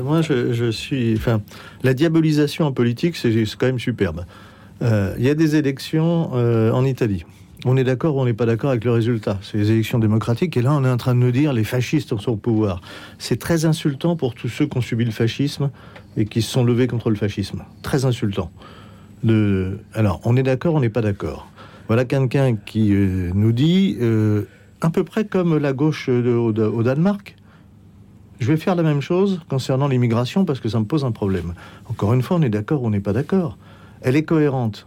Moi, 0.02 0.22
je, 0.22 0.70
suis. 0.70 1.14
Enfin, 1.16 1.42
la 1.82 1.94
diabolisation 1.94 2.66
en 2.66 2.72
politique, 2.72 3.16
c'est 3.16 3.32
quand 3.58 3.66
même 3.66 3.78
superbe. 3.78 4.24
Euh, 4.82 5.14
il 5.18 5.24
y 5.24 5.28
a 5.28 5.34
des 5.34 5.56
élections 5.56 6.30
euh, 6.34 6.72
en 6.72 6.84
Italie. 6.84 7.24
On 7.66 7.76
est 7.76 7.84
d'accord 7.84 8.16
ou 8.16 8.20
on 8.20 8.24
n'est 8.24 8.32
pas 8.32 8.46
d'accord 8.46 8.70
avec 8.70 8.84
le 8.84 8.90
résultat? 8.90 9.38
C'est 9.42 9.58
les 9.58 9.70
élections 9.70 9.98
démocratiques. 9.98 10.56
Et 10.56 10.62
là, 10.62 10.72
on 10.72 10.84
est 10.84 10.90
en 10.90 10.96
train 10.96 11.14
de 11.14 11.20
nous 11.20 11.30
dire 11.30 11.52
les 11.52 11.64
fascistes 11.64 12.16
sont 12.18 12.32
au 12.32 12.36
pouvoir. 12.36 12.80
C'est 13.18 13.38
très 13.38 13.66
insultant 13.66 14.16
pour 14.16 14.34
tous 14.34 14.48
ceux 14.48 14.66
qui 14.66 14.78
ont 14.78 14.80
subi 14.80 15.04
le 15.04 15.10
fascisme 15.10 15.70
et 16.16 16.24
qui 16.24 16.40
se 16.40 16.50
sont 16.50 16.64
levés 16.64 16.86
contre 16.86 17.10
le 17.10 17.16
fascisme. 17.16 17.64
Très 17.82 18.06
insultant. 18.06 18.50
Alors, 19.92 20.22
on 20.24 20.36
est 20.38 20.42
d'accord, 20.42 20.74
on 20.74 20.80
n'est 20.80 20.88
pas 20.88 21.02
d'accord. 21.02 21.46
Voilà 21.88 22.06
quelqu'un 22.06 22.56
qui 22.56 22.94
euh, 22.94 23.30
nous 23.34 23.52
dit, 23.52 23.98
à 24.80 24.88
peu 24.88 25.04
près 25.04 25.26
comme 25.26 25.58
la 25.58 25.74
gauche 25.74 26.08
au 26.08 26.52
Danemark, 26.82 27.36
je 28.40 28.46
vais 28.46 28.56
faire 28.56 28.74
la 28.74 28.82
même 28.82 29.02
chose 29.02 29.40
concernant 29.48 29.86
l'immigration 29.86 30.44
parce 30.44 30.60
que 30.60 30.68
ça 30.68 30.80
me 30.80 30.86
pose 30.86 31.04
un 31.04 31.12
problème. 31.12 31.52
Encore 31.88 32.14
une 32.14 32.22
fois, 32.22 32.38
on 32.38 32.42
est 32.42 32.48
d'accord 32.48 32.82
ou 32.82 32.86
on 32.86 32.90
n'est 32.90 33.00
pas 33.00 33.12
d'accord. 33.12 33.58
Elle 34.00 34.16
est 34.16 34.24
cohérente. 34.24 34.86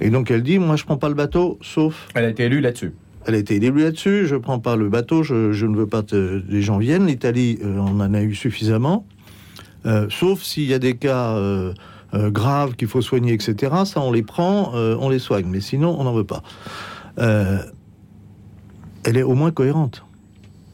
Et 0.00 0.08
donc 0.08 0.30
elle 0.30 0.42
dit, 0.42 0.58
moi 0.58 0.76
je 0.76 0.84
prends 0.84 0.96
pas 0.96 1.08
le 1.08 1.14
bateau, 1.14 1.58
sauf... 1.60 2.08
Elle 2.14 2.24
a 2.24 2.28
été 2.30 2.44
élue 2.44 2.60
là-dessus. 2.60 2.94
Elle 3.26 3.34
a 3.34 3.38
été 3.38 3.56
élue 3.56 3.82
là-dessus, 3.82 4.26
je 4.26 4.36
prends 4.36 4.60
pas 4.60 4.76
le 4.76 4.88
bateau, 4.88 5.22
je, 5.22 5.66
ne 5.66 5.76
veux 5.76 5.86
pas 5.86 6.02
que 6.02 6.42
les 6.48 6.62
gens 6.62 6.78
viennent. 6.78 7.06
L'Italie, 7.06 7.58
euh, 7.62 7.76
on 7.78 8.00
en 8.00 8.14
a 8.14 8.22
eu 8.22 8.34
suffisamment. 8.34 9.04
Euh, 9.84 10.06
sauf 10.08 10.42
s'il 10.42 10.64
y 10.64 10.74
a 10.74 10.78
des 10.78 10.96
cas 10.96 11.32
euh, 11.32 11.74
graves 12.14 12.76
qu'il 12.76 12.88
faut 12.88 13.02
soigner, 13.02 13.34
etc. 13.34 13.74
Ça, 13.84 14.00
on 14.00 14.12
les 14.12 14.22
prend, 14.22 14.72
on 14.74 15.08
les 15.10 15.18
soigne. 15.18 15.46
Mais 15.46 15.60
sinon, 15.60 15.94
on 15.98 16.04
n'en 16.04 16.14
veut 16.14 16.24
pas. 16.24 16.42
Elle 17.18 19.16
est 19.16 19.22
au 19.22 19.34
moins 19.34 19.50
cohérente. 19.50 20.04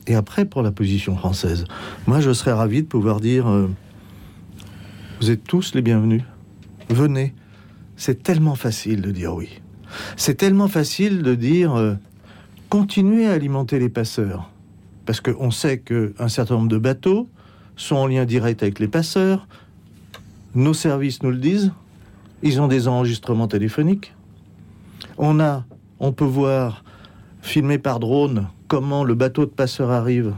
Et 0.06 0.14
après, 0.14 0.44
pour 0.44 0.62
la 0.62 0.70
position 0.70 1.16
française, 1.16 1.64
moi, 2.06 2.20
je 2.20 2.32
serais 2.32 2.52
ravi 2.52 2.82
de 2.82 2.86
pouvoir 2.86 3.20
dire 3.20 3.48
euh, 3.48 3.68
vous 5.20 5.30
êtes 5.30 5.44
tous 5.44 5.74
les 5.74 5.82
bienvenus. 5.82 6.22
Venez. 6.90 7.34
C'est 7.96 8.22
tellement 8.22 8.54
facile 8.54 9.00
de 9.00 9.10
dire 9.10 9.34
oui. 9.34 9.48
C'est 10.16 10.34
tellement 10.34 10.68
facile 10.68 11.22
de 11.22 11.34
dire 11.34 11.74
euh, 11.74 11.94
continuez 12.68 13.26
à 13.26 13.32
alimenter 13.32 13.78
les 13.78 13.88
passeurs. 13.88 14.50
Parce 15.06 15.20
qu'on 15.20 15.50
sait 15.50 15.78
qu'un 15.78 16.28
certain 16.28 16.56
nombre 16.56 16.68
de 16.68 16.78
bateaux 16.78 17.28
sont 17.76 17.96
en 17.96 18.06
lien 18.06 18.24
direct 18.24 18.62
avec 18.62 18.78
les 18.78 18.88
passeurs. 18.88 19.48
Nos 20.54 20.74
services 20.74 21.22
nous 21.22 21.30
le 21.30 21.38
disent. 21.38 21.72
Ils 22.42 22.60
ont 22.60 22.68
des 22.68 22.86
enregistrements 22.86 23.48
téléphoniques. 23.48 24.14
On 25.16 25.40
a, 25.40 25.64
on 26.00 26.12
peut 26.12 26.24
voir, 26.24 26.84
filmé 27.40 27.78
par 27.78 27.98
drone, 27.98 28.48
comment 28.68 29.04
le 29.04 29.14
bateau 29.14 29.44
de 29.44 29.50
passeurs 29.50 29.90
arrive, 29.90 30.34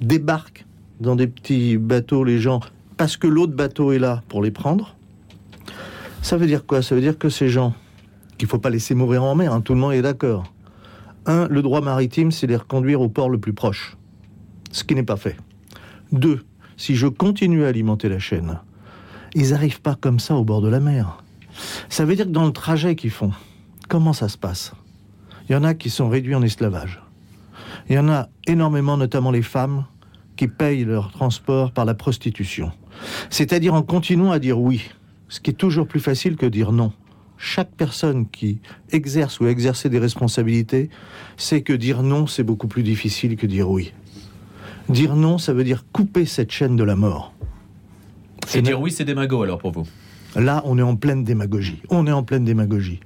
débarque 0.00 0.66
dans 1.00 1.16
des 1.16 1.26
petits 1.26 1.76
bateaux, 1.76 2.24
les 2.24 2.38
gens, 2.38 2.60
parce 2.96 3.16
que 3.16 3.26
l'autre 3.26 3.54
bateau 3.54 3.92
est 3.92 3.98
là 3.98 4.22
pour 4.28 4.42
les 4.42 4.50
prendre. 4.50 4.96
Ça 6.22 6.36
veut 6.36 6.46
dire 6.46 6.66
quoi? 6.66 6.82
Ça 6.82 6.94
veut 6.94 7.00
dire 7.00 7.18
que 7.18 7.28
ces 7.28 7.48
gens, 7.48 7.74
qu'il 8.38 8.46
ne 8.46 8.50
faut 8.50 8.58
pas 8.58 8.70
laisser 8.70 8.94
mourir 8.94 9.22
en 9.22 9.34
mer, 9.34 9.52
hein, 9.52 9.60
tout 9.60 9.74
le 9.74 9.80
monde 9.80 9.92
est 9.92 10.02
d'accord. 10.02 10.52
Un, 11.26 11.48
le 11.48 11.62
droit 11.62 11.80
maritime, 11.80 12.30
c'est 12.30 12.46
les 12.46 12.56
reconduire 12.56 13.00
au 13.00 13.08
port 13.08 13.28
le 13.28 13.38
plus 13.38 13.52
proche, 13.52 13.96
ce 14.72 14.84
qui 14.84 14.94
n'est 14.94 15.02
pas 15.02 15.16
fait. 15.16 15.36
Deux, 16.12 16.44
si 16.76 16.94
je 16.94 17.06
continue 17.06 17.64
à 17.64 17.68
alimenter 17.68 18.08
la 18.08 18.18
chaîne, 18.18 18.60
ils 19.34 19.50
n'arrivent 19.50 19.82
pas 19.82 19.94
comme 19.94 20.18
ça 20.18 20.34
au 20.34 20.44
bord 20.44 20.62
de 20.62 20.68
la 20.68 20.80
mer. 20.80 21.22
Ça 21.88 22.04
veut 22.04 22.16
dire 22.16 22.26
que 22.26 22.30
dans 22.30 22.46
le 22.46 22.52
trajet 22.52 22.96
qu'ils 22.96 23.10
font, 23.10 23.32
comment 23.88 24.12
ça 24.12 24.28
se 24.28 24.38
passe? 24.38 24.72
Il 25.48 25.52
y 25.52 25.56
en 25.56 25.64
a 25.64 25.74
qui 25.74 25.90
sont 25.90 26.08
réduits 26.08 26.34
en 26.34 26.42
esclavage. 26.42 27.02
Il 27.88 27.94
y 27.94 27.98
en 27.98 28.08
a 28.08 28.28
énormément, 28.46 28.96
notamment 28.96 29.30
les 29.30 29.42
femmes, 29.42 29.84
qui 30.36 30.48
payent 30.48 30.84
leur 30.84 31.12
transport 31.12 31.72
par 31.72 31.84
la 31.84 31.94
prostitution. 31.94 32.72
C'est-à-dire 33.30 33.74
en 33.74 33.82
continuant 33.82 34.32
à 34.32 34.38
dire 34.38 34.58
oui, 34.58 34.82
ce 35.28 35.40
qui 35.40 35.50
est 35.50 35.54
toujours 35.54 35.86
plus 35.86 36.00
facile 36.00 36.36
que 36.36 36.46
dire 36.46 36.72
non. 36.72 36.92
Chaque 37.38 37.70
personne 37.70 38.28
qui 38.28 38.60
exerce 38.92 39.40
ou 39.40 39.44
a 39.44 39.50
exercé 39.50 39.88
des 39.88 39.98
responsabilités 39.98 40.88
sait 41.36 41.62
que 41.62 41.72
dire 41.72 42.02
non, 42.02 42.26
c'est 42.26 42.42
beaucoup 42.42 42.68
plus 42.68 42.82
difficile 42.82 43.36
que 43.36 43.46
dire 43.46 43.70
oui. 43.70 43.92
Dire 44.88 45.16
non, 45.16 45.38
ça 45.38 45.52
veut 45.52 45.64
dire 45.64 45.84
couper 45.92 46.24
cette 46.24 46.50
chaîne 46.50 46.76
de 46.76 46.84
la 46.84 46.96
mort. 46.96 47.34
Et 48.54 48.62
dire 48.62 48.80
oui, 48.80 48.90
c'est 48.90 49.04
démago 49.04 49.42
alors 49.42 49.58
pour 49.58 49.72
vous? 49.72 49.86
Là, 50.34 50.62
on 50.64 50.78
est 50.78 50.82
en 50.82 50.96
pleine 50.96 51.24
démagogie. 51.24 51.82
On 51.88 52.06
est 52.06 52.12
en 52.12 52.22
pleine 52.22 52.44
démagogie. 52.44 53.00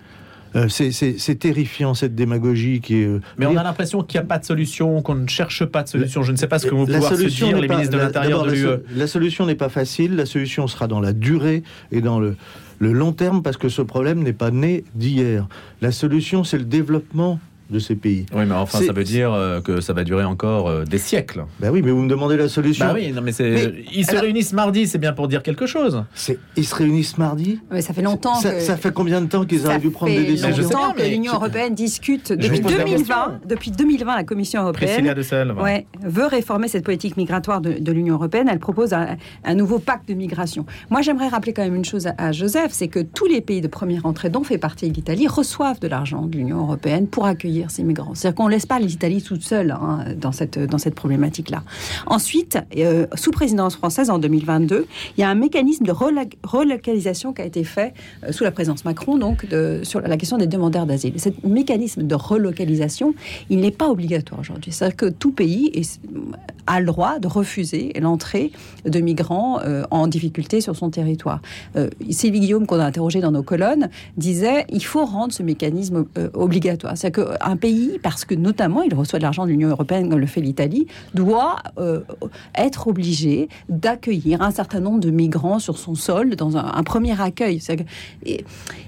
Euh, 0.57 0.69
c'est- 0.69 0.91
terrifiant 1.39 1.95
cette 1.95 2.15
démagogie 2.15 2.81
qui 2.81 2.97
est. 3.03 3.05
euh, 3.07 3.21
Mais 3.39 3.47
on 3.47 3.57
a 3.57 3.63
l'impression 3.63 4.03
qu'il 4.03 4.19
n'y 4.21 4.25
a 4.25 4.27
pas 4.27 4.39
de 4.39 4.45
solution, 4.45 5.01
qu'on 5.03 5.15
ne 5.15 5.29
cherche 5.29 5.65
pas 5.65 5.83
de 5.83 5.89
solution. 5.89 6.23
Je 6.23 6.33
ne 6.33 6.37
sais 6.37 6.49
pas 6.49 6.59
ce 6.59 6.67
que 6.67 6.75
vous 6.75 6.87
se 6.87 7.17
solution 7.17 7.47
dire, 7.49 7.59
les 7.61 7.69
ministres 7.69 7.93
de 7.95 7.99
l'Intérieur 7.99 8.45
de 8.45 8.51
l'UE. 8.51 8.63
la, 8.65 8.77
so- 8.77 8.83
la 8.97 9.07
solution 9.07 9.47
n'est 9.47 9.55
pas 9.55 9.69
facile. 9.69 10.17
La 10.17 10.27
solution 10.27 10.67
sera 10.67 10.87
dans 10.89 11.01
la 11.01 11.13
durée 11.13 11.63
et 11.93 12.01
dans 12.01 12.19
le, 12.19 12.37
le 12.81 12.93
long 12.93 13.13
terme 13.13 13.43
parce 13.43 13.57
que 13.57 13.69
ce 13.69 13.83
problème 13.83 14.23
n'est 14.23 14.33
pas 14.33 14.51
né 14.51 14.85
d'hier. 14.95 15.47
La 15.83 15.93
solution, 15.93 16.43
c'est 16.45 16.59
le 16.59 16.65
développement 16.65 17.39
de 17.71 17.79
ces 17.79 17.95
pays. 17.95 18.27
Oui, 18.35 18.45
mais 18.47 18.55
enfin, 18.55 18.81
ça 18.81 18.93
veut 18.93 19.05
dire 19.05 19.33
euh, 19.33 19.61
que 19.61 19.81
ça 19.81 19.93
va 19.93 20.05
durer 20.05 20.25
encore 20.25 20.69
euh, 20.69 20.85
des 20.85 20.99
siècles. 20.99 21.45
Ben 21.61 21.71
oui, 21.71 21.83
mais 21.83 21.91
vous 21.91 22.03
me 22.03 22.09
demandez 22.09 22.37
la 22.37 22.49
solution. 22.49 22.87
Bah 22.87 22.93
oui, 22.95 23.13
non, 23.13 23.23
mais 23.23 23.33
c'est. 23.33 23.51
Mais- 23.51 23.85
Ils 23.95 24.05
se 24.05 24.11
alors- 24.13 24.23
réunissent 24.23 24.53
mardi, 24.53 24.87
c'est 24.87 24.99
bien 24.99 25.13
pour 25.13 25.29
dire 25.29 25.43
quelque 25.43 25.67
chose. 25.67 26.05
C'est- 26.15 26.39
Ils 26.57 26.65
se 26.67 26.75
réunissent 26.75 27.19
mardi. 27.19 27.61
Mais 27.71 27.83
ça 27.83 27.93
fait 27.95 28.03
longtemps 28.03 28.35
Ça, 28.37 28.53
que... 28.53 28.61
ça 28.61 28.77
fait 28.77 28.93
combien 28.93 29.21
de 29.21 29.27
temps 29.27 29.45
qu'ils 29.45 29.67
auraient 29.67 29.79
dû 29.79 29.91
prendre 29.91 30.13
des 30.13 30.25
décisions 30.25 30.49
Je 30.51 30.63
sais 30.63 30.75
longtemps 30.75 30.93
bien, 30.95 31.05
que 31.05 31.11
l'Union 31.11 31.35
européenne 31.35 31.75
discute 31.75 32.33
depuis 32.33 32.57
vous 32.57 32.63
pose 32.63 32.73
la 32.77 32.85
2020. 32.85 32.97
question. 32.97 33.17
Depuis 33.47 33.71
2020, 33.71 34.17
la 34.17 34.25
Commission 34.25 34.63
européenne 34.63 35.15
de 35.15 35.23
Selve. 35.23 35.59
ouais, 35.61 35.87
veut 36.03 36.27
réformer 36.27 36.69
cette 36.69 36.85
politique 36.85 37.17
migratoire 37.17 37.61
de, 37.61 37.73
de 37.75 37.93
l'Union 37.93 38.15
européenne. 38.15 38.49
Elle 38.51 38.59
propose 38.59 38.93
un, 38.93 39.17
un 39.45 39.55
nouveau 39.55 39.79
pacte 39.79 40.09
de 40.09 40.15
migration. 40.15 40.67
Moi, 40.91 41.03
j'aimerais 41.03 41.29
rappeler 41.29 41.53
quand 41.53 41.63
même 41.63 41.75
une 41.77 41.85
chose 41.85 42.07
à, 42.07 42.15
à 42.19 42.33
Joseph, 42.33 42.71
c'est 42.73 42.89
que 42.89 43.01
tous 43.01 43.27
les 43.27 43.41
pays 43.41 43.61
de 43.61 43.69
première 43.69 44.07
entrée, 44.07 44.31
dont 44.31 44.43
fait 44.45 44.59
partie 44.59 44.89
l'Italie, 44.91 45.27
reçoivent 45.29 45.81
de 45.81 45.89
l'argent 45.89 46.23
de 46.27 46.37
l'Union 46.37 46.59
européenne 46.61 47.07
pour 47.07 47.27
accueillir 47.27 47.60
ces 47.69 47.83
migrants. 47.83 48.15
C'est-à-dire 48.15 48.37
qu'on 48.37 48.47
ne 48.47 48.53
laisse 48.53 48.67
pas 48.67 48.79
l'Italie 48.79 49.23
toute 49.23 49.43
seule 49.43 49.73
hein, 49.73 50.05
dans 50.17 50.33
cette, 50.33 50.59
dans 50.59 50.79
cette 50.79 50.95
problématique-là. 50.95 51.63
Ensuite, 52.07 52.59
euh, 52.77 53.07
sous 53.15 53.33
présidence 53.33 53.75
française 53.77 54.09
en 54.09 54.19
2022, 54.19 54.87
il 55.17 55.21
y 55.21 55.25
a 55.25 55.29
un 55.29 55.35
mécanisme 55.35 55.85
de 55.85 55.93
relocalisation 56.45 57.33
qui 57.33 57.43
a 57.43 57.45
été 57.45 57.65
fait 57.65 57.93
euh, 58.25 58.33
sous 58.33 58.45
la 58.45 58.51
présidence 58.51 58.85
Macron, 58.85 59.19
donc 59.19 59.47
sur 59.83 60.01
la 60.01 60.17
question 60.17 60.39
des 60.39 60.47
demandeurs 60.47 60.87
d'asile. 60.87 61.15
Ce 61.21 61.29
mécanisme 61.47 62.03
de 62.05 62.15
relocalisation, 62.15 63.15
il 63.51 63.61
n'est 63.61 63.71
pas 63.71 63.89
obligatoire 63.89 64.41
aujourd'hui. 64.41 64.73
C'est-à-dire 64.73 64.97
que 64.97 65.07
tout 65.07 65.33
pays 65.33 65.71
est- 65.75 66.01
a 66.67 66.79
le 66.81 66.87
droit 66.87 67.19
de 67.19 67.27
refuser 67.27 67.93
l'entrée 68.01 68.53
de 68.85 69.01
migrants 69.01 69.59
euh, 69.65 69.83
en 69.91 70.07
difficulté 70.07 70.61
sur 70.61 70.77
son 70.77 70.91
territoire. 70.91 71.41
Sylvie 72.11 72.41
Guillaume, 72.41 72.67
qu'on 72.67 72.79
a 72.79 72.85
interrogé 72.85 73.21
dans 73.21 73.33
nos 73.33 73.43
colonnes, 73.43 73.89
disait 74.17 74.67
il 74.71 74.85
faut 74.85 75.05
rendre 75.05 75.33
ce 75.33 75.43
mécanisme 75.43 76.05
obligatoire. 76.35 76.97
C'est-à-dire 76.97 77.37
qu'un 77.51 77.57
pays, 77.57 77.99
parce 78.03 78.25
que 78.25 78.35
notamment 78.35 78.83
il 78.83 78.95
reçoit 78.95 79.19
de 79.19 79.25
l'argent 79.25 79.45
de 79.45 79.51
l'Union 79.51 79.69
européenne, 79.69 80.09
comme 80.09 80.19
le 80.21 80.27
fait 80.27 80.41
l'Italie, 80.41 80.87
doit 81.15 81.57
euh, 81.79 82.01
être 82.55 82.87
obligé 82.89 83.49
d'accueillir 83.69 84.41
un 84.43 84.51
certain 84.51 84.81
nombre 84.81 85.01
de 85.01 85.11
migrants 85.11 85.59
sur 85.59 85.79
son 85.79 85.95
sol 85.95 86.37
dans 86.37 86.57
un, 86.57 86.65
un 86.75 86.83
premier 86.83 87.21
accueil. 87.21 87.61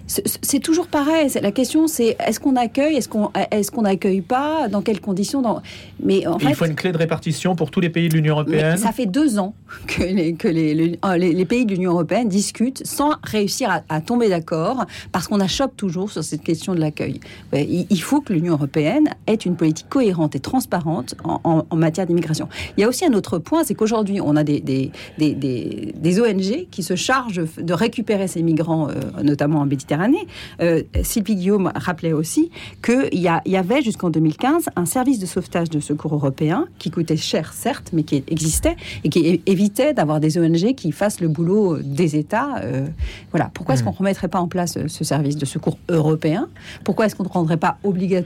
C'est- 0.06 0.60
toujours 0.60 0.86
pareil. 0.86 1.28
La 1.42 1.50
question, 1.52 1.86
c'est 1.88 2.16
est-ce 2.26 2.38
qu'on 2.38 2.54
accueille, 2.56 2.96
est-ce 2.96 3.08
qu'on 3.08 3.30
est-ce 3.50 3.70
qu'on 3.70 3.82
n'accueille 3.82 4.20
pas, 4.20 4.68
dans 4.68 4.80
quelles 4.82 5.00
conditions 5.00 5.42
dans... 5.42 5.60
Mais 6.02 6.26
en 6.26 6.38
Et 6.38 6.42
il 6.42 6.48
fait, 6.48 6.54
faut 6.54 6.64
une 6.66 6.74
clé 6.74 6.92
de 6.92 6.98
répartition 6.98 7.56
pour 7.56 7.70
tous 7.70 7.80
les 7.80 7.90
pays 7.90 8.08
de 8.08 8.14
l'Union 8.14 8.34
européenne. 8.34 8.76
ça 8.76 8.92
fait 8.92 9.06
deux 9.06 9.38
ans 9.38 9.54
que 9.88 10.02
les, 10.02 10.34
que 10.34 10.48
les, 10.48 10.74
les- 10.74 10.98
euh, 11.04 11.16
les- 11.16 11.44
pays 11.46 11.64
de 11.66 11.72
l'Union 11.74 11.92
européenne 11.92 12.28
discutent 12.28 12.86
sans 12.86 13.12
réussir 13.24 13.68
à, 13.70 13.82
à 13.88 14.00
tomber 14.00 14.28
d'accord 14.28 14.84
parce 15.10 15.26
qu'on 15.26 15.40
achoppe 15.40 15.76
toujours 15.76 16.10
sur 16.10 16.22
cette 16.22 16.42
question 16.42 16.74
de 16.74 16.80
l'accueil. 16.80 17.18
Il 17.52 18.00
faut 18.02 18.20
que 18.20 18.32
l'Union 18.32 18.51
européenne 18.52 19.08
ait 19.26 19.34
une 19.34 19.56
politique 19.56 19.88
cohérente 19.88 20.34
et 20.36 20.40
transparente 20.40 21.14
en, 21.24 21.40
en- 21.44 21.64
en 21.68 21.76
matière 21.76 22.06
d'immigration. 22.06 22.48
Il 22.76 22.80
y 22.80 22.84
a 22.84 22.88
aussi 22.88 23.04
un 23.04 23.12
autre 23.14 23.38
point, 23.38 23.64
c'est 23.64 23.74
qu'aujourd'hui, 23.74 24.20
on 24.20 24.36
a 24.36 24.44
des, 24.44 24.60
des, 24.60 24.90
des- 25.18 25.34
des- 25.34 25.94
des 25.96 26.20
ONG 26.20 26.68
qui 26.70 26.82
se 26.82 26.94
chargent 26.96 27.42
de 27.58 27.72
récupérer 27.74 28.28
ces 28.28 28.42
migrants, 28.42 28.88
euh, 28.88 29.22
notamment 29.22 29.60
en 29.60 29.66
Méditerranée. 29.66 30.26
Euh, 30.60 30.82
Sylvie 31.02 31.36
Guillaume 31.36 31.72
rappelait 31.74 32.12
aussi 32.12 32.50
qu'il 32.84 33.08
y, 33.20 33.56
avait 33.56 33.82
jusqu'en 33.82 34.10
2015 34.10 34.66
un 34.76 34.86
service 34.86 35.18
de 35.18 35.26
sauvetage 35.26 35.70
de 35.70 35.80
secours 35.80 36.14
européen 36.14 36.66
qui 36.78 36.90
coûtait 36.90 37.16
cher, 37.16 37.52
certes, 37.52 37.90
mais 37.92 38.02
qui 38.02 38.22
existait 38.28 38.76
et 39.04 39.08
qui 39.08 39.40
évitait 39.46 39.94
d'avoir 39.94 40.20
des 40.20 40.38
ONG 40.38 40.74
qui 40.74 40.92
fassent 40.92 41.20
le 41.20 41.28
boulot 41.28 41.78
des 41.78 42.16
États. 42.16 42.58
euh, 42.62 42.86
voilà. 43.30 43.50
Pourquoi 43.54 43.74
est-ce 43.74 43.84
qu'on 43.84 43.92
ne 43.92 43.96
remettrait 43.96 44.28
pas 44.28 44.40
en 44.40 44.48
place 44.48 44.78
ce 44.86 45.04
service 45.04 45.36
de 45.36 45.44
secours 45.46 45.78
européen? 45.88 46.48
Pourquoi 46.84 47.06
est-ce 47.06 47.14
qu'on 47.16 47.22
ne 47.24 47.28
rendrait 47.28 47.56
pas 47.56 47.78
obligatoire 47.84 48.22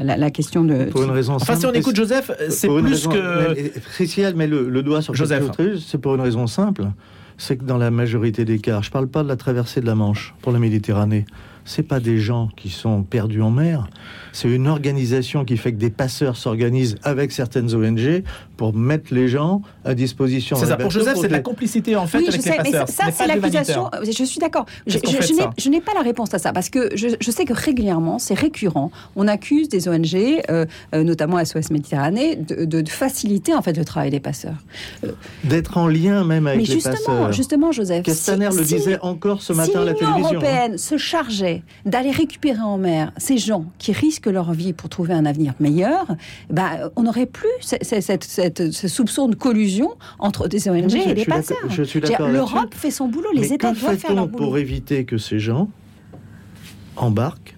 la, 0.00 0.16
la 0.16 0.30
question 0.30 0.64
de... 0.64 0.84
Pour 0.84 1.02
une 1.02 1.10
raison 1.10 1.34
Enfin, 1.34 1.54
si 1.54 1.60
simple, 1.62 1.74
on 1.74 1.78
écoute 1.78 1.96
Joseph, 1.96 2.30
c'est 2.48 2.68
plus 2.68 2.80
raison- 2.82 3.10
que. 3.10 4.32
met 4.34 4.46
le, 4.46 4.68
le 4.68 4.82
doigt 4.82 5.02
sur 5.02 5.14
Joseph. 5.14 5.44
c'est 5.86 5.98
pour 5.98 6.14
une 6.14 6.20
raison 6.20 6.46
simple. 6.46 6.84
C'est 7.38 7.56
que 7.56 7.64
dans 7.64 7.78
la 7.78 7.90
majorité 7.90 8.44
des 8.44 8.58
cas, 8.58 8.80
je 8.82 8.90
parle 8.90 9.08
pas 9.08 9.22
de 9.22 9.28
la 9.28 9.36
traversée 9.36 9.80
de 9.80 9.86
la 9.86 9.94
Manche 9.94 10.34
pour 10.42 10.52
la 10.52 10.58
Méditerranée. 10.58 11.24
C'est 11.64 11.82
pas 11.82 12.00
des 12.00 12.18
gens 12.18 12.48
qui 12.56 12.68
sont 12.70 13.02
perdus 13.02 13.42
en 13.42 13.50
mer. 13.50 13.88
C'est 14.32 14.48
une 14.50 14.66
organisation 14.66 15.44
qui 15.44 15.56
fait 15.56 15.72
que 15.72 15.78
des 15.78 15.90
passeurs 15.90 16.36
s'organisent 16.36 16.96
avec 17.02 17.32
certaines 17.32 17.74
ONG 17.74 18.22
pour 18.60 18.74
mettre 18.74 19.14
les 19.14 19.26
gens 19.26 19.62
à 19.86 19.94
disposition. 19.94 20.54
C'est 20.54 20.66
ça, 20.66 20.76
pour 20.76 20.90
Joseph, 20.90 21.16
c'est 21.18 21.28
de 21.28 21.32
la 21.32 21.40
complicité 21.40 21.96
en 21.96 22.06
fait 22.06 22.18
oui, 22.18 22.24
je 22.26 22.28
avec 22.32 22.42
sais, 22.42 22.50
les 22.50 22.56
mais 22.58 22.70
passeurs. 22.72 22.88
ça, 22.90 23.04
c'est 23.10 23.26
l'accusation. 23.26 23.90
Je 24.04 24.22
suis 24.24 24.38
d'accord. 24.38 24.66
Je, 24.86 24.98
je- 24.98 25.26
je 25.26 25.32
n'ai- 25.32 25.48
je 25.78 25.80
pas 25.80 25.94
la 25.94 26.02
réponse 26.02 26.34
à 26.34 26.38
ça 26.38 26.52
parce 26.52 26.68
que 26.68 26.94
je, 26.94 27.08
je 27.18 27.30
sais 27.30 27.46
que 27.46 27.54
régulièrement, 27.54 28.18
c'est 28.18 28.34
récurrent. 28.34 28.90
On 29.16 29.28
accuse 29.28 29.70
des 29.70 29.88
ONG, 29.88 30.14
euh, 30.50 30.66
euh, 30.94 31.02
notamment 31.04 31.42
SOS 31.42 31.70
Méditerranée, 31.70 32.36
de, 32.36 32.66
de- 32.66 32.82
de 32.82 32.88
faciliter 32.90 33.54
en 33.54 33.62
fait 33.62 33.78
le 33.78 33.84
travail 33.86 34.10
des 34.10 34.20
passeurs. 34.20 34.56
D'être 35.44 35.78
en 35.78 35.88
lien 35.88 36.22
même 36.24 36.46
avec 36.46 36.58
mais 36.60 36.66
les 36.66 36.72
justement, 36.74 36.94
passeurs. 36.96 37.32
justement, 37.32 37.72
Joseph, 37.72 38.02
Castaner 38.02 38.50
si- 38.50 38.58
le 38.58 38.64
si- 38.64 38.74
disait 38.74 38.98
encore 39.00 39.40
ce 39.40 39.54
matin 39.54 39.70
si 39.72 39.76
à 39.78 39.84
la 39.84 39.92
l'Union 39.92 39.98
télévision. 40.12 40.26
hein. 40.28 40.32
européenne 40.34 40.76
se 40.76 40.98
chargeait 40.98 41.62
d'aller 41.86 42.10
récupérer 42.10 42.60
en 42.60 42.76
mer 42.76 43.10
ces 43.16 43.38
gens 43.38 43.64
qui 43.78 43.92
risquent 43.92 44.26
leur 44.26 44.52
vie 44.52 44.74
pour 44.74 44.90
trouver 44.90 45.14
un 45.14 45.24
avenir 45.24 45.54
meilleur, 45.60 46.04
bah, 46.50 46.90
on 46.96 47.04
n'aurait 47.04 47.24
plus 47.24 47.48
ce, 47.62 47.76
ce- 47.80 48.02
cette- 48.02 48.49
cette- 48.56 48.72
ce 48.72 48.88
soupçon 48.88 49.28
de 49.28 49.34
collusion 49.34 49.90
entre 50.18 50.48
des 50.48 50.68
ONG 50.68 50.92
Oui, 50.92 51.02
et 51.06 51.14
des 51.14 51.24
passeurs. 51.24 51.56
je 51.68 51.82
suis 51.82 52.00
veux 52.00 52.06
dire, 52.08 52.18
d'accord 52.18 52.32
L'Europe 52.32 52.74
fait 52.74 52.90
son 52.90 53.08
boulot, 53.08 53.28
les 53.34 53.40
Mais 53.42 53.48
États 53.52 53.72
doivent 53.72 53.96
faire 53.96 54.14
leur 54.14 54.26
boulot. 54.28 54.44
pour 54.46 54.58
éviter 54.58 55.04
que 55.04 55.18
ces 55.18 55.38
gens 55.38 55.68
embarquent 56.96 57.56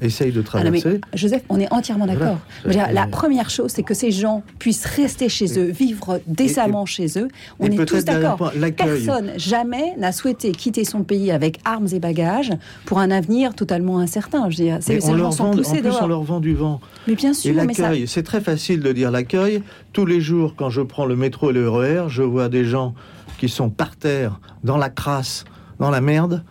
essaye 0.00 0.32
de 0.32 0.40
Ah 0.40 0.44
traverser. 0.44 1.00
Joseph, 1.14 1.42
on 1.48 1.58
est 1.60 1.72
entièrement 1.72 2.06
d'accord. 2.06 2.38
La 2.64 3.06
première 3.06 3.50
chose, 3.50 3.70
c'est 3.74 3.82
que 3.82 3.94
ces 3.94 4.10
gens 4.10 4.42
puissent 4.58 4.86
rester 4.86 5.28
chez 5.28 5.58
eux, 5.58 5.70
vivre 5.70 6.20
décemment 6.26 6.86
chez 6.86 7.06
eux. 7.18 7.28
On 7.58 7.66
est 7.66 7.84
tous 7.84 8.04
d'accord. 8.04 8.52
Personne 8.76 9.32
jamais 9.36 9.94
n'a 9.98 10.12
souhaité 10.12 10.52
quitter 10.52 10.84
son 10.84 11.02
pays 11.02 11.30
avec 11.30 11.58
armes 11.64 11.88
et 11.92 11.98
bagages 11.98 12.52
pour 12.84 12.98
un 12.98 13.10
avenir 13.10 13.54
totalement 13.54 13.98
incertain. 13.98 14.50
Je 14.50 14.58
veux 14.58 14.64
dire, 14.64 14.78
ces, 14.80 14.94
Mais 14.94 15.00
ces 15.00 15.08
on 15.08 15.12
gens 15.12 15.16
leur 15.16 15.32
sont 15.32 15.44
vend, 15.44 15.50
en 15.50 15.56
poussés 15.56 15.80
plus, 15.80 15.92
on 16.00 16.06
leur 16.06 16.22
vend 16.22 16.40
du 16.40 16.54
vent. 16.54 16.80
Mais 17.06 17.14
bien 17.14 17.30
Et 17.30 17.34
sûr, 17.34 17.54
ça. 17.54 17.64
l'accueil, 17.64 18.06
c'est 18.06 18.22
très 18.22 18.40
facile 18.40 18.80
de 18.80 18.92
dire 18.92 19.10
l'accueil. 19.10 19.62
Tous 19.92 20.06
les 20.06 20.20
jours, 20.20 20.54
quand 20.56 20.70
je 20.70 20.80
prends 20.80 21.06
le 21.06 21.16
métro 21.16 21.50
et 21.50 21.52
le 21.52 21.68
RER, 21.68 22.04
je 22.08 22.22
vois 22.22 22.48
des 22.48 22.64
gens 22.64 22.94
qui 23.38 23.48
sont 23.48 23.70
par 23.70 23.96
terre, 23.96 24.40
dans 24.64 24.76
la 24.76 24.90
crasse, 24.90 25.44
dans 25.78 25.90
la 25.90 26.00
merde. 26.00 26.42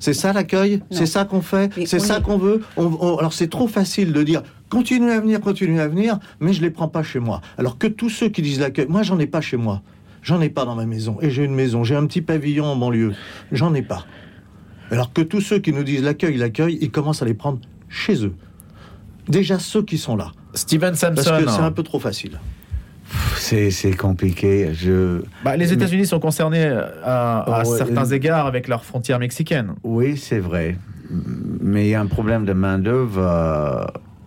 C'est 0.00 0.14
ça 0.14 0.32
l'accueil? 0.32 0.82
C'est 0.90 1.06
ça 1.06 1.24
qu'on 1.24 1.42
fait? 1.42 1.70
C'est 1.86 2.00
ça 2.00 2.18
est- 2.18 2.22
qu'on 2.22 2.38
veut? 2.38 2.62
On- 2.76 2.86
on- 3.00 3.16
Alors 3.18 3.32
c'est 3.32 3.48
trop 3.48 3.68
facile 3.68 4.12
de 4.12 4.22
dire 4.24 4.42
continuez 4.70 5.12
à 5.12 5.20
venir, 5.20 5.40
continuez 5.40 5.80
à 5.80 5.86
venir, 5.88 6.18
mais 6.40 6.52
je 6.52 6.60
les 6.62 6.70
prends 6.70 6.88
pas 6.88 7.02
chez 7.04 7.20
moi. 7.20 7.40
Alors 7.58 7.78
que 7.78 7.86
tous 7.86 8.08
ceux 8.10 8.28
qui 8.30 8.42
disent 8.42 8.58
l'accueil, 8.60 8.86
moi 8.88 9.02
j'en 9.02 9.18
ai 9.18 9.26
pas 9.26 9.40
chez 9.40 9.56
moi. 9.56 9.82
J'en 10.22 10.40
ai 10.40 10.48
pas 10.50 10.64
dans 10.64 10.74
ma 10.74 10.84
maison. 10.86 11.16
Et 11.22 11.30
j'ai 11.30 11.44
une 11.44 11.54
maison, 11.54 11.84
j'ai 11.84 11.96
un 11.96 12.06
petit 12.06 12.20
pavillon 12.22 12.64
en 12.66 12.76
banlieue. 12.76 13.14
J'en 13.52 13.72
ai 13.74 13.82
pas. 13.82 14.04
Alors 14.90 15.12
que 15.12 15.22
tous 15.22 15.40
ceux 15.40 15.58
qui 15.60 15.72
nous 15.72 15.82
disent 15.84 16.02
l'accueil, 16.02 16.36
l'accueil, 16.36 16.78
ils 16.80 16.90
commencent 16.90 17.22
à 17.22 17.24
les 17.26 17.34
prendre 17.34 17.58
chez 17.88 18.24
eux. 18.24 18.34
Déjà 19.28 19.58
ceux 19.58 19.82
qui 19.82 19.98
sont 19.98 20.16
là. 20.16 20.32
Steven 20.54 20.90
Parce 20.98 21.14
que 21.16 21.22
Sampson. 21.22 21.44
c'est 21.56 21.62
un 21.62 21.70
peu 21.72 21.82
trop 21.82 22.00
facile. 22.00 22.40
C'est 23.36 23.70
c'est 23.70 23.96
compliqué. 23.96 24.70
Je... 24.72 25.22
Bah, 25.44 25.56
les 25.56 25.72
États-Unis 25.72 26.06
sont 26.06 26.20
concernés 26.20 26.66
à, 27.02 27.38
à 27.40 27.62
Oh, 27.66 27.76
certains 27.76 28.12
euh, 28.12 28.14
égards 28.14 28.46
avec 28.46 28.68
leurs 28.68 28.84
frontières 28.84 29.18
mexicaines. 29.18 29.74
Oui, 29.82 30.16
c'est 30.16 30.38
vrai. 30.38 30.76
Mais 31.60 31.86
il 31.86 31.90
y 31.90 31.94
a 31.94 32.00
un 32.00 32.06
problème 32.06 32.44
de 32.44 32.52
main-d'œuvre 32.52 33.18
euh, 33.18 33.84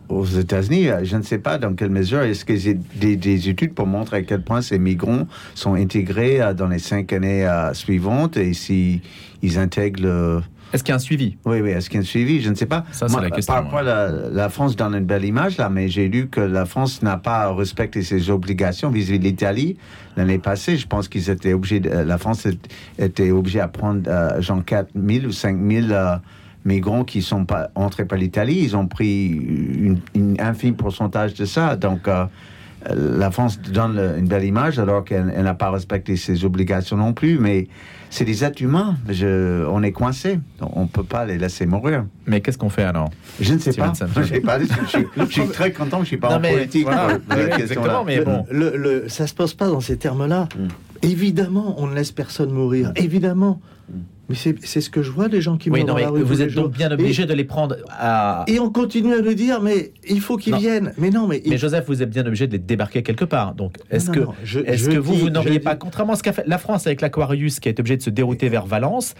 aux 0.09 0.25
États-Unis. 0.25 0.89
Je 1.03 1.15
ne 1.15 1.21
sais 1.21 1.38
pas 1.38 1.57
dans 1.57 1.73
quelle 1.73 1.91
mesure. 1.91 2.21
Est-ce 2.21 2.43
qu'il 2.43 2.67
y 2.67 2.71
a 2.71 2.73
des, 2.95 3.15
des 3.15 3.49
études 3.49 3.73
pour 3.73 3.88
montrer 3.88 4.17
à 4.17 4.21
quel 4.23 4.41
point 4.41 4.61
ces 4.61 4.79
migrants 4.79 5.27
sont 5.55 5.75
intégrés 5.75 6.41
euh, 6.41 6.53
dans 6.53 6.67
les 6.67 6.79
cinq 6.79 7.13
années 7.13 7.47
euh, 7.47 7.73
suivantes 7.73 8.36
et 8.38 8.53
si 8.53 9.01
ils 9.41 9.57
intègrent. 9.57 10.43
Est-ce 10.74 10.84
qu'il 10.84 10.91
y 10.91 10.93
a 10.93 10.95
un 10.95 10.99
suivi? 10.99 11.38
Oui, 11.45 11.61
oui, 11.61 11.69
est-ce 11.69 11.89
qu'il 11.89 11.97
y 11.97 11.99
a 11.99 12.01
un 12.01 12.05
suivi? 12.05 12.41
Je 12.41 12.49
ne 12.49 12.55
sais 12.55 12.65
pas. 12.65 12.84
Ça, 12.91 13.07
c'est 13.07 13.21
la 13.21 13.30
question, 13.30 13.53
Parfois, 13.53 13.80
ouais. 13.82 13.86
la, 13.86 14.11
la 14.32 14.49
France 14.49 14.76
donne 14.76 14.95
une 14.95 15.05
belle 15.05 15.24
image, 15.26 15.57
là, 15.57 15.69
mais 15.69 15.88
j'ai 15.88 16.07
lu 16.09 16.28
que 16.28 16.41
la 16.41 16.65
France 16.65 17.01
n'a 17.03 17.17
pas 17.17 17.53
respecté 17.53 18.01
ses 18.01 18.30
obligations 18.30 18.89
vis-à-vis 18.89 19.19
de 19.19 19.24
l'Italie 19.24 19.78
l'année 20.17 20.39
passée. 20.39 20.76
Je 20.78 20.88
pense 20.88 21.07
qu'ils 21.07 21.30
étaient 21.30 21.53
obligés, 21.53 21.80
de- 21.80 21.89
la 21.89 22.17
France 22.17 22.47
était 22.97 23.32
obligée 23.32 23.59
à 23.61 23.67
prendre 23.67 24.01
euh, 24.07 24.41
genre 24.41 24.63
4 24.65 24.89
000 24.95 25.26
ou 25.28 25.32
5 25.32 25.57
000 25.69 25.91
euh, 25.91 26.15
migrants 26.65 27.03
qui 27.03 27.21
sont 27.21 27.45
pas 27.45 27.69
entrés 27.76 28.05
par 28.05 28.17
l'Italie. 28.17 28.59
Ils 28.63 28.76
ont 28.76 28.88
pris 28.88 29.28
une, 29.28 29.99
une 30.15 30.36
infime 30.39 30.76
pourcentage 30.76 31.34
de 31.36 31.45
ça. 31.45 31.76
Donc, 31.76 32.07
euh, 32.07 32.26
la 32.89 33.32
France 33.32 33.61
donne 33.61 33.95
le- 33.95 34.17
une 34.17 34.28
belle 34.28 34.43
image 34.43 34.78
alors 34.80 35.05
qu'elle 35.05 35.32
elle 35.36 35.43
n'a 35.43 35.53
pas 35.53 35.69
respecté 35.71 36.15
ses 36.17 36.43
obligations 36.45 36.97
non 36.97 37.13
plus. 37.13 37.38
Mais 37.39 37.67
c'est 38.14 38.26
des 38.26 38.43
êtres 38.43 38.61
humains. 38.61 38.95
Je, 39.09 39.66
on 39.66 39.82
est 39.82 39.91
coincé. 39.91 40.39
On 40.61 40.84
ne 40.84 40.88
peut 40.88 41.03
pas 41.03 41.26
les 41.26 41.38
laisser 41.39 41.66
mourir. 41.66 42.05
Mais 42.28 42.41
qu'est-ce 42.41 42.57
qu'on 42.59 42.70
fait 42.70 42.84
alors 42.84 43.09
Je 43.41 43.53
ne 43.53 43.59
sais 43.59 43.74
pas. 43.74 43.91
Je, 44.16 44.24
sais 44.24 44.39
pas. 44.39 44.59
Je, 44.59 44.66
suis- 44.88 45.07
je 45.18 45.26
suis 45.26 45.47
très 45.47 45.72
content 45.72 45.97
que 45.97 45.97
je 45.97 46.01
ne 46.01 46.05
suis 46.05 46.18
pas 46.18 46.30
Non, 46.30 46.36
en 46.36 46.39
mais 46.39 46.51
politique. 46.53 46.84
voilà. 46.84 47.18
pour 47.18 47.36
la 47.36 47.43
Oui, 47.43 47.49
question-là. 47.49 47.59
exactement, 47.64 48.03
mais 48.03 48.22
bon. 48.22 48.45
Le, 48.51 48.78
le- 48.78 49.09
ça 49.09 49.26
se 49.26 49.34
pose 49.34 49.55
pas 49.55 49.68
dans 49.68 49.80
ces 49.82 49.97
termes-là. 49.97 50.47
Mm. 50.57 50.68
Évidemment, 51.01 51.76
on 51.80 51.88
ne 51.88 51.95
laisse 51.95 52.11
personne 52.11 52.51
mourir. 52.51 52.91
Évidemment. 52.95 53.59
Mais 54.30 54.36
c'est 54.36 54.80
ce 54.82 54.89
que 54.89 55.01
je 55.03 55.11
vois, 55.11 55.28
les 55.28 55.41
gens 55.41 55.57
qui 55.57 55.69
Oui, 55.69 55.80
meurent 55.80 55.88
non, 55.88 55.93
dans 55.93 55.99
mais 55.99 56.05
la 56.05 56.09
rue 56.11 56.21
vous 56.24 56.41
êtes 56.41 56.53
donc 56.53 56.65
jours. 56.65 56.69
bien 56.69 56.89
obligé 56.91 57.26
de 57.26 57.34
les 57.34 57.43
prendre 57.43 57.76
à. 57.89 58.45
Et, 58.47 58.57
on 58.57 58.69
continue 58.69 59.13
à 59.13 59.21
nous 59.21 59.34
dire, 59.34 59.61
mais 59.61 59.91
il 60.07 60.21
faut 60.21 60.38
qu'ils 60.38 60.55
viennent. 60.55 60.93
Mais 60.97 61.09
non, 61.09 61.28
mais, 61.28 61.41
il- 61.43 61.49
Mais 61.51 61.57
Joseph, 61.57 61.86
vous 61.88 62.01
êtes 62.01 62.09
bien 62.09 62.26
obligé 62.26 62.47
de 62.47 62.53
les 62.53 62.59
débarquer 62.59 63.03
quelque 63.03 63.26
part. 63.26 63.53
Donc, 63.53 63.76
est-ce 63.91 64.09
que, 64.11 64.21
non, 64.21 64.34
je- 64.45 64.61
que 64.61 64.97
vous, 64.97 65.13
dis- 65.13 65.19
vous 65.19 65.26
je 65.28 65.32
n'auriez 65.32 65.51
dis- 65.51 65.59
pas, 65.59 65.76
contrairement 65.76 66.13
à 66.13 66.15
ce 66.15 66.24
qu'a 66.24 66.32
fait 66.32 66.45
la 66.47 66.57
France 66.57 66.88
avec 66.88 67.01
l'Aquarius, 67.01 67.59
qui 67.59 67.67
est 67.67 67.78
obligé 67.80 67.97
de 67.97 68.01
se 68.01 68.09
dérouter 68.09 68.47
vers 68.47 68.65
Valence, 68.65 69.13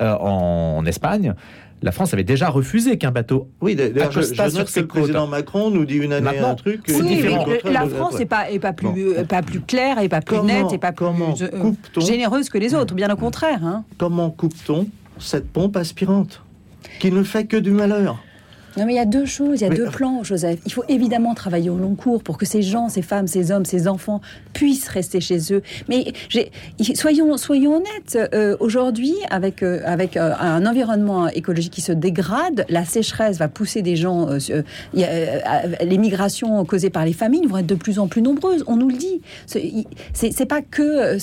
euh, 0.00 0.14
en 0.16 0.84
Espagne, 0.86 1.34
la 1.82 1.92
France 1.92 2.12
avait 2.12 2.24
déjà 2.24 2.48
refusé 2.48 2.98
qu'un 2.98 3.10
bateau. 3.10 3.48
Oui, 3.60 3.76
d'ailleurs, 3.76 4.10
je, 4.10 4.20
note 4.20 4.72
que 4.72 4.80
le 4.80 4.86
président 4.86 5.20
côtes. 5.22 5.30
Macron 5.30 5.70
nous 5.70 5.84
dit 5.84 5.96
une 5.96 6.12
année 6.12 6.24
Maintenant, 6.24 6.50
un 6.50 6.54
truc. 6.54 6.82
Oui, 6.88 7.22
contraire, 7.22 7.58
la 7.64 7.86
France 7.86 8.18
n'est 8.18 8.26
pas, 8.26 8.50
est 8.50 8.58
pas, 8.58 8.72
plus, 8.72 8.86
Bon. 8.88 8.94
euh, 8.96 9.24
pas 9.24 9.42
plus 9.42 9.60
claire, 9.60 10.00
et 10.00 10.08
pas 10.08 10.20
plus 10.20 10.36
Comment- 10.36 10.62
nette, 10.62 10.72
et 10.72 10.78
pas 10.78 10.92
plus 10.92 11.06
euh, 11.06 11.72
généreuse 12.00 12.48
que 12.48 12.58
les 12.58 12.74
autres, 12.74 12.94
bien 12.94 13.12
au 13.12 13.16
contraire. 13.16 13.64
Hein. 13.64 13.84
Comment 13.96 14.30
coupe-t-on 14.30 14.88
cette 15.18 15.50
pompe 15.50 15.76
aspirante 15.76 16.42
qui 17.00 17.10
ne 17.10 17.22
fait 17.22 17.44
que 17.46 17.56
du 17.56 17.70
malheur 17.70 18.18
Non, 18.78 18.86
mais 18.86 18.92
il 18.94 18.96
y 18.96 19.00
a 19.00 19.04
deux 19.04 19.26
choses, 19.26 19.60
il 19.60 19.64
y 19.64 19.66
a 19.66 19.70
Mais- 19.70 19.76
deux 19.76 19.90
plans, 19.90 20.22
Joseph. 20.22 20.58
Il 20.66 20.72
faut 20.72 20.84
évidemment 20.88 21.34
travailler 21.34 21.70
au 21.70 21.76
long 21.76 21.94
cours 21.94 22.22
pour 22.22 22.38
que 22.38 22.46
ces 22.46 22.62
gens, 22.62 22.88
ces 22.88 23.02
femmes, 23.02 23.26
ces 23.26 23.50
hommes, 23.50 23.64
ces 23.64 23.88
enfants 23.88 24.20
puissent 24.52 24.88
rester 24.88 25.20
chez 25.20 25.52
eux. 25.52 25.62
Mais 25.88 26.12
soyons, 26.94 27.36
soyons 27.36 27.76
honnêtes, 27.76 28.18
euh, 28.34 28.56
aujourd'hui, 28.60 29.14
avec, 29.30 29.62
euh, 29.62 29.80
avec 29.84 30.16
euh, 30.16 30.32
un 30.38 30.64
environnement 30.66 31.28
écologique 31.28 31.72
qui 31.72 31.80
se 31.80 31.92
dégrade, 31.92 32.64
la 32.68 32.84
sécheresse 32.84 33.38
va 33.38 33.48
pousser 33.48 33.82
des 33.82 33.96
gens. 33.96 34.28
euh, 34.30 34.62
y 34.94 35.04
a, 35.04 35.08
euh, 35.08 35.28
les 35.82 35.98
migrations 35.98 36.64
causées 36.64 36.90
par 36.90 37.04
les 37.04 37.12
famines 37.12 37.46
vont 37.46 37.58
être 37.58 37.66
de 37.66 37.74
plus 37.74 37.98
en 37.98 38.06
plus 38.08 38.22
nombreuses, 38.22 38.64
on 38.66 38.76
nous 38.76 38.88
le 38.88 38.96
dit. 38.96 39.20
C'est 39.46 40.46
pas 40.46 40.62
que. 40.62 41.16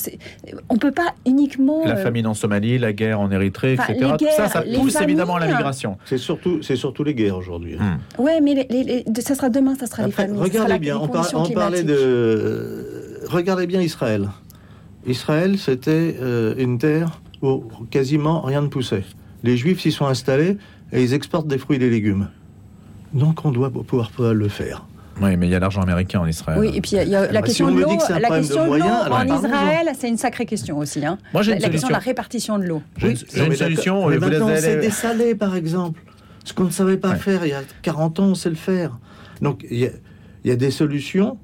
On 0.69 0.77
peut 0.77 0.91
pas 0.91 1.13
uniquement. 1.25 1.85
La 1.85 1.95
famine 1.95 2.27
en 2.27 2.33
Somalie, 2.33 2.77
la 2.77 2.93
guerre 2.93 3.19
en 3.19 3.31
Érythrée, 3.31 3.75
Enfin, 3.79 3.93
etc. 3.93 4.09
ça, 4.09 4.17
guerres, 4.17 4.51
ça 4.51 4.63
les 4.63 4.77
pousse 4.77 4.99
évidemment 5.01 5.35
à 5.35 5.39
la 5.39 5.47
migration. 5.47 5.97
C'est 6.05 6.17
surtout, 6.17 6.61
c'est 6.61 6.75
surtout 6.75 7.03
les 7.03 7.13
guerres 7.13 7.41
aujourd'hui. 7.45 7.77
hein. 7.79 7.99
Hmm. 8.17 8.21
Ouais, 8.23 8.41
mais 8.41 8.53
les- 8.55 8.67
les- 8.83 9.03
les- 9.05 9.21
ça 9.21 9.35
sera 9.35 9.49
demain, 9.49 9.75
ça 9.75 9.85
sera 9.85 10.03
les 10.03 10.09
Après, 10.09 10.27
ça 10.27 10.33
sera 10.33 10.43
regardez 10.43 10.79
bien, 10.79 10.95
les 10.95 10.99
on, 10.99 11.07
par- 11.07 11.17
conditions 11.29 11.43
on 11.43 11.49
parlait 11.51 11.83
de. 11.83 13.23
Regardez 13.29 13.67
bien 13.67 13.81
Israël. 13.81 14.29
Israël, 15.07 15.57
c'était 15.57 16.15
euh, 16.21 16.55
une 16.57 16.77
terre 16.77 17.21
où 17.41 17.63
quasiment 17.91 18.41
rien 18.41 18.61
ne 18.61 18.67
poussait. 18.67 19.03
Les 19.43 19.57
Juifs 19.57 19.81
s'y 19.81 19.91
sont 19.91 20.07
installés 20.07 20.57
et 20.91 21.03
ils 21.03 21.13
exportent 21.13 21.47
des 21.47 21.57
fruits 21.57 21.75
et 21.77 21.79
des 21.79 21.89
légumes. 21.89 22.29
Donc 23.13 23.45
on 23.45 23.51
doit 23.51 23.69
pouvoir 23.71 24.09
pouvoir 24.11 24.33
le 24.33 24.47
faire. 24.49 24.85
Oui, 25.21 25.37
mais 25.37 25.47
il 25.47 25.51
y 25.51 25.55
a 25.55 25.59
l'argent 25.59 25.81
américain 25.81 26.19
en 26.19 26.27
Israël. 26.27 26.59
Oui, 26.59 26.71
et 26.75 26.81
puis 26.81 26.91
il 26.93 26.95
y 26.97 26.99
a- 26.99 27.03
il 27.03 27.09
y 27.09 27.15
a 27.15 27.31
la 27.31 27.39
bah, 27.39 27.47
si 27.47 27.51
question 27.51 27.67
on 27.67 27.71
de 27.71 27.79
l'eau. 27.81 27.89
dit 27.89 27.97
que 27.97 28.03
c'est 28.03 28.13
un 28.13 28.19
La 28.19 28.29
de 28.29 28.35
question 28.35 28.63
de 28.65 28.77
l'eau 28.79 28.83
en. 28.85 29.25
Israël, 29.25 29.89
c'est 29.97 30.09
une 30.09 30.17
sacrée 30.17 30.45
question 30.45 30.77
aussi. 30.77 31.05
Hein. 31.05 31.17
Moi, 31.33 31.41
j'ai 31.41 31.51
la, 31.51 31.57
une 31.57 31.63
la 31.63 31.69
question 31.69 31.87
de 31.87 31.93
la 31.93 31.99
répartition 31.99 32.57
de 32.59 32.63
l'eau. 32.65 32.81
J'ai 32.97 33.07
une- 33.11 33.13
Oui, 33.13 33.23
j'ai 33.31 33.37
non, 33.39 33.43
une 33.45 33.49
mais 33.51 33.55
solution. 33.55 34.09
euh, 34.09 34.17
vous 34.17 34.29
les 34.29 34.41
allez- 34.41 34.59
sait 34.61 34.75
dessaler, 34.77 35.35
par 35.35 35.55
exemple. 35.55 36.01
Ce 36.45 36.53
qu'on 36.53 36.63
ne 36.65 36.69
savait 36.69 36.97
pas 36.97 37.09
Ouais. 37.11 37.15
faire 37.17 37.45
il 37.45 37.49
y 37.49 37.53
a 37.53 37.63
40 37.81 38.19
ans, 38.21 38.27
on 38.27 38.35
sait 38.35 38.49
le 38.49 38.55
faire. 38.55 38.97
Donc, 39.41 39.65
il 39.69 39.77
y 39.79 39.85
a, 39.85 39.89
il 40.43 40.49
y 40.49 40.51
a 40.51 40.55
des 40.55 40.71
solutions, 40.71 41.37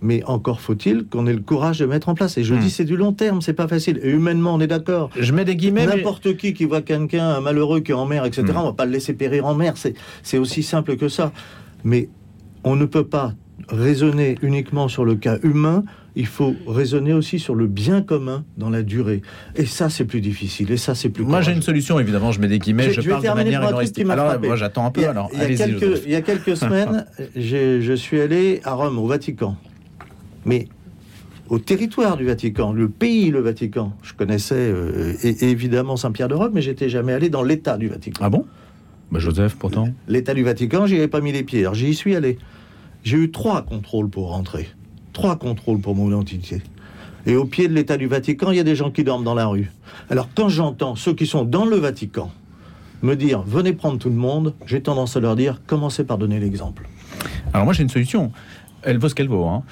mais 0.00 0.24
encore 0.24 0.60
faut-il 0.62 1.04
qu'on 1.06 1.26
ait 1.26 1.32
le 1.34 1.40
courage 1.42 1.78
de 1.78 1.86
mettre 1.86 2.08
en 2.08 2.14
place. 2.14 2.36
Et 2.38 2.42
je 2.42 2.54
Hmm. 2.54 2.58
dis, 2.58 2.70
c'est 2.70 2.84
du 2.86 2.96
long 2.96 3.12
terme, 3.12 3.42
c'est 3.42 3.52
pas 3.52 3.68
facile. 3.68 4.00
Et 4.02 4.10
humainement, 4.10 4.54
on 4.54 4.60
est 4.60 4.66
d'accord. 4.66 5.10
Je 5.18 5.32
mets 5.32 5.44
des 5.44 5.56
guillemets. 5.56 5.86
mais- 5.86 5.96
N'importe 5.96 6.36
qui 6.36 6.54
qui 6.54 6.64
voit 6.64 6.80
quelqu'un, 6.82 7.28
un 7.28 7.40
malheureux 7.40 7.80
qui 7.80 7.92
est 7.92 7.94
en 7.94 8.06
mer, 8.06 8.24
etc., 8.24 8.44
Hmm. 8.48 8.56
on 8.56 8.64
va 8.64 8.72
pas 8.72 8.86
le 8.86 8.92
laisser 8.92 9.12
périr 9.12 9.44
en 9.46 9.54
mer. 9.54 9.74
C'est 10.22 10.38
aussi 10.38 10.62
simple 10.62 10.96
que 10.96 11.08
ça. 11.08 11.32
Mais 11.84 12.08
on 12.64 12.76
ne 12.76 12.86
peut 12.86 13.06
pas 13.06 13.34
raisonner 13.68 14.36
uniquement 14.42 14.88
sur 14.88 15.04
le 15.04 15.14
cas 15.16 15.38
humain, 15.42 15.84
il 16.16 16.26
faut 16.26 16.54
raisonner 16.66 17.12
aussi 17.12 17.38
sur 17.38 17.54
le 17.54 17.66
bien 17.66 18.02
commun 18.02 18.44
dans 18.56 18.70
la 18.70 18.82
durée. 18.82 19.22
Et 19.56 19.66
ça, 19.66 19.88
c'est 19.90 20.04
plus 20.04 20.20
difficile. 20.20 20.70
Et 20.70 20.76
ça, 20.76 20.94
c'est 20.94 21.08
plus 21.08 21.24
Moi, 21.24 21.40
j'ai 21.40 21.52
une 21.52 21.62
solution, 21.62 21.98
évidemment. 22.00 22.32
Je 22.32 22.40
mets 22.40 22.48
des 22.48 22.58
guillemets. 22.58 22.90
Je- 22.92 23.00
Je, 23.00 23.08
parle 23.10 23.22
de 23.22 23.28
manière 23.28 23.62
humoristique. 23.62 24.08
Alors, 24.08 24.40
moi, 24.40 24.56
j'attends 24.56 24.86
un 24.86 24.90
peu. 24.90 25.00
Il 25.00 25.04
y 25.04 25.06
a, 25.06 25.10
alors, 25.10 25.30
il 25.32 25.38
y 25.38 25.42
a 25.42 25.66
quelques, 25.66 26.02
il 26.04 26.10
y 26.12 26.14
a 26.16 26.22
quelques 26.22 26.56
semaines, 26.56 27.06
je 27.36 27.94
suis 27.94 28.20
allé 28.20 28.60
à 28.64 28.72
Rome, 28.72 28.98
au 28.98 29.06
Vatican. 29.06 29.56
Mais 30.44 30.68
au 31.48 31.58
territoire 31.58 32.16
du 32.16 32.24
Vatican, 32.24 32.72
le 32.72 32.88
pays, 32.88 33.30
le 33.30 33.40
Vatican. 33.40 33.92
Je 34.02 34.14
connaissais 34.14 34.54
euh, 34.56 35.14
évidemment 35.22 35.96
Saint-Pierre 35.96 36.28
de 36.28 36.34
Rome, 36.34 36.52
mais 36.54 36.62
j'étais 36.62 36.88
jamais 36.88 37.12
allé 37.12 37.28
dans 37.28 37.42
l'État 37.42 37.76
du 37.76 37.88
Vatican. 37.88 38.22
Ah 38.24 38.30
bon? 38.30 38.46
Bah, 39.10 39.18
Joseph, 39.18 39.56
pourtant. 39.56 39.88
L'État 40.06 40.34
du 40.34 40.44
Vatican, 40.44 40.86
j'y 40.86 40.94
avais 40.96 41.08
pas 41.08 41.20
mis 41.20 41.32
les 41.32 41.42
pieds. 41.42 41.60
Alors 41.60 41.74
j'y 41.74 41.94
suis 41.94 42.14
allé. 42.14 42.38
J'ai 43.02 43.16
eu 43.16 43.30
trois 43.32 43.62
contrôles 43.62 44.08
pour 44.08 44.28
rentrer. 44.30 44.68
Trois 45.12 45.36
contrôles 45.36 45.80
pour 45.80 45.94
mon 45.94 46.08
identité. 46.08 46.62
Et 47.26 47.36
au 47.36 47.44
pied 47.44 47.68
de 47.68 47.74
l'État 47.74 47.96
du 47.96 48.06
Vatican, 48.06 48.50
il 48.50 48.56
y 48.56 48.60
a 48.60 48.64
des 48.64 48.76
gens 48.76 48.90
qui 48.90 49.04
dorment 49.04 49.24
dans 49.24 49.34
la 49.34 49.46
rue. 49.46 49.70
Alors 50.08 50.28
quand 50.34 50.48
j'entends 50.48 50.96
ceux 50.96 51.12
qui 51.12 51.26
sont 51.26 51.44
dans 51.44 51.64
le 51.64 51.76
Vatican 51.76 52.30
me 53.02 53.14
dire 53.14 53.42
venez 53.42 53.72
prendre 53.72 53.98
tout 53.98 54.10
le 54.10 54.16
monde, 54.16 54.54
j'ai 54.66 54.82
tendance 54.82 55.16
à 55.16 55.20
leur 55.20 55.36
dire 55.36 55.60
commencez 55.66 56.04
par 56.04 56.18
donner 56.18 56.38
l'exemple. 56.38 56.88
Alors 57.52 57.64
moi 57.64 57.74
j'ai 57.74 57.82
une 57.82 57.88
solution. 57.88 58.32
Elle 58.82 58.98
vaut 58.98 59.08
ce 59.08 59.14
qu'elle 59.14 59.28
vaut. 59.28 59.44
hein. 59.46 59.62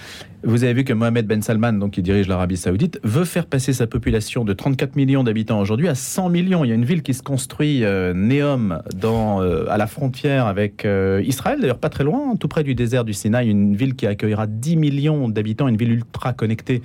Vous 0.45 0.65
avez 0.65 0.73
vu 0.73 0.85
que 0.85 0.93
Mohamed 0.93 1.27
Ben 1.27 1.43
Salman, 1.43 1.73
donc 1.73 1.93
qui 1.93 2.03
dirige 2.03 2.29
l'Arabie 2.29 2.57
Saoudite, 2.57 3.01
veut 3.03 3.25
faire 3.25 3.47
passer 3.47 3.73
sa 3.73 3.87
population 3.87 4.45
de 4.45 4.53
34 4.53 4.97
millions 4.97 5.25
d'habitants 5.25 5.59
aujourd'hui 5.61 5.89
à 5.89 5.95
100 5.95 6.29
millions. 6.29 6.65
Il 6.65 6.69
y 6.69 6.73
a 6.73 6.75
une 6.75 6.85
ville 6.85 7.03
qui 7.03 7.15
se 7.15 7.23
construit, 7.23 7.85
euh, 7.85 8.13
Neom, 8.15 8.81
euh, 9.03 9.67
à 9.69 9.79
la 9.79 9.87
frontière 9.87 10.47
avec 10.47 10.85
euh, 10.85 11.23
Israël, 11.27 11.61
d'ailleurs 11.61 11.79
pas 11.79 11.89
très 11.89 12.05
loin, 12.05 12.37
tout 12.37 12.49
près 12.49 12.63
du 12.63 12.75
désert 12.75 13.05
du 13.05 13.15
Sinaï, 13.15 13.49
une 13.49 13.75
ville 13.75 13.97
qui 13.97 14.07
accueillera 14.07 14.47
10 14.47 14.77
millions 14.77 15.29
d'habitants, 15.29 15.69
une 15.69 15.77
ville 15.77 15.93
ultra 15.93 16.33
connectée 16.33 16.83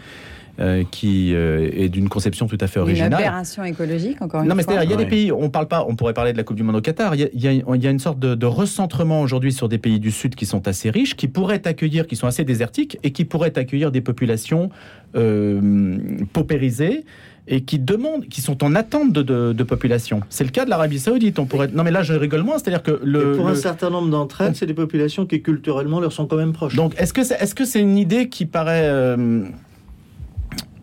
euh, 0.60 0.84
qui 0.92 1.34
euh, 1.34 1.70
est 1.74 1.90
d'une 1.90 2.10
conception 2.10 2.46
tout 2.48 2.58
à 2.62 2.68
fait 2.68 2.80
originale. 2.80 3.08
Une 3.10 3.14
aberration 3.16 3.64
écologique, 3.64 4.22
encore 4.22 4.42
une 4.44 4.50
non, 4.50 4.56
mais 4.56 4.64
fois. 4.64 4.74
c'est-à-dire, 4.74 4.90
il 4.90 4.92
y 4.92 4.94
a 4.94 4.98
Ouais. 4.98 5.04
des 5.06 5.10
pays, 5.10 5.32
on 5.32 5.50
parle 5.50 5.68
pas, 5.68 5.84
on 5.88 5.96
pourrait 5.96 6.14
parler 6.14 6.32
de 6.32 6.38
la 6.38 6.44
Coupe 6.44 6.58
du 6.58 6.64
Monde 6.64 6.76
au 6.76 6.82
Qatar, 6.82 7.16
il 7.16 7.22
y 7.22 7.48
a, 7.48 7.52
il 7.52 7.84
y 7.84 7.88
une 7.88 8.00
sorte 8.00 8.20
de, 8.20 8.36
de 8.36 8.46
recentrement 8.46 9.22
aujourd'hui 9.22 9.52
sur 9.52 9.68
des 9.68 9.80
pays 9.80 10.00
du 10.00 10.12
Sud 10.12 10.36
qui 10.36 10.46
sont 10.46 10.68
assez 10.68 10.90
riches, 10.92 11.16
qui 11.16 11.28
pourraient 11.28 11.68
accueillir, 11.68 12.06
qui 12.06 12.16
sont 12.16 12.28
assez 12.28 12.44
désertiques, 12.44 12.98
et 13.04 13.12
qui 13.12 13.26
pourraient 13.26 13.58
accueillir 13.58 13.92
des 13.92 14.02
populations 14.02 14.70
euh, 15.16 15.98
paupérisées 16.34 17.06
et 17.48 17.62
qui 17.62 17.78
demandent, 17.78 18.26
qui 18.28 18.40
sont 18.42 18.64
en 18.64 18.74
attente 18.74 19.12
de, 19.12 19.22
de- 19.22 19.52
de 19.54 19.64
population. 19.64 20.22
C'est 20.30 20.46
le 20.46 20.50
cas 20.50 20.64
de 20.64 20.70
l'Arabie 20.70 20.98
Saoudite. 21.00 21.40
On 21.40 21.46
pourrait. 21.46 21.68
Non, 21.74 21.84
mais 21.84 21.92
là, 21.92 22.02
je 22.02 22.14
rigole 22.14 22.42
moins. 22.44 22.58
C'est-à-dire 22.58 22.82
que 22.84 23.02
le. 23.04 23.34
Et 23.34 23.38
pour 23.38 23.48
un 23.50 23.56
certain 23.56 23.90
nombre 23.90 24.10
d'entre 24.10 24.40
elles, 24.42 24.56
c'est 24.56 24.66
des 24.66 24.74
populations 24.74 25.26
qui 25.26 25.42
culturellement 25.42 26.00
leur 26.00 26.14
sont 26.14 26.26
quand 26.26 26.38
même 26.38 26.54
proches. 26.54 26.76
Donc, 26.76 26.94
est-ce 26.98 27.12
que 27.14 27.24
c'est 27.24 27.36
est 27.36 27.54
-ce 27.60 27.66
c'est 27.66 27.82
une 27.82 27.98
idée 27.98 28.30
qui 28.30 28.46
paraît 28.46 28.86
euh, 28.86 29.44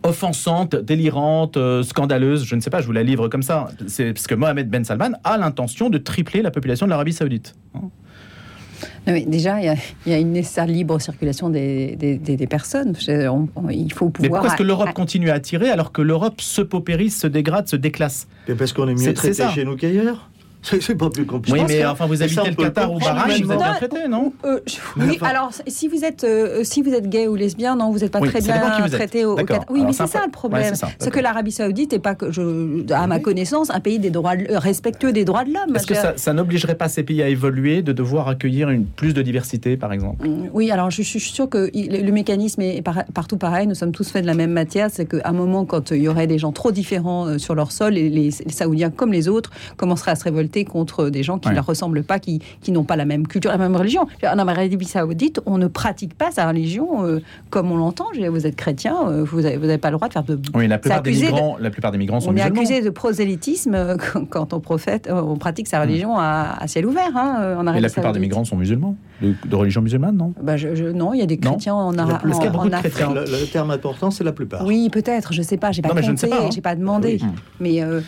offensante, 0.03 0.75
délirante, 0.75 1.57
euh, 1.57 1.83
scandaleuse 1.83 2.45
Je 2.45 2.55
ne 2.55 2.61
sais 2.61 2.69
pas, 2.69 2.81
je 2.81 2.85
vous 2.87 2.91
la 2.91 3.03
livre 3.03 3.27
comme 3.27 3.43
ça. 3.43 3.69
C'est 3.87 4.13
parce 4.13 4.27
que 4.27 4.35
Mohamed 4.35 4.69
Ben 4.69 4.83
Salman 4.83 5.11
a 5.23 5.37
l'intention 5.37 5.89
de 5.89 5.97
tripler 5.97 6.41
la 6.41 6.51
population 6.51 6.85
de 6.85 6.89
l'Arabie 6.91 7.13
Saoudite. 7.13 7.55
Non, 7.75 9.13
mais 9.13 9.25
déjà, 9.25 9.59
il 9.59 9.65
y, 9.65 9.69
a, 9.69 9.75
il 10.05 10.11
y 10.11 10.15
a 10.15 10.17
une 10.19 10.31
nécessaire 10.31 10.65
libre 10.65 10.99
circulation 10.99 11.49
des, 11.49 11.95
des, 11.95 12.17
des- 12.17 12.35
des 12.35 12.47
personnes. 12.47 12.95
Je- 12.99 13.27
on- 13.27 13.47
on- 13.55 13.69
il 13.69 13.91
faut 13.93 14.05
Mais 14.07 14.11
pouvoir. 14.11 14.29
pourquoi 14.41 14.47
est-ce 14.49 14.57
que 14.57 14.63
l'Europe 14.63 14.93
continue 14.93 15.29
à 15.29 15.35
attirer 15.35 15.69
alors 15.69 15.91
que 15.91 16.01
l'Europe 16.01 16.41
se 16.41 16.61
paupérise, 16.61 17.15
se 17.17 17.27
dégrade, 17.27 17.67
se 17.67 17.75
déclasse? 17.75 18.27
Et 18.47 18.53
parce 18.55 18.73
qu'on 18.73 18.87
est 18.87 18.95
mieux 18.95 19.13
traité 19.13 19.43
chez 19.53 19.65
nous 19.65 19.75
qu'ailleurs. 19.75 20.29
C'est 20.63 20.81
c'est 20.81 20.95
pas 20.95 21.09
plus 21.09 21.25
compliqué. 21.25 21.59
Oui, 21.59 21.65
mais 21.67 21.85
enfin, 21.85 22.05
vous 22.05 22.21
habitez 22.21 22.49
le 22.49 22.55
Qatar 22.55 22.91
ou 22.93 22.99
Bahreïn, 22.99 23.43
vous 23.43 23.51
êtes 23.51 23.57
bien 23.57 23.73
traité, 23.73 24.07
non 24.07 24.31
Euh, 24.45 24.59
je- 24.67 24.77
oui, 24.97 25.13
enfin- 25.15 25.27
alors 25.27 25.51
si 25.67 25.87
vous 25.87 26.03
êtes 26.05 26.23
euh, 26.23 26.63
si 26.63 26.81
vous 26.81 26.93
êtes 26.93 27.09
gay 27.09 27.27
ou 27.27 27.35
lesbien, 27.35 27.75
non, 27.75 27.89
vous 27.91 27.99
n'êtes 27.99 28.11
pas 28.11 28.19
Oui, 28.19 28.29
très 28.29 28.41
bien 28.41 28.59
traité 28.91 29.25
au. 29.25 29.35
Qatar. 29.35 29.65
Oui, 29.69 29.79
Alors, 29.79 29.87
mais 29.87 29.93
c'est 29.93 30.07
ça 30.07 30.21
le 30.25 30.31
problème. 30.31 30.73
Ouais, 30.73 30.89
c'est 30.99 31.09
que 31.11 31.19
l'Arabie 31.19 31.51
Saoudite 31.51 31.93
n'est 31.93 31.99
pas 31.99 32.13
que 32.15 32.31
je, 32.31 32.91
à 32.93 33.07
ma 33.07 33.19
connaissance 33.19 33.71
un 33.71 33.79
pays 33.79 33.97
des 33.99 34.11
droits 34.11 34.35
de- 34.35 34.51
euh, 34.51 34.59
respectueux 34.59 35.11
des 35.11 35.25
droits 35.25 35.43
de 35.43 35.53
l'homme. 35.53 35.75
Est-ce 35.75 35.87
que 35.87 35.95
ça, 35.95 36.13
ça 36.15 36.33
n'obligerait 36.33 36.75
pas 36.75 36.89
ces 36.89 37.03
pays 37.03 37.21
à 37.23 37.27
évoluer, 37.29 37.81
de 37.81 37.91
devoir 37.93 38.27
accueillir 38.27 38.69
une, 38.69 38.85
plus 38.85 39.13
de 39.13 39.21
diversité, 39.21 39.77
par 39.77 39.93
exemple? 39.93 40.27
Mm, 40.27 40.49
Oui, 40.53 40.69
alors 40.69 40.91
je, 40.91 41.01
je 41.01 41.07
suis 41.07 41.19
sûre 41.19 41.49
que 41.49 41.69
le, 41.73 42.03
le 42.05 42.11
mécanisme 42.11 42.61
est 42.61 42.81
par- 42.83 43.05
partout 43.13 43.37
pareil. 43.37 43.65
Nous 43.67 43.75
sommes 43.75 43.91
tous 43.93 44.09
faits 44.11 44.21
de 44.21 44.27
la 44.27 44.35
même 44.35 44.51
matière. 44.51 44.89
C'est 44.91 45.05
qu'à 45.07 45.21
un 45.27 45.33
moment, 45.33 45.65
quand 45.65 45.89
il 45.91 46.03
y 46.03 46.07
aurait 46.07 46.27
des 46.27 46.37
gens 46.37 46.51
trop 46.51 46.71
différents 46.71 47.25
euh, 47.27 47.37
sur 47.39 47.55
leur 47.55 47.71
sol, 47.71 47.93
les 47.93 48.29
Saoudiens 48.31 48.91
comme 48.91 49.11
les 49.11 49.27
autres 49.27 49.49
commenceraient 49.77 50.11
à 50.11 50.15
se 50.15 50.23
révolter 50.25 50.50
contre 50.65 51.09
des 51.09 51.23
gens 51.23 51.39
qui 51.39 51.49
ne 51.49 51.55
leur 51.55 51.65
ressemblent 51.65 52.03
pas, 52.03 52.19
qui, 52.19 52.39
qui 52.61 52.71
n'ont 52.71 52.83
pas 52.83 52.95
la 52.95 53.05
même 53.05 53.27
culture, 53.27 53.51
la 53.51 53.57
même 53.57 53.75
religion. 53.75 54.07
En 54.23 54.37
Arabie 54.37 54.85
Saoudite, 54.85 55.39
on 55.45 55.57
ne 55.57 55.67
pratique 55.67 56.13
pas 56.15 56.31
sa 56.31 56.47
religion 56.47 57.05
euh, 57.05 57.19
comme 57.49 57.71
on 57.71 57.77
l'entend. 57.77 58.05
Je 58.13 58.25
Vous 58.27 58.45
êtes 58.45 58.55
chrétien, 58.55 58.95
euh, 59.07 59.23
vous 59.23 59.41
n'avez 59.41 59.57
vous 59.57 59.65
avez 59.65 59.77
pas 59.77 59.89
le 59.91 59.97
droit 59.97 60.07
de 60.07 60.13
faire 60.13 60.23
de. 60.23 60.39
Oui, 60.53 60.67
la 60.67 60.77
plupart, 60.77 61.01
des 61.01 61.09
accusé 61.11 61.27
de- 61.27 61.31
migrants, 61.31 61.57
la 61.59 61.69
plupart 61.69 61.91
des 61.91 61.97
migrants 61.97 62.19
sont 62.19 62.29
On 62.29 62.31
est 62.31 62.35
musulmans. 62.43 62.59
accusé 62.61 62.81
de 62.81 62.89
prosélytisme 62.89 63.73
euh, 63.75 63.97
quand, 64.29 64.53
on, 64.53 64.59
prophète, 64.59 65.07
euh, 65.09 65.21
on 65.21 65.37
pratique 65.37 65.67
sa 65.67 65.81
religion 65.81 66.17
à, 66.17 66.55
à 66.59 66.67
ciel 66.67 66.85
ouvert 66.85 67.15
hein, 67.15 67.55
en 67.57 67.65
Et 67.65 67.69
Arabie 67.69 67.81
la 67.81 67.89
plupart 67.89 68.13
des 68.13 68.19
migrants 68.19 68.45
sont 68.45 68.55
musulmans, 68.57 68.95
de, 69.21 69.33
de 69.45 69.55
religion 69.55 69.81
musulmane, 69.81 70.15
non? 70.17 70.33
Bah, 70.41 70.57
je- 70.57 70.75
je- 70.75 70.85
non, 70.85 71.13
il 71.13 71.19
y 71.19 71.23
a 71.23 71.25
des 71.25 71.37
Non. 71.37 71.51
chrétiens 71.51 71.75
en, 71.75 71.91
La 71.91 72.03
Ara- 72.03 72.17
plupart. 72.19 72.25
en- 72.25 72.29
Est-ce 72.29 72.37
qu'il 72.39 72.45
y 72.45 72.47
a 72.47 72.51
beaucoup 72.51 72.65
en 72.65 72.69
de 72.69 72.73
Afrique. 72.75 72.93
chrétiens 72.93 73.13
Le, 73.13 73.21
le 73.23 73.47
terme 73.51 73.71
important, 73.71 74.11
c'est 74.11 74.23
la 74.23 74.31
plupart. 74.31 74.65
Oui, 74.65 74.89
peut-être, 74.91 75.33
je 75.33 75.41
sais 75.41 75.57
pas, 75.57 75.71
j'ai 75.71 75.81
pas 75.81 75.89
Non, 75.89 75.95
je 75.97 76.01
ne 76.01 76.07
compté, 76.07 76.17
sais 76.17 76.27
pas, 76.27 76.43
hein. 76.45 76.49
j'ai 76.53 76.61
pas 76.61 76.75
demandé. 76.75 77.19
Oui. 77.21 77.27
Mais 77.59 77.83
euh, 77.83 78.01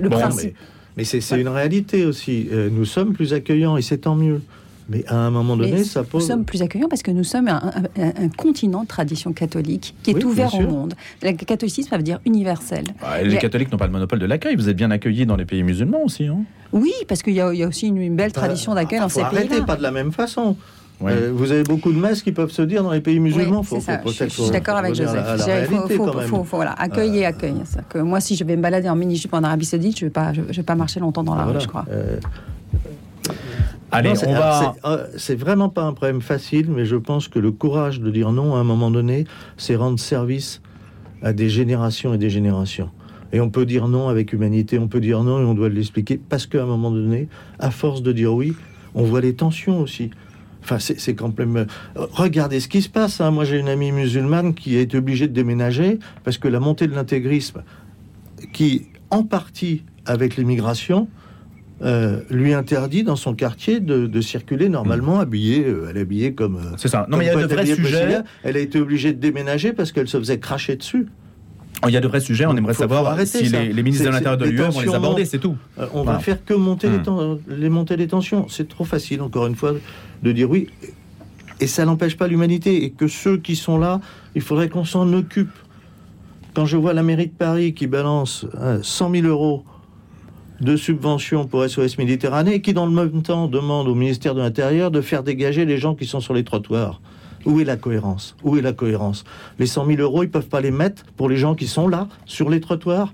le 0.00 0.08
Bon, 0.08 0.18
principe. 0.18 0.54
Mais, 0.54 0.73
mais 0.96 1.04
c'est 1.04 1.18
une 1.40 1.48
réalité 1.48 2.04
aussi. 2.04 2.48
Euh, 2.52 2.68
nous 2.70 2.84
sommes 2.84 3.12
plus 3.12 3.32
accueillants 3.32 3.76
et 3.76 3.82
c'est 3.82 3.98
tant 3.98 4.14
mieux. 4.16 4.40
Mais 4.90 5.02
à 5.08 5.16
un 5.16 5.30
moment 5.30 5.56
donné, 5.56 5.72
Mais 5.72 5.84
ça 5.84 6.00
nous 6.00 6.06
pose. 6.06 6.26
sommes 6.26 6.44
plus 6.44 6.60
accueillants 6.60 6.90
parce 6.90 7.02
que 7.02 7.10
nous 7.10 7.24
sommes 7.24 7.48
un, 7.48 7.72
un- 7.96 8.02
un- 8.02 8.24
un 8.24 8.28
continent 8.28 8.82
de 8.82 8.86
tradition 8.86 9.32
catholique 9.32 9.94
qui 10.02 10.10
est 10.10 10.14
Oui, 10.14 10.24
ouvert 10.24 10.54
au 10.54 10.60
monde. 10.60 10.92
Le 11.22 11.32
catholicisme, 11.32 11.88
ça 11.88 11.96
veut 11.96 12.02
dire 12.02 12.20
universel. 12.26 12.84
Ah, 13.02 13.22
Les 13.22 13.38
catholiques 13.38 13.72
n'ont 13.72 13.78
pas 13.78 13.86
le 13.86 13.92
monopole 13.92 14.18
de 14.18 14.26
l'accueil. 14.26 14.56
Vous 14.56 14.68
êtes 14.68 14.76
bien 14.76 14.90
accueillis 14.90 15.24
dans 15.24 15.36
les 15.36 15.46
pays 15.46 15.62
musulmans 15.62 16.02
aussi. 16.04 16.26
Hein 16.26 16.40
Oui, 16.72 16.92
parce 17.08 17.22
qu'il 17.22 17.32
y, 17.32 17.40
a 17.40 17.50
il 17.54 17.58
y 17.60 17.62
a 17.62 17.66
aussi 17.68 17.86
une, 17.86 17.96
une 17.96 18.14
belle 18.14 18.32
tradition 18.32 18.74
d'accueil 18.74 19.00
dans 19.00 19.08
faut 19.08 19.20
ces 19.20 19.34
pays-là. 19.34 19.62
pas 19.62 19.76
de 19.76 19.82
la 19.82 19.90
même 19.90 20.12
façon. 20.12 20.54
Ouais. 21.00 21.12
Euh, 21.12 21.32
vous 21.34 21.50
avez 21.52 21.64
beaucoup 21.64 21.92
de 21.92 21.98
messes 21.98 22.22
qui 22.22 22.32
peuvent 22.32 22.50
se 22.52 22.62
dire 22.62 22.82
dans 22.82 22.92
les 22.92 23.00
pays 23.00 23.18
musulmans. 23.20 23.60
Oui, 23.60 23.66
faut, 23.66 23.76
c'est 23.76 23.82
ça. 23.82 23.98
faut 23.98 24.10
Je, 24.10 24.28
suis 24.28 24.50
d'accord 24.50 24.76
avec 24.76 24.94
Joseph. 24.94 25.14
la, 25.14 25.44
réalité 25.44 25.96
faut- 25.96 26.06
faut- 26.12 26.44
faut- 26.44 26.56
voilà, 26.56 26.72
accueil 26.72 27.18
et 27.18 27.26
accueil. 27.26 27.54
C'est-à-dire 27.64 27.88
que 27.88 27.98
moi, 27.98 28.20
si 28.20 28.36
je 28.36 28.44
vais 28.44 28.56
me 28.56 28.62
balader 28.62 28.88
en 28.88 28.96
mini-jupe 28.96 29.34
en 29.34 29.42
Arabie 29.42 29.64
Saoudite, 29.66 29.98
je 29.98 30.04
ne 30.04 30.08
vais, 30.08 30.12
pas- 30.12 30.32
je, 30.32 30.42
je 30.48 30.56
vais 30.56 30.62
pas 30.62 30.76
marcher 30.76 31.00
longtemps 31.00 31.24
dans 31.24 31.34
la 31.34 31.44
Voilà. 31.44 31.58
rue, 31.58 31.64
je 31.64 31.68
crois. 31.68 31.84
Euh, 31.90 32.16
Allez, 33.90 34.12
non, 34.12 34.20
on 34.26 34.32
va. 34.32 34.74
euh, 34.84 35.06
C'est 35.16 35.36
vraiment 35.36 35.68
pas 35.68 35.82
un 35.84 35.92
problème 35.92 36.20
facile, 36.20 36.66
mais 36.70 36.84
je 36.84 36.96
pense 36.96 37.28
que 37.28 37.38
le 37.38 37.52
courage 37.52 38.00
de 38.00 38.10
dire 38.10 38.32
non 38.32 38.54
à 38.54 38.58
un 38.58 38.64
moment 38.64 38.90
donné, 38.90 39.24
c'est 39.56 39.76
rendre 39.76 39.98
service 40.00 40.60
à 41.22 41.32
des 41.32 41.48
générations 41.48 42.12
et 42.14 42.18
des 42.18 42.30
générations. 42.30 42.90
Et 43.32 43.40
on 43.40 43.50
peut 43.50 43.66
dire 43.66 43.88
non 43.88 44.08
avec 44.08 44.32
humanité, 44.32 44.78
on 44.78 44.88
peut 44.88 45.00
dire 45.00 45.22
non 45.22 45.40
et 45.40 45.44
on 45.44 45.54
doit 45.54 45.68
l'expliquer 45.68 46.20
parce 46.28 46.46
qu'à 46.46 46.62
un 46.62 46.66
moment 46.66 46.90
donné, 46.90 47.28
à 47.58 47.70
force 47.70 48.02
de 48.02 48.12
dire 48.12 48.34
oui, 48.34 48.54
on 48.94 49.04
voit 49.04 49.20
les 49.20 49.34
tensions 49.34 49.80
aussi. 49.80 50.10
Enfin, 50.64 50.78
c'est 50.78 51.20
même. 51.38 51.56
euh, 51.58 51.66
Regardez 52.12 52.58
ce 52.58 52.68
qui 52.68 52.80
se 52.82 52.88
passe. 52.88 53.20
hein. 53.20 53.30
Moi, 53.30 53.44
j'ai 53.44 53.58
une 53.58 53.68
amie 53.68 53.92
musulmane 53.92 54.54
qui 54.54 54.76
a 54.76 54.80
été 54.80 54.96
obligée 54.96 55.28
de 55.28 55.32
déménager 55.34 55.98
parce 56.24 56.38
que 56.38 56.48
la 56.48 56.58
montée 56.58 56.86
de 56.86 56.94
l'intégrisme, 56.94 57.62
qui 58.52 58.86
en 59.10 59.22
partie 59.24 59.82
avec 60.06 60.36
l'immigration, 60.36 61.08
euh, 61.82 62.20
lui 62.30 62.54
interdit 62.54 63.02
dans 63.02 63.16
son 63.16 63.34
quartier 63.34 63.80
de, 63.80 64.06
de 64.06 64.20
circuler 64.20 64.68
normalement 64.70 65.20
habillée. 65.20 65.64
euh, 65.66 65.88
elle 65.90 65.98
est 65.98 66.00
habillée 66.00 66.32
comme. 66.32 66.56
euh, 66.56 66.76
C'est 66.78 66.88
ça. 66.88 67.06
Non, 67.10 67.18
mais 67.18 67.24
il 67.24 67.28
y 67.28 67.30
a 67.30 67.36
de 67.36 67.46
vrais 67.52 67.66
sujets. 67.66 68.18
Elle 68.42 68.56
a 68.56 68.60
été 68.60 68.80
obligée 68.80 69.12
de 69.12 69.20
déménager 69.20 69.72
parce 69.74 69.92
qu'elle 69.92 70.08
se 70.08 70.16
faisait 70.18 70.38
cracher 70.38 70.76
dessus. 70.76 71.06
Il 71.86 71.92
y 71.92 71.96
a 71.98 72.00
de 72.00 72.08
vrais 72.08 72.20
sujets. 72.20 72.46
On 72.46 72.56
aimerait 72.56 72.72
faut- 72.72 72.82
savoir 72.84 73.02
faut 73.02 73.08
arrêter 73.08 73.44
si 73.44 73.48
les, 73.50 73.70
les 73.70 73.82
ministres 73.82 74.06
de 74.06 74.10
l'Intérieur 74.10 74.38
de 74.38 74.46
l'UE 74.46 74.56
vont 74.56 74.68
les 74.68 74.72
tensions 74.86 74.94
aborder. 74.94 75.24
C'est 75.26 75.38
tout. 75.40 75.56
On 75.92 76.02
Voilà. 76.04 76.12
va 76.12 76.18
faire 76.20 76.42
que 76.42 76.54
monter 76.54 76.88
les, 76.88 77.56
les 77.56 77.68
monter 77.68 77.96
les 77.96 78.06
tensions. 78.06 78.46
C'est 78.48 78.68
trop 78.68 78.84
facile, 78.84 79.20
encore 79.20 79.46
une 79.46 79.56
fois, 79.56 79.74
de 80.24 80.32
dire 80.32 80.50
oui. 80.50 80.68
Et 81.60 81.68
ça 81.68 81.84
n'empêche 81.84 82.16
pas 82.16 82.26
l'humanité. 82.26 82.84
Et 82.84 82.90
que 82.90 83.06
ceux 83.06 83.36
qui 83.36 83.54
sont 83.54 83.78
là, 83.78 84.00
il 84.34 84.40
faudrait 84.40 84.68
qu'on 84.68 84.84
s'en 84.84 85.12
occupe. 85.12 85.52
Quand 86.54 86.66
je 86.66 86.76
vois 86.76 86.94
la 86.94 87.02
mairie 87.02 87.26
de 87.26 87.32
Paris 87.32 87.74
qui 87.74 87.86
balance 87.86 88.46
euh, 88.60 88.80
100 88.82 89.10
000 89.12 89.26
euros 89.26 89.64
de 90.60 90.76
subventions 90.76 91.46
pour 91.46 91.68
SOS 91.68 91.98
Méditerranée 91.98 92.54
et 92.54 92.60
qui, 92.60 92.72
dans 92.74 92.86
le 92.86 92.92
même 92.92 93.22
temps, 93.22 93.48
demande 93.48 93.86
au 93.86 93.94
ministère 93.94 94.34
de 94.34 94.40
l'Intérieur 94.40 94.90
de 94.90 95.00
faire 95.00 95.22
dégager 95.22 95.64
les 95.64 95.78
gens 95.78 95.94
qui 95.94 96.06
sont 96.06 96.20
sur 96.20 96.32
les 96.32 96.44
trottoirs. 96.44 97.00
Où 97.44 97.60
est 97.60 97.64
la 97.64 97.76
cohérence? 97.76 98.36
Où 98.42 98.56
est 98.56 98.62
la 98.62 98.72
cohérence? 98.72 99.24
Les 99.58 99.66
100 99.66 99.86
000 99.86 100.00
euros, 100.00 100.22
ils 100.22 100.30
peuvent 100.30 100.48
pas 100.48 100.60
les 100.60 100.70
mettre 100.70 101.04
pour 101.16 101.28
les 101.28 101.36
gens 101.36 101.54
qui 101.54 101.66
sont 101.66 101.88
là, 101.88 102.08
sur 102.24 102.48
les 102.48 102.60
trottoirs? 102.60 103.12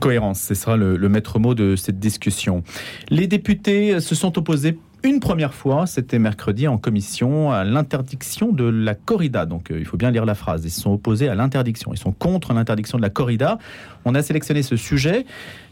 Cohérence, 0.00 0.40
ce 0.40 0.54
sera 0.54 0.76
le 0.76 1.08
maître 1.08 1.38
mot 1.38 1.54
de 1.54 1.76
cette 1.76 2.00
discussion. 2.00 2.62
Les 3.10 3.26
députés 3.26 4.00
se 4.00 4.14
sont 4.14 4.36
opposés 4.38 4.76
une 5.02 5.20
première 5.20 5.54
fois, 5.54 5.86
c'était 5.86 6.18
mercredi 6.18 6.66
en 6.66 6.76
commission, 6.76 7.52
à 7.52 7.64
l'interdiction 7.64 8.52
de 8.52 8.64
la 8.64 8.94
corrida. 8.94 9.46
Donc 9.46 9.70
euh, 9.70 9.78
il 9.78 9.84
faut 9.84 9.96
bien 9.96 10.10
lire 10.10 10.24
la 10.24 10.34
phrase. 10.34 10.64
Ils 10.64 10.70
sont 10.70 10.92
opposés 10.92 11.28
à 11.28 11.34
l'interdiction. 11.34 11.92
Ils 11.92 11.98
sont 11.98 12.12
contre 12.12 12.52
l'interdiction 12.52 12.98
de 12.98 13.02
la 13.02 13.10
corrida. 13.10 13.58
On 14.08 14.14
a 14.14 14.22
sélectionné 14.22 14.62
ce 14.62 14.76
sujet 14.76 15.26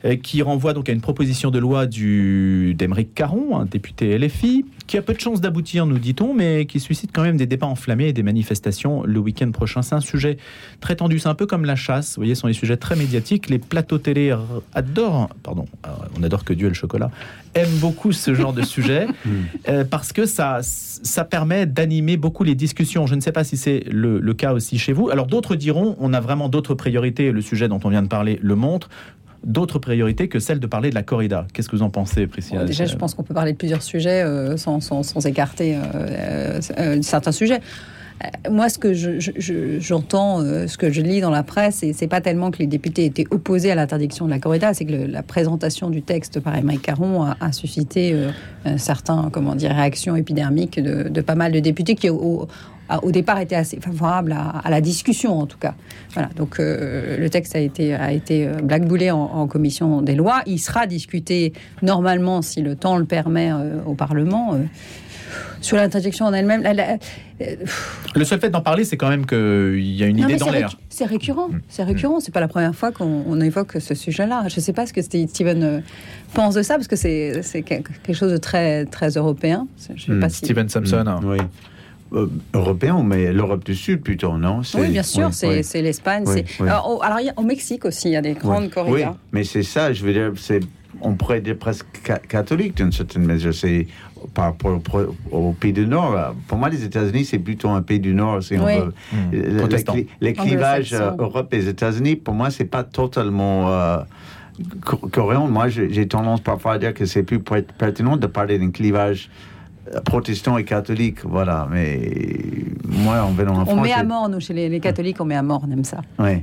euh, 0.05 0.17
qui 0.17 0.43
renvoie 0.43 0.75
donc 0.75 0.91
à 0.91 0.93
une 0.93 1.01
proposition 1.01 1.51
de 1.51 1.59
loi 1.59 1.87
du 1.87 2.75
d'Émeric 2.77 3.15
Caron, 3.15 3.59
un 3.59 3.65
député 3.65 4.19
LFI, 4.19 4.67
qui 4.87 4.99
a 4.99 5.03
peu 5.03 5.15
de 5.15 5.21
chances 5.21 5.41
d'aboutir, 5.41 5.87
nous 5.87 5.99
dit-on, 5.99 6.35
mais 6.35 6.67
qui 6.67 6.79
suscite 6.79 7.13
quand 7.15 7.23
même 7.23 7.39
des 7.39 7.47
débats 7.47 7.67
enflammés 7.67 8.09
et 8.09 8.13
des 8.13 8.23
manifestations 8.23 9.03
le 9.05 9.19
week-end 9.19 9.51
prochain. 9.53 9.81
C'est 9.81 9.95
un 9.95 10.01
sujet 10.01 10.37
très 10.81 10.97
tendu. 10.97 11.19
C'est 11.19 11.31
un 11.31 11.35
peu 11.35 11.47
comme 11.47 11.65
la 11.65 11.77
chasse. 11.77 12.17
Vous 12.17 12.21
voyez, 12.21 12.35
ce 12.35 12.43
sont 12.43 12.49
des 12.49 12.53
sujets 12.53 12.77
très 12.77 12.95
médiatiques. 12.95 13.49
Les 13.49 13.59
plateaux 13.59 13.97
télé 13.97 14.37
adorent, 14.75 15.31
pardon, 15.43 15.65
euh, 15.87 15.91
on 16.19 16.23
adore 16.23 16.45
que 16.45 16.53
Dieu 16.53 16.67
et 16.67 16.71
le 16.71 16.75
chocolat, 16.75 17.11
aiment 17.55 17.79
beaucoup 17.79 18.13
ce 18.13 18.35
genre 18.35 18.53
de 18.53 18.63
sujet 18.63 19.07
euh, 19.69 19.85
parce 19.85 20.13
que 20.13 20.27
ça, 20.27 20.59
ça 20.61 21.25
permet 21.25 21.65
d'animer 21.65 22.19
beaucoup 22.19 22.45
les 22.45 22.55
discussions. 22.55 23.07
Je 23.07 23.15
ne 23.15 23.21
sais 23.21 23.33
pas 23.33 23.45
si 23.45 23.57
c'est 23.57 23.85
le, 23.91 24.21
le 24.21 24.35
cas 24.35 24.53
aussi 24.53 24.79
chez 24.79 24.93
vous. 24.93 25.09
Alors 25.09 25.27
d'autres 25.27 25.57
diront, 25.57 25.97
on 26.01 26.13
a 26.13 26.21
vraiment 26.21 26.51
d'autres 26.51 26.75
priorités. 26.75 27.33
Le 27.33 27.41
sujet 27.41 27.69
dont 27.69 27.81
on 27.83 27.89
vient 27.89 28.03
de 28.03 28.09
parler 28.09 28.26
le 28.35 28.55
montre. 28.57 28.89
D'autres 29.45 29.79
priorités 29.79 30.27
que 30.27 30.41
celle 30.41 30.59
de 30.59 30.67
parler 30.67 30.91
de 30.91 30.97
la 30.97 31.05
corrida. 31.05 31.47
Qu'est-ce 31.53 31.69
que 31.69 31.77
vous 31.77 31.83
en 31.83 31.91
pensez, 31.91 32.27
Priscilla? 32.27 32.65
Déjà, 32.65 32.85
je 32.87 32.97
pense 32.97 33.15
qu'on 33.15 33.23
peut 33.23 33.35
parler 33.35 33.53
de 33.53 33.57
plusieurs 33.57 33.83
sujets 33.83 34.23
euh, 34.23 34.57
sans, 34.57 34.81
sans- 34.81 35.25
écarter 35.27 35.77
euh, 35.77 36.59
euh, 36.79 36.99
certains 37.03 37.31
sujets. 37.31 37.61
Moi, 38.51 38.71
ce 38.71 38.79
que 38.79 38.95
je- 38.95 39.21
je- 39.21 39.31
je- 39.37 39.79
j'entends, 39.79 40.41
ce 40.41 40.77
que 40.79 40.91
je 40.91 41.03
lis 41.03 41.21
dans 41.21 41.31
la 41.31 41.43
presse, 41.43 41.83
et 41.83 41.93
c'est 41.93 42.09
pas 42.09 42.23
tellement 42.23 42.51
que 42.51 42.59
les 42.59 42.67
députés 42.67 43.05
étaient 43.05 43.27
opposés 43.31 43.71
à 43.71 43.75
l'interdiction 43.75 44.25
de 44.25 44.31
la 44.31 44.39
corrida, 44.39 44.73
c'est 44.73 44.87
que 44.87 44.95
la 44.95 45.23
présentation 45.23 45.91
du 45.91 46.01
texte 46.03 46.41
par 46.41 46.57
Émeric 46.57 46.81
Caron 46.83 47.25
a, 47.25 47.53
suscité 47.53 48.15
euh, 48.15 48.31
un 48.65 48.79
certain, 48.79 49.29
comment 49.31 49.55
dire, 49.55 49.71
réaction 49.71 50.17
épidermique 50.17 50.81
de, 50.81 51.09
de 51.11 51.21
pas 51.21 51.35
mal 51.35 51.53
de 51.53 51.61
députés 51.61 51.95
qui, 51.95 52.09
au, 52.09 52.49
a- 52.89 53.03
au 53.05 53.11
départ, 53.11 53.39
étaient 53.41 53.57
assez 53.57 53.79
favorables 53.81 54.33
à, 54.33 54.49
à 54.65 54.71
la 54.71 54.81
discussion, 54.81 55.39
en 55.39 55.47
tout 55.47 55.59
cas. 55.59 55.75
Voilà. 56.15 56.29
Donc, 56.37 56.59
euh, 56.61 57.17
le 57.19 57.31
texte 57.31 57.55
a 57.57 57.61
été, 57.61 57.95
a 57.95 58.13
été 58.13 58.47
euh, 58.47 58.53
blackboulé 58.63 59.11
en, 59.11 59.19
en 59.21 59.47
commission 59.47 60.03
des 60.03 60.15
lois. 60.15 60.43
Il 60.47 60.59
sera 60.59 60.87
discuté 60.87 61.53
normalement, 61.83 62.43
si 62.43 62.63
le 62.63 62.77
temps 62.77 62.97
le 62.97 63.05
permet, 63.05 63.51
euh, 63.53 63.79
au 63.87 63.95
Parlement. 63.95 64.55
euh, 64.55 64.59
sur 65.61 65.77
l'interdiction 65.77 66.25
en 66.27 66.33
elle-même, 66.33 66.63
la- 66.63 66.73
la- 66.73 66.93
euh, 67.41 67.57
Le 68.15 68.25
seul 68.25 68.39
fait 68.39 68.49
d'en 68.51 68.61
parler, 68.61 68.85
c'est 68.85 68.97
quand 68.97 69.09
même 69.09 69.27
qu'il 69.27 69.81
y 69.95 70.03
a 70.05 70.07
une 70.07 70.19
non, 70.21 70.29
idée 70.29 70.37
dans 70.37 70.51
l'air. 70.51 70.69
récu- 70.69 70.77
C'est 70.89 71.05
récurrent, 71.05 71.49
Mm. 71.49 71.61
c'est 71.69 71.83
récurrent. 71.83 72.21
C'est 72.21 72.33
pas 72.33 72.41
la 72.41 72.47
première 72.49 72.75
fois 72.75 72.93
qu'on 72.93 73.25
on 73.27 73.41
évoque 73.41 73.77
ce 73.81 73.95
sujet-là. 73.95 74.45
Je 74.49 74.57
ne 74.57 74.61
sais 74.61 74.73
pas 74.73 74.87
ce 74.87 74.93
que 74.93 75.03
Steve- 75.03 75.29
Steven 75.29 75.83
pense 76.33 76.55
de 76.55 76.63
ça, 76.63 76.75
parce 76.77 76.87
que 76.87 76.95
c'est 76.97 77.43
c'est 77.43 77.63
quelque 77.63 78.13
chose 78.13 78.31
de 78.33 78.37
très, 78.37 78.85
très 78.87 79.09
européen. 79.11 79.67
Je 79.97 80.05
sais 80.07 80.13
Mm. 80.13 80.21
pas 80.21 80.29
si... 80.29 80.37
Steven 80.45 80.69
Sampson. 80.69 81.05
hein. 81.07 81.21
Oui. 81.25 81.39
Euh, 82.13 82.27
européen, 82.55 83.03
mais 83.05 83.33
l'Europe 83.33 83.65
du 83.65 83.75
Sud 83.75 84.01
plutôt, 84.01 84.39
non 84.39 84.61
Oui, 84.77 84.89
bien 84.91 85.03
sûr, 85.03 85.27
oui, 85.27 85.63
c'est 85.65 85.79
oui. 85.79 85.83
l'Espagne. 85.83 86.23
Oui, 86.27 86.45
c'est- 86.47 86.63
oui. 86.63 86.69
Alors, 86.69 86.89
au, 86.99 87.03
alors, 87.03 87.19
il 87.19 87.27
y 87.27 87.31
a- 87.31 87.35
au 87.37 87.43
Mexique 87.43 87.85
aussi, 87.85 88.09
il 88.09 88.13
y 88.13 88.17
a 88.17 88.23
des 88.23 88.35
grandes 88.35 88.65
Oui. 88.65 88.71
corridas. 88.71 89.11
Oui, 89.11 89.17
mais 89.33 89.43
c'est 89.45 89.65
ça, 89.65 89.93
je 89.93 90.05
veux 90.05 90.13
dire, 90.13 90.31
c'est, 90.37 90.61
on 91.01 91.15
pourrait 91.15 91.41
dire 91.41 91.57
presque 91.59 91.85
ca- 92.07 92.19
catholique 92.21 92.77
d'une 92.77 92.93
certaine 92.93 93.25
mesure. 93.27 93.53
C'est 93.53 93.89
par 94.35 94.45
rapport 94.47 94.79
au, 95.33 95.37
au 95.37 95.53
pays 95.53 95.73
du 95.73 95.85
Nord. 95.87 96.15
là. 96.15 96.33
Pour 96.47 96.59
moi, 96.59 96.69
les 96.69 96.85
États-Unis, 96.85 97.25
c'est 97.25 97.39
plutôt 97.41 97.71
un 97.71 97.83
pays 97.83 97.99
du 98.01 98.15
Nord, 98.15 98.41
si 98.43 98.55
on 98.57 98.65
Oui. 98.65 98.79
veut. 98.79 98.95
Mmh. 99.13 99.17
Le- 99.33 100.07
les 100.21 100.33
clivages 100.33 100.93
euh. 100.95 101.11
Europe 101.19 101.53
et 101.55 101.67
États-Unis, 101.69 102.15
pour 102.17 102.35
moi, 102.35 102.51
c'est 102.51 102.65
pas 102.67 102.85
totalement 102.85 103.69
euh, 103.71 103.99
co- 104.85 104.97
cohérent. 104.97 105.49
Moi, 105.49 105.69
j'ai 105.69 106.07
tendance 106.07 106.41
parfois 106.41 106.75
à 106.75 106.79
dire 106.79 106.95
que 106.95 107.05
c'est 107.05 107.25
plus 107.25 107.41
per- 107.41 107.63
pertinent 107.77 108.17
de 108.17 108.27
parler 108.29 108.59
d'un 108.61 108.71
clivage 108.71 109.29
euh, 109.95 110.01
protestant 110.01 110.59
et 110.59 110.65
catholique. 110.65 111.25
Voilà, 111.25 111.69
mais 111.71 112.13
moi, 112.85 113.23
en 113.23 113.33
venant 113.33 113.57
en 113.57 113.63
On 113.63 113.67
France. 113.67 113.83
met 113.83 113.93
à 113.93 114.05
mort, 114.05 114.29
nous, 114.29 114.41
chez 114.41 114.55
les, 114.55 114.69
les 114.69 114.81
catholiques, 114.81 115.21
on 115.21 115.25
met 115.25 115.37
à 115.37 115.43
mort, 115.43 115.63
on 115.67 115.71
aime 115.71 115.85
ça. 115.85 116.01
oui. 116.19 116.43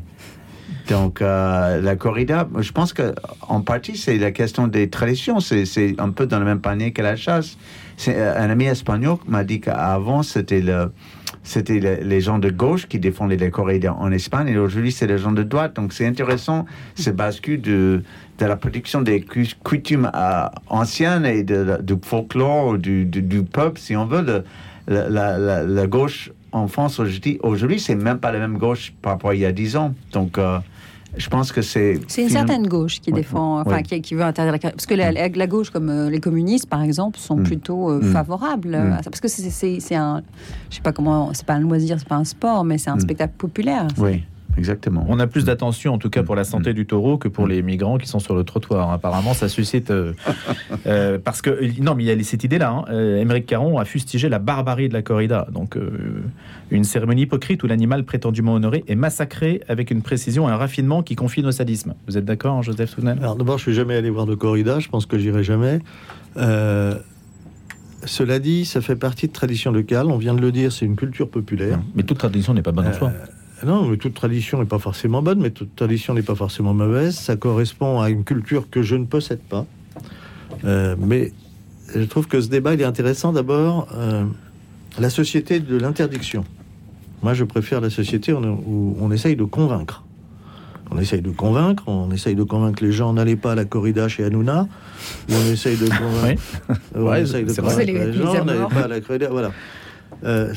Donc, 0.90 1.22
euh, 1.22 1.80
la 1.82 1.96
corrida, 1.96 2.48
je 2.60 2.72
pense 2.74 2.92
que 2.92 3.16
en 3.48 3.62
partie, 3.62 3.96
c'est 3.96 4.18
la 4.18 4.32
question 4.32 4.68
des 4.68 4.90
traditions. 4.90 5.40
C'est 5.40 5.66
c'est 5.66 5.96
un 5.98 6.10
peu 6.10 6.26
dans 6.28 6.40
le 6.40 6.46
même 6.46 6.60
panier 6.60 6.92
que 6.92 7.02
la 7.02 7.16
chasse. 7.16 7.58
C'est, 7.96 8.22
un 8.22 8.50
ami 8.50 8.66
espagnol 8.66 9.18
m'a 9.26 9.46
dit 9.46 9.62
qu'avant, 9.62 10.24
c'était 10.24 10.60
le, 10.60 10.92
c'était 11.44 11.80
le- 11.80 12.00
les 12.04 12.22
gens 12.22 12.40
de 12.40 12.50
gauche 12.50 12.88
qui 12.88 13.00
défendaient 13.00 13.36
les 13.38 13.52
corridas 13.52 13.94
en 13.94 14.12
Espagne, 14.12 14.48
et 14.48 14.58
aujourd'hui, 14.58 14.92
c'est 14.92 15.08
les 15.08 15.18
gens 15.18 15.32
de 15.32 15.44
droite. 15.44 15.76
Donc, 15.76 15.94
c'est 15.94 16.06
intéressant, 16.08 16.66
ce 16.96 17.10
bascule 17.10 17.62
de, 17.62 18.02
de 18.40 18.46
la 18.46 18.56
production 18.56 19.02
des 19.02 19.26
coutumes 19.64 20.10
euh, 20.16 20.46
anciennes 20.70 21.26
et 21.26 21.44
du 21.44 21.96
folklore 22.04 22.78
du, 22.78 23.06
du, 23.06 23.22
du 23.22 23.44
peuple, 23.44 23.80
si 23.80 23.96
on 23.96 24.06
veut. 24.06 24.44
La- 24.88 25.10
la- 25.10 25.64
la 25.64 25.88
gauche 25.88 26.32
en 26.52 26.68
France 26.68 27.00
aujourd'hui, 27.00 27.40
aujourd'hui, 27.42 27.80
c'est 27.80 27.96
même 27.96 28.20
pas 28.20 28.32
la 28.32 28.40
même 28.40 28.58
gauche 28.58 28.94
par 29.02 29.14
rapport 29.14 29.32
à 29.32 29.36
il 29.36 29.40
y 29.42 29.46
a 29.46 29.52
10 29.52 29.76
ans. 29.78 29.96
Donc, 30.12 30.38
euh, 30.38 30.60
je 31.18 31.30
pense 31.30 31.52
que 31.52 31.62
c'est. 31.62 32.00
C'est 32.08 32.22
une 32.24 32.28
finalement- 32.30 32.48
certaine 32.48 32.68
gauche 32.68 33.00
qui 33.02 33.12
défend, 33.12 33.60
enfin, 33.62 33.82
qui, 33.82 34.02
qui 34.02 34.16
veut 34.16 34.24
interdire 34.24 34.52
la 34.52 34.60
carrière. 34.60 34.76
Parce 34.76 34.86
que 34.86 34.96
la, 34.96 35.12
gauche, 35.48 35.70
comme 35.70 35.90
euh, 35.90 36.10
les 36.10 36.20
communistes, 36.20 36.68
par 36.68 36.82
exemple, 36.82 37.20
sont 37.20 37.38
Mm. 37.38 37.44
plutôt 37.44 37.90
euh, 37.92 38.00
Mm. 38.02 38.14
favorables 38.14 38.70
Mm. 38.78 38.94
à 38.94 39.04
ça. 39.04 39.10
Parce 39.10 39.22
que 39.22 39.28
c'est- 39.28 39.50
un. 39.96 40.24
Je 40.70 40.76
sais 40.78 40.82
pas 40.82 40.92
comment. 40.92 41.32
C'est 41.34 41.46
pas 41.46 41.54
un 41.54 41.60
loisir, 41.60 41.98
c'est 42.00 42.08
pas 42.08 42.16
un 42.16 42.24
sport, 42.24 42.64
mais 42.64 42.78
c'est 42.78 42.90
un 42.90 43.00
spectacle 43.00 43.34
populaire. 43.38 43.88
Oui, 43.98 44.24
exactement. 44.58 45.06
On 45.10 45.20
a 45.20 45.28
plus 45.28 45.46
d'attention, 45.46 45.94
en 45.94 45.98
tout 45.98 46.10
cas 46.10 46.24
pour 46.24 46.36
la 46.36 46.44
santé 46.44 46.72
Mm. 46.72 46.74
du 46.74 46.86
taureau, 46.86 47.18
que 47.18 47.28
pour 47.28 47.48
les 47.48 47.62
migrants 47.62 47.98
qui 47.98 48.08
sont 48.08 48.20
sur 48.20 48.36
le 48.36 48.44
trottoir. 48.44 48.92
Apparemment, 48.92 49.34
ça 49.34 49.50
suscite. 49.50 49.92
euh, 49.92 50.14
euh, 50.88 51.18
parce 51.24 51.42
que. 51.42 51.82
Non, 51.82 51.96
mais 51.96 52.04
il 52.04 52.08
y 52.08 52.12
a 52.12 52.24
cette 52.24 52.44
idée-là. 52.44 52.70
Hein. 52.72 52.86
Euh, 52.90 53.18
Émeric 53.22 53.46
Caron 53.46 53.78
a 53.80 53.86
fustigé 53.86 54.30
la 54.30 54.40
barbarie 54.40 54.90
de 54.90 54.94
la 54.94 55.02
corrida. 55.02 55.48
Donc, 55.52 55.78
euh, 55.78 55.90
une 56.72 56.84
cérémonie 56.84 57.24
hypocrite 57.24 57.64
où 57.64 57.68
l'animal 57.68 58.04
prétendument 58.04 58.54
honoré 58.54 58.84
est 58.88 58.96
massacré 58.96 59.62
avec 59.68 59.92
une 59.92 60.02
précision 60.02 60.50
et 60.50 60.52
un 60.52 60.58
raffinement 60.58 61.04
qui 61.04 61.16
confine 61.16 61.46
au 61.46 61.52
sadisme. 61.52 61.94
Vous 62.08 62.18
êtes 62.18 62.26
d'accord, 62.26 62.56
hein, 62.58 62.62
Joseph 62.62 62.90
Souvenel? 62.90 63.18
Alors 63.22 63.36
d'abord, 63.36 63.58
je 63.58 63.64
suis 63.64 63.74
jamais 63.74 63.96
allé 63.96 64.10
voir 64.10 64.26
de 64.26 64.36
corrida, 64.36 64.80
je 64.80 64.90
pense 64.90 65.06
que 65.06 65.18
j'irai 65.20 65.44
jamais. 65.44 65.80
Euh, 66.38 66.96
cela 68.06 68.40
dit, 68.40 68.66
ça 68.66 68.82
fait 68.82 68.96
partie 68.96 69.28
de 69.28 69.34
tradition 69.34 69.72
locale. 69.72 70.08
On 70.08 70.18
vient 70.18 70.34
de 70.34 70.42
le 70.42 70.52
dire, 70.52 70.72
c'est 70.72 70.86
une 70.86 70.96
culture 70.96 71.30
populaire. 71.30 71.80
Mais 71.96 72.04
toute 72.04 72.18
tradition 72.18 72.54
n'est 72.54 72.62
pas 72.62 72.72
bonne 72.72 72.88
en 72.88 72.94
soi. 72.94 73.12
Non, 73.66 73.86
mais 73.88 73.98
toute 73.98 74.14
tradition 74.14 74.60
n'est 74.60 74.66
pas 74.66 74.80
forcément 74.80 75.22
bonne, 75.22 75.40
mais 75.40 75.52
toute 75.52 75.76
tradition 75.76 76.14
n'est 76.14 76.22
pas 76.24 76.36
forcément 76.36 76.74
mauvaise. 76.74 77.16
Ça 77.16 77.36
correspond 77.36 78.02
à 78.02 78.10
une 78.10 78.24
culture 78.24 78.70
que 78.70 78.82
je 78.82 78.96
ne 78.96 79.06
possède 79.06 79.40
pas. 79.40 79.66
Euh, 80.66 80.96
mais 81.00 81.32
je 81.96 82.04
trouve 82.04 82.28
que 82.28 82.42
ce 82.42 82.48
débat 82.50 82.74
il 82.74 82.82
est 82.82 82.86
intéressant. 82.86 83.32
D'abord, 83.34 83.88
euh, 83.96 84.26
la 85.00 85.10
société 85.10 85.60
de 85.60 85.78
l'interdiction. 85.78 86.44
Moi, 87.22 87.34
je 87.34 87.44
préfère 87.46 87.80
la 87.80 87.90
société 87.90 88.34
où 88.34 88.98
on, 89.00 89.12
essaye 89.12 89.36
de 89.38 89.46
convaincre. 89.46 90.04
On 90.92 91.00
essaye 91.00 91.22
de 91.22 91.32
convaincre, 91.32 91.84
on 91.88 92.12
essaye 92.12 92.36
de 92.36 92.44
convaincre 92.44 92.84
les 92.84 92.92
gens 92.92 93.14
n'allez 93.14 93.38
pas 93.38 93.54
à 93.54 93.56
la 93.56 93.64
corrida 93.66 94.10
chez 94.10 94.26
Hanouna, 94.26 94.68
ou 95.30 95.34
on 95.34 95.52
essaye 95.52 95.78
de 95.78 95.88
convaincre, 95.88 96.42
on 96.94 97.04
Ouais, 97.04 97.22
essaye 97.22 97.46
de 97.46 97.50
c'est 97.50 97.62
vrai. 97.62 97.72
convaincre 97.86 97.92
C'est 97.94 98.08
les- 98.12 98.14
gens 98.14 98.46
n'allez 98.46 98.68
pas 98.70 98.82
à 98.82 98.88
la 98.90 99.00
corrida. 99.02 99.30
Voilà. 99.32 99.52
Euh, 100.26 100.54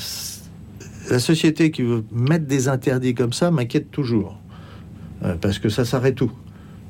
la 1.11 1.19
société 1.19 1.71
qui 1.71 1.83
veut 1.83 2.05
mettre 2.13 2.47
des 2.47 2.69
interdits 2.69 3.15
comme 3.15 3.33
ça 3.33 3.51
m'inquiète 3.51 3.91
toujours. 3.91 4.39
Euh, 5.25 5.35
parce 5.41 5.59
que 5.59 5.69
ça 5.69 5.85
s'arrête 5.85 6.15
tout. 6.15 6.33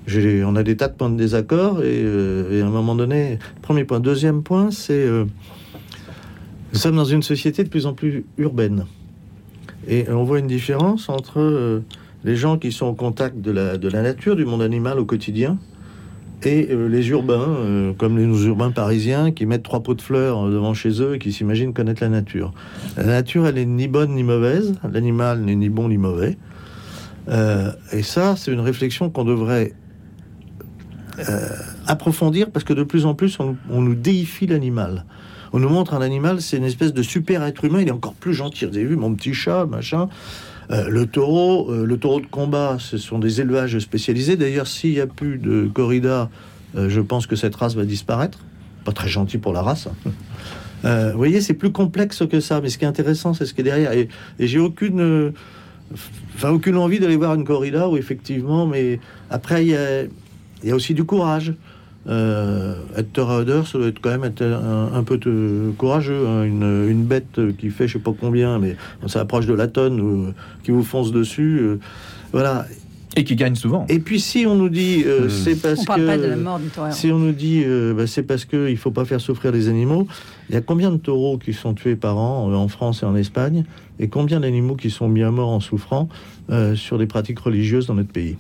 On 0.09 0.57
a 0.57 0.63
des 0.63 0.77
tas 0.77 0.89
de 0.89 0.95
points 0.95 1.11
de 1.11 1.17
désaccord 1.17 1.83
et, 1.83 2.03
euh, 2.05 2.59
et 2.59 2.63
à 2.63 2.67
un 2.67 2.71
moment 2.71 2.95
donné, 2.95 3.39
premier 3.63 3.85
point. 3.85 3.99
Deuxième 3.99 4.43
point, 4.43 4.71
c'est 4.71 4.93
euh, 4.93 5.25
nous 6.73 6.79
sommes 6.79 6.97
dans 6.97 7.05
une 7.05 7.23
société 7.23 7.65
de 7.65 7.69
plus 7.69 7.87
en 7.87 7.93
plus 7.93 8.25
urbaine. 8.39 8.87
Et 9.89 10.09
on 10.09 10.25
voit 10.25 10.39
une 10.39 10.47
différence 10.47 11.09
entre 11.09 11.83
les 12.25 12.35
gens 12.35 12.59
qui 12.59 12.73
sont 12.73 12.87
au 12.87 12.95
contact 12.95 13.41
de 13.41 13.51
la 13.53 14.03
nature, 14.03 14.35
du 14.35 14.45
monde 14.45 14.63
animal 14.63 14.99
au 14.99 15.05
quotidien, 15.05 15.59
et 16.43 16.69
euh, 16.71 16.89
les 16.89 17.09
urbains, 17.09 17.49
euh, 17.49 17.93
comme 17.95 18.19
les 18.19 18.47
urbains 18.47 18.71
parisiens, 18.71 19.33
qui 19.33 19.47
mettent 19.47 19.63
trois 19.63 19.83
pots 19.83 19.95
de 19.95 20.03
fleurs 20.03 20.49
devant 20.49 20.75
chez 20.75 21.01
eux 21.03 21.15
et 21.15 21.19
qui 21.19 21.33
s'imaginent 21.33 21.73
connaître 21.73 22.03
la 22.03 22.09
nature. 22.09 22.53
La 22.97 23.05
nature, 23.05 23.47
elle 23.47 23.59
est 23.59 23.67
ni 23.67 23.89
bonne 23.89 24.15
ni 24.15 24.23
mauvaise, 24.23 24.75
l'animal 24.91 25.41
n'est 25.41 25.57
ni 25.57 25.69
bon 25.69 25.89
ni 25.89 25.99
mauvais. 25.99 26.37
Euh, 27.29 27.73
et 27.93 28.03
ça, 28.03 28.37
c'est 28.37 28.53
une 28.53 28.61
réflexion 28.61 29.11
qu'on 29.11 29.25
devrait 29.25 29.73
approfondir 31.87 32.51
parce 32.51 32.63
que 32.63 32.75
de 32.75 32.83
plus 32.83 33.07
en 33.07 33.15
plus, 33.15 33.41
on, 33.41 33.57
on 33.71 33.81
nous 33.81 33.95
déifie 33.95 34.47
l'animal. 34.47 35.07
On 35.55 35.59
nous 35.59 35.71
montre 35.71 35.95
un 35.95 36.03
animal, 36.03 36.43
c'est 36.43 36.59
une 36.59 36.65
espèce 36.65 36.93
de 36.93 37.03
super 37.03 37.43
être 37.43 37.65
humain, 37.65 37.81
il 37.81 37.89
est 37.89 37.93
encore 37.93 38.13
plus 38.13 38.35
gentil. 38.35 38.67
Vous 38.67 38.77
avez 38.77 38.85
vu 38.85 38.97
mon 38.97 39.15
petit 39.15 39.33
chat, 39.33 39.65
machin. 39.65 40.11
Euh, 40.71 40.89
le 40.89 41.07
taureau, 41.07 41.71
euh, 41.71 41.87
le 41.87 41.97
taureau 41.97 42.21
de 42.21 42.27
combat, 42.27 42.77
ce 42.81 42.99
sont 42.99 43.19
des 43.19 43.41
élevages 43.41 43.79
spécialisés. 43.79 44.37
D'ailleurs, 44.37 44.67
s'il 44.67 44.93
n'y 44.93 45.01
a 45.01 45.07
plus 45.07 45.39
de 45.39 45.69
corrida, 45.73 46.29
euh, 46.77 46.89
je 46.89 47.01
pense 47.01 47.27
que 47.27 47.37
cette 47.37 47.55
race 47.55 47.75
va 47.75 47.85
disparaître. 47.85 48.41
Pas 48.85 48.93
très 48.93 49.09
gentil 49.09 49.39
pour 49.39 49.53
la 49.53 49.63
race. 49.63 49.89
hein. 50.05 50.11
Vous 51.13 51.17
voyez, 51.17 51.41
c'est 51.41 51.55
plus 51.55 51.73
complexe 51.73 52.23
que 52.31 52.39
ça. 52.39 52.61
Mais 52.61 52.69
ce 52.69 52.79
qui 52.79 52.85
est 52.85 52.89
intéressant, 52.89 53.35
c'est 53.35 53.47
ce 53.47 53.55
qui 53.55 53.63
est 53.63 53.65
derrière. 53.65 53.93
Et, 53.93 54.09
j'ai 54.39 54.61
aucune, 54.61 55.33
enfin, 56.37 56.51
aucune 56.51 56.77
envie 56.77 57.01
d'aller 57.01 57.17
voir 57.17 57.35
une 57.35 57.45
corrida 57.45 57.89
où 57.89 57.97
effectivement, 57.97 58.67
mais 58.67 59.01
après, 59.29 59.67
il 59.67 60.09
y 60.63 60.71
a 60.71 60.75
aussi 60.75 60.95
du 60.95 61.03
courage. 61.03 61.55
Euh, 62.09 62.75
être 62.97 63.13
taraudeur, 63.13 63.67
ça 63.67 63.79
doit 63.79 63.89
être 63.89 64.01
quand 64.01 64.11
même 64.11 64.25
être 64.25 64.43
un, 64.43 64.93
un 64.95 65.03
peu 65.03 65.19
courageux. 65.77 66.27
hein. 66.29 66.45
Une, 66.45 66.87
une 66.89 67.05
bête 67.05 67.41
qui 67.59 67.71
fait 67.71 67.89
je 67.89 67.95
sais 67.95 67.99
pas 67.99 68.13
combien, 68.19 68.59
mais 68.59 68.77
ça 69.07 69.21
approche 69.21 69.47
de 69.47 69.55
la 69.55 69.67
tonne, 69.67 70.01
ou, 70.01 70.33
qui 70.63 70.71
vous 70.71 70.85
fonce 70.85 71.11
dessus. 71.13 71.59
euh, 71.61 71.79
voilà. 72.33 72.67
Et 73.19 73.25
qui 73.25 73.35
gagne 73.35 73.55
souvent. 73.55 73.87
Et 73.89 73.99
puis 73.99 74.21
si 74.21 74.45
on 74.47 74.55
nous 74.57 74.69
dit 74.69 75.03
euh, 75.07 75.25
Hmm. 75.27 75.31
c'est 75.31 75.57
parce 75.63 75.81
On 75.81 75.85
parle 75.85 76.01
que 76.03 76.07
pas 76.07 76.19
de 76.19 76.27
la 76.27 76.37
mort 76.37 76.59
du 76.59 76.69
taureau. 76.69 76.89
si 76.91 77.11
on 77.11 77.19
nous 77.19 77.33
dit 77.33 77.63
euh, 77.65 77.95
bah, 77.95 78.07
c'est 78.07 78.23
parce 78.23 78.45
que 78.45 78.69
il 78.69 78.77
faut 78.77 78.91
pas 78.91 79.07
faire 79.07 79.23
souffrir 79.23 79.53
les 79.53 79.69
animaux, 79.71 80.07
il 80.51 80.55
y 80.55 80.59
a 80.59 80.61
combien 80.61 80.91
de 80.93 80.99
taureaux 80.99 81.39
qui 81.39 81.55
sont 81.55 81.73
tués 81.73 81.97
par 81.97 82.19
an 82.19 82.51
euh, 82.51 82.55
en 82.55 82.69
France 82.69 83.03
et 83.03 83.07
en 83.07 83.17
Espagne, 83.17 83.65
et 83.99 84.09
combien 84.09 84.41
d'animaux 84.41 84.77
qui 84.77 84.91
sont 84.91 85.09
mis 85.09 85.23
à 85.23 85.31
mort 85.31 85.49
en 85.49 85.61
souffrant 85.61 86.11
euh, 86.51 86.75
sur 86.77 86.99
des 86.99 87.07
pratiques 87.07 87.39
religieuses 87.41 87.87
dans 87.87 87.95
notre 87.95 88.13
pays? 88.13 88.37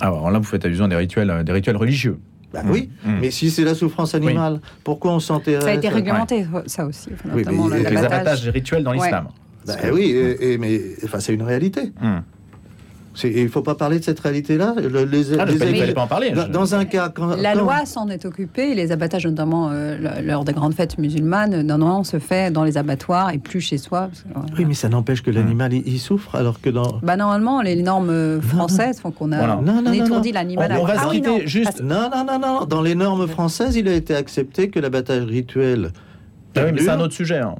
Alors 0.00 0.30
là, 0.30 0.38
vous 0.38 0.44
faites 0.44 0.64
allusion 0.64 0.84
à 0.84 0.88
des 0.88 0.96
rituels, 0.96 1.42
des 1.44 1.52
rituels 1.52 1.76
religieux. 1.76 2.18
Mmh. 2.62 2.70
oui, 2.70 2.90
Mmh. 3.04 3.12
mais 3.20 3.30
si 3.30 3.50
c'est 3.50 3.64
la 3.64 3.74
souffrance 3.74 4.14
animale, 4.14 4.60
pourquoi 4.84 5.12
on 5.12 5.20
s'intéresse 5.20 5.64
Ça 5.64 5.70
a 5.70 5.74
été 5.74 5.88
à- 5.88 5.92
réglementé, 5.92 6.46
ça 6.66 6.86
aussi. 6.86 7.08
enfin, 7.12 7.28
Oui, 7.34 7.44
mais- 7.46 7.90
Les 7.90 7.96
abattages 7.98 8.48
rituels 8.48 8.84
dans 8.84 8.92
Ouais. 8.92 8.98
l'islam. 8.98 9.28
Bah 9.66 9.74
oui, 9.92 10.10
et, 10.10 10.52
et- 10.52 10.58
mais 10.58 10.78
enfin 11.04 11.20
c'est 11.20 11.32
une 11.32 11.42
réalité. 11.42 11.92
Hum. 12.02 12.22
C'est- 13.14 13.28
et 13.28 13.42
Il 13.42 13.48
faut 13.48 13.62
pas 13.62 13.74
parler 13.74 13.98
de 14.00 14.04
cette 14.04 14.18
réalité-là. 14.20 14.74
Le- 14.76 15.04
les- 15.04 15.38
Ah, 15.38 15.46
je 15.46 15.52
les- 15.52 15.58
ne 15.58 15.70
Mais- 15.72 15.78
fallait 15.78 15.94
pas 15.94 16.02
en 16.02 16.06
parler. 16.06 16.30
dans, 16.32 16.46
je- 16.46 16.50
dans 16.50 16.74
un 16.74 16.84
cas, 16.84 17.08
quand, 17.08 17.36
La 17.36 17.52
quand- 17.52 17.60
loi 17.60 17.86
s'en 17.86 18.08
est 18.08 18.24
occupée, 18.24 18.72
et 18.72 18.74
les 18.74 18.90
abattages, 18.92 19.26
notamment 19.26 19.70
euh, 19.70 19.96
lors 20.22 20.44
des 20.44 20.52
grandes 20.52 20.74
fêtes 20.74 20.98
musulmanes, 20.98 21.62
normalement, 21.62 22.02
se 22.04 22.18
fait 22.18 22.50
dans 22.52 22.64
les 22.64 22.76
abattoirs 22.76 23.30
et 23.32 23.38
plus 23.38 23.60
chez 23.60 23.78
soi. 23.78 24.08
parce 24.08 24.22
que, 24.22 24.28
voilà. 24.34 24.48
Oui, 24.58 24.64
mais 24.64 24.74
ça 24.74 24.88
n'empêche 24.88 25.22
que 25.22 25.30
l'animal 25.30 25.72
il, 25.72 25.86
il 25.86 25.98
souffre, 26.00 26.34
alors 26.34 26.60
que 26.60 26.70
dans 26.70 26.98
Bah, 27.02 27.16
normalement, 27.16 27.62
les 27.62 27.80
normes 27.82 28.10
euh, 28.10 28.40
françaises 28.40 28.98
font 29.00 29.10
qu'on 29.12 29.30
a 29.32 29.38
Voilà. 29.38 29.56
Non, 29.56 29.62
non, 29.62 29.78
on 29.78 29.82
non, 29.82 29.92
étourdit 29.92 30.30
non. 30.32 30.34
l'animal. 30.40 30.72
On- 30.72 30.82
on 30.82 30.84
à- 30.84 30.88
va 30.88 30.94
Ah 30.98 31.02
se 31.04 31.08
oui, 31.10 31.16
quitter 31.16 31.30
non. 31.30 31.46
juste- 31.46 31.82
Non, 31.82 32.10
non, 32.14 32.24
non, 32.26 32.38
non. 32.40 32.64
Dans 32.66 32.82
les 32.82 32.94
normes 32.94 33.28
françaises, 33.28 33.76
il 33.76 33.86
a 33.88 33.92
été 33.94 34.14
accepté 34.14 34.70
que 34.70 34.80
l'abattage 34.80 35.24
rituel. 35.24 35.92
Ah 36.56 36.62
oui, 36.64 36.72
mais 36.74 36.80
c'est 36.82 36.88
un 36.90 37.00
autre 37.00 37.14
sujet. 37.14 37.38
hein. 37.38 37.54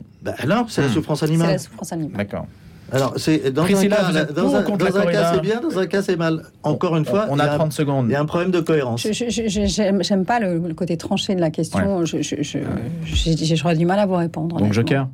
Non, 0.48 0.66
c'est 0.68 0.82
la 0.82 0.88
Hmm. 0.88 0.90
souffrance 0.92 1.20
C'est 1.20 1.26
animale. 1.26 1.50
la 1.52 1.58
souffrance 1.58 1.92
animale. 1.92 2.16
D'accord. 2.16 2.46
Alors, 2.94 3.14
c'est 3.16 3.50
dans 3.52 3.64
Priscilla, 3.64 4.06
un 4.08 4.12
cas, 4.12 4.20
êtes 4.22 4.32
dans 4.32 4.42
pour 4.42 4.56
un, 4.56 4.60
ou 4.60 4.64
contre 4.64 4.78
dans 4.78 4.84
la 4.84 4.90
un 4.90 4.92
cas 4.94 5.00
corrida 5.02 5.32
c'est 5.34 5.40
bien, 5.40 5.60
dans 5.60 5.78
un 5.78 5.86
cas 5.86 6.02
c'est 6.02 6.16
mal. 6.16 6.42
Encore 6.62 6.96
une 6.96 7.04
fois, 7.04 7.26
on 7.28 7.36
il 7.36 7.38
y 7.38 7.42
a 7.42 7.52
un- 7.52 7.56
30 7.56 7.72
secondes. 7.72 8.06
Il 8.08 8.12
y 8.12 8.14
a 8.14 8.20
un 8.20 8.24
problème 8.26 8.50
de 8.50 8.60
cohérence. 8.60 9.02
Je- 9.02 9.12
je- 9.12 9.28
je- 9.30 9.48
je- 9.48 10.02
J'aime 10.02 10.24
pas 10.24 10.38
le, 10.40 10.58
le 10.58 10.74
côté 10.74 10.96
tranché 10.96 11.34
de 11.34 11.40
la 11.40 11.50
question. 11.50 12.04
Je- 12.04 12.22
je- 12.22 12.36
je- 12.42 12.58
j'ai- 13.04 13.36
j'ai- 13.36 13.56
J'aurais 13.56 13.76
du 13.76 13.84
mal 13.86 13.98
à 13.98 14.06
vous 14.06 14.14
répondre. 14.16 14.56
Donc. 14.58 14.72
Joker 14.72 15.08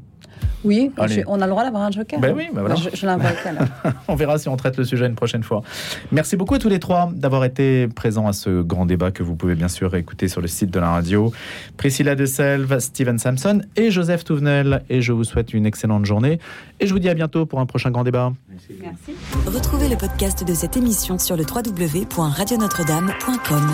Oui, 0.62 0.90
je- 1.08 1.20
on 1.26 1.40
a 1.40 1.46
le 1.46 1.50
droit 1.50 1.64
d'avoir 1.64 1.84
un 1.84 1.90
Joker. 1.90 2.20
Ben 2.20 2.32
hein. 2.32 2.34
oui, 2.36 2.48
ben 2.52 2.60
voilà. 2.60 2.74
Je, 2.74 2.90
je 2.94 3.06
l'invoque 3.06 3.38
alors. 3.46 3.64
On 4.08 4.14
verra 4.14 4.36
si 4.38 4.46
on 4.48 4.56
traite 4.56 4.76
le 4.76 4.84
sujet 4.84 5.06
une 5.06 5.14
prochaine 5.14 5.42
fois. 5.42 5.62
Merci 6.12 6.36
beaucoup 6.36 6.54
à 6.54 6.58
tous 6.58 6.68
les 6.68 6.78
trois 6.78 7.10
d'avoir 7.14 7.44
été 7.44 7.88
présents 7.88 8.28
à 8.28 8.34
ce 8.34 8.60
grand 8.60 8.84
débat 8.84 9.10
que 9.10 9.22
vous 9.22 9.36
pouvez 9.36 9.54
bien 9.54 9.68
sûr 9.68 9.94
écouter 9.94 10.28
sur 10.28 10.42
le 10.42 10.48
site 10.48 10.70
de 10.70 10.78
la 10.78 10.90
radio. 10.90 11.32
Priscilla 11.78 12.14
de 12.14 12.26
Selve, 12.26 12.78
Steven 12.78 13.18
Samson 13.18 13.62
et 13.76 13.90
Joseph 13.90 14.22
Touvenel. 14.24 14.82
Et 14.90 15.00
je 15.00 15.12
vous 15.12 15.24
souhaite 15.24 15.54
une 15.54 15.64
excellente 15.64 16.04
journée. 16.04 16.38
Et 16.78 16.86
je 16.86 16.92
vous 16.92 16.98
dis 16.98 17.08
à 17.08 17.14
bientôt 17.14 17.46
pour 17.46 17.58
un 17.60 17.66
prochain 17.66 17.90
grand 17.90 18.04
débat. 18.04 18.30
Merci. 18.82 19.14
Retrouvez 19.46 19.88
le 19.88 19.96
podcast 19.96 20.46
de 20.46 20.52
cette 20.52 20.76
émission 20.76 21.18
sur 21.18 21.36
le 21.36 21.44
www.radionotre-dame.com. 21.44 23.70